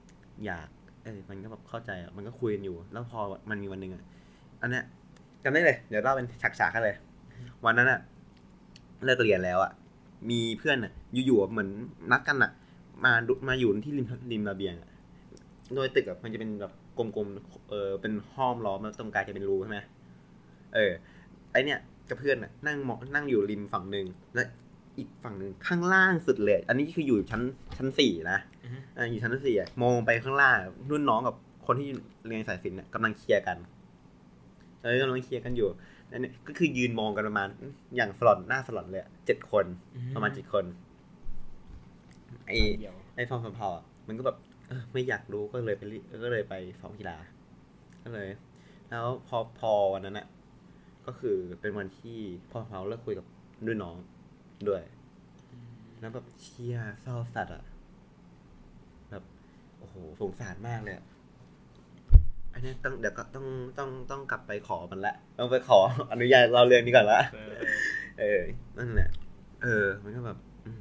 [0.45, 0.67] อยาก
[1.03, 3.19] เออมันก็แบบเข้าใจอะมันก็คุยกันอยู่ แล้วพอ
[3.49, 4.03] มันมีวันหนึ่งอะ
[4.61, 4.83] อันเนี้ย
[5.43, 6.95] จำได้เลย เดี๋ยวเล่าเป็นฉากๆกันเลย
[7.65, 7.99] วันนั้นอะ
[9.03, 9.71] เลิกเรียนแล้วอะ
[10.29, 10.91] มีเพื่อนอะ
[11.25, 11.69] อยู่ๆเหมือน
[12.11, 12.51] นัดกันอะ
[13.05, 14.89] มาดูมาอยู่ที่ริมริมระเบียงอะ
[15.75, 19.79] โดยตึกอะมันจะเป็นแบบกลมๆ เออเป็นห้อมล้อมแล้วตรงกลางจะเป็นรูใช่ไหม
[20.75, 20.91] เออ
[21.51, 21.79] ไอเนี่ย
[22.09, 24.05] กับเพื่อนอะนั่งมองนั่งอยู่ริมฝั่งหนึ่ง
[24.35, 24.43] และ
[24.97, 27.41] อีกฝั่งหนึ่งข้างล่างสุดเลย อันนี้คืออยู่ชั้น
[27.77, 30.57] ชั้นสี่นะอืมอ่าอยู่ชั้นสี่อะมองไปข้างล่าง
[30.89, 31.35] รุ่นน้องกับ
[31.65, 31.89] คนที่
[32.27, 33.57] เรียนสายศิลป์เนี่ยกำลังเคลียร์กัน
[34.83, 35.69] เออกำลังเคลียร์กันอยู่
[36.11, 37.49] อันนี้ก็คือยืนมองกันประมาณ
[37.95, 39.65] อย่างสลอนหน้าสลอนเลยอะเจ็ดคน
[40.15, 40.65] ประมาณเจ็ดคน
[42.45, 47.17] ไอเดียวไอ้ฟองสำเพาอะมันก็แบบเออไม่อยากรู้ก็เลยไปรีก็เลยไปซ้อมกีฬา
[48.03, 48.29] ก็เลย
[48.89, 50.27] แล้วพอพอวันนั้นอะ
[51.05, 52.19] ก็คือเป็นวันที่
[52.51, 53.25] พ่อเขาเลิกคุยกับ
[53.65, 53.95] ด้วยน้อง
[54.69, 54.81] ด้วย
[55.99, 57.63] แล้วแบบเชียเศร้าสัตว์อะ
[59.09, 59.23] แบบ
[59.79, 61.05] โอ้โหสงสารมากเลยอะ
[62.53, 63.45] อันเนี้ยต้องเดี๋ยวก็ต้อง
[63.77, 65.79] ต้องต้องกลับไปขอมันละต้องไปขอ
[66.11, 67.53] อนุญาตเราเรื่องนี้ก่อนละเออ
[68.19, 68.41] เออ
[68.77, 69.09] นั่นแหละ
[69.63, 70.79] เออ มันก็แบบอืม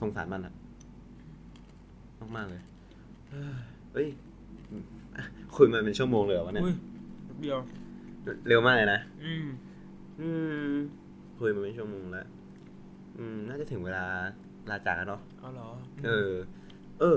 [0.00, 0.54] สงสารมันอะ
[2.36, 2.62] มากๆเลย
[3.92, 4.08] เฮ้ย
[4.70, 4.84] อืม
[5.16, 5.22] อะ
[5.56, 6.74] คุยมาเป็นชั่วโมงเลยเหรอวะเนี่ยอุ้ย
[7.24, 7.58] แป๊บเดียว
[8.48, 9.46] เร็วมากเลยนะอืม
[10.20, 10.28] อื
[10.72, 10.74] ม
[11.38, 12.26] คุยมาเป็นชั่วโมงแล้ว
[13.18, 14.06] อืมน่าจะถึงเวลา
[14.70, 15.68] ลาจากแล้วเนาะเอาเหรอ
[16.04, 16.32] เออ
[17.00, 17.16] เออ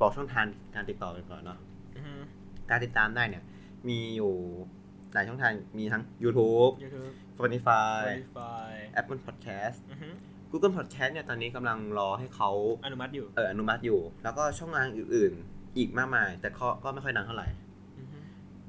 [0.00, 1.58] บอกช่องทางการติดต่อกันก่อนเนาะ
[1.96, 2.20] อืม
[2.70, 3.42] การติดตามได้เนี่ย
[3.88, 4.32] มีอยู่
[5.12, 8.70] หลายช่องทางมีทั้ง YouTube YouTube Spotify Spotify
[9.00, 10.08] Apple Podcast อือฮึ
[10.50, 12.50] Google Podcast เนี่ยตอนนี้กำลังรอให้เขา
[12.84, 17.48] อนุมัติอยู่ เอออนุมัติอยู่ แล้วก็ช่องทางอื่นๆ อีกมากมาย แต่ก็ก็ไม่ค่อยดังเท่าไหร่
[17.98, 18.18] อือฮึ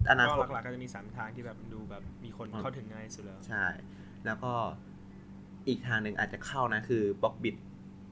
[0.09, 3.65] อนาคก็ตหลักๆก็จะมีสามทางที่แบบดูแบบมีคนอืมเข้าถึงง่ายสุดแล้ว ใช่
[4.25, 4.53] แล้วก็
[5.67, 7.55] อีกทางหนึ่งอาจจะเข้านะ คือบล็อกบิด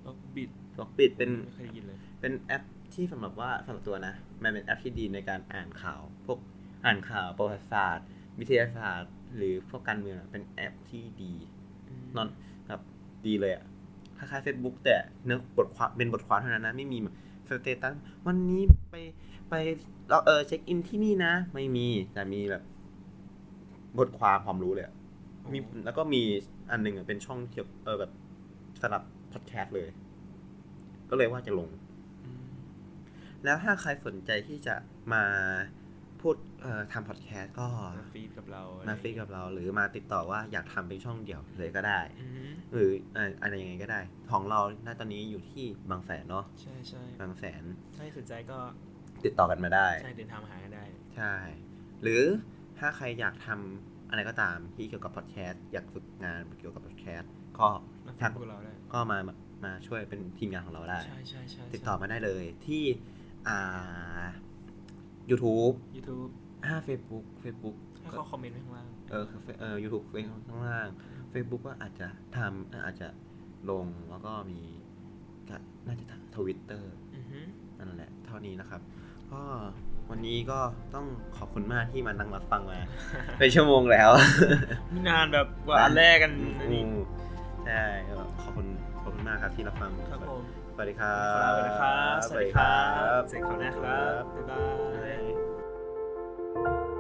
[0.05, 2.63] ก็บิดบล็อกบิดเป็นไม่เคยได้ยินเลย เป็นแอป
[2.93, 4.13] ที่สำหรับว่าสำหรับตัวนะ
[4.43, 6.39] มันเป็นแอปที่ดีในการอ่านข่าว พวก
[6.85, 8.05] อ่านข่าวประวัติศาสตร์
[8.39, 11.33] วิทยาศาสตร์ หรือพวกการเมืองอะเป็นแอปที่ดี
[12.15, 12.27] นอน
[12.67, 12.81] แบบ
[13.25, 13.65] ดีเลยอะ
[14.17, 14.95] คล้ายๆ Facebook แต่
[15.25, 16.97] เนื้อบทความเป็นบทความเท่านั้นนะไม่มี
[17.47, 17.93] status
[18.27, 18.61] วันนี้
[18.91, 18.95] ไป
[19.49, 19.53] ไป
[20.09, 22.63] เราเออเช็คอินที่นี่นะ ไม่มีแต่มีแบบ
[23.97, 24.93] บทความความรู้เลยอะ
[25.53, 26.21] มีแล้วก็มี
[26.71, 28.11] อันหนึ่งอะเป็นช่องเกี่ยวเออแบบ
[28.81, 29.89] สำหรับพอดแคสต์เลย
[31.09, 31.69] ก็เลยว่าจะลง
[32.25, 32.45] อืม
[33.43, 34.75] แล้วถ้าใครสนใจที่จะ
[35.13, 35.23] มา
[36.21, 37.67] พูดเอ่อทำพอดแคสต์ก็
[37.99, 44.01] มา feat กับเรามามา feat กับเรา หรือมาติดต่อว่าอยากทำเป็นช่องเดี่ยวเลยก็ได้อืมหรือเอ่ออะไรยังไงก็ได้
[44.31, 47.63] ของเราณตอนนี้อยู่ที่บางแสนเนาะใช่ใช่บางแสน
[47.95, 48.57] ถ้าสนใจก็
[49.25, 51.33] ติดต่อกันมาได้ ใช่เดินทางมาหากันได้ ใช่
[52.03, 52.23] หรือ
[52.79, 57.69] ถ้าใครอยากทำ อะไรก็ตามที่เกี่ยวกับพอดแคสต์อยากฝึกงานเกี่ยวกับพอดแคสต์ก็
[58.05, 59.33] มา feat กับเราได้ก็มามา
[59.65, 62.83] มาช่วยเป็นทีมงานของเราได้ ใช่ใช่ใช่ติดต่อมาได้เลยที่
[63.47, 64.23] อ่า
[65.29, 66.27] YouTube ยูทูบ
[66.65, 69.25] อ่า Facebook Facebook ให้เขาคอมเมนต์ไว้ข้างล่าง เออ
[69.61, 70.87] เออ YouTube เฟซข้างล่าง
[71.33, 72.07] Facebook ก็อาจจะ
[72.37, 73.07] ทำอาจจะ
[73.71, 74.61] ลงแล้วก็มี
[75.49, 75.55] ก็
[75.87, 76.05] น่าจะ
[76.35, 77.39] ทวิตเตอร์อือฮึ
[77.77, 78.81] นั่นแหละ เท่านี้นะครับ
[79.33, 79.43] ก็
[80.11, 80.59] วันนี้ก็
[80.95, 81.05] ต้อง
[81.37, 82.79] ขอบคุณมากที่มานั่งรับฟังมา
[83.39, 84.09] เป็นชั่วโมงแล้ว
[84.93, 86.91] มีนานแบบกว่าอันแรกกันอือันนี้ม
[87.65, 88.67] ใช่ก็ขอบคุณ
[89.03, 90.43] ขอบคุณมากครับที่รับฟังครับผม
[90.75, 91.17] สวัสดีครั
[91.49, 92.77] บสวัสดีครับสวัสดีครั
[93.19, 95.15] บเจอกันคราวหน้าครับบ๊ายบายบ๊ายบา
[96.87, 96.90] ย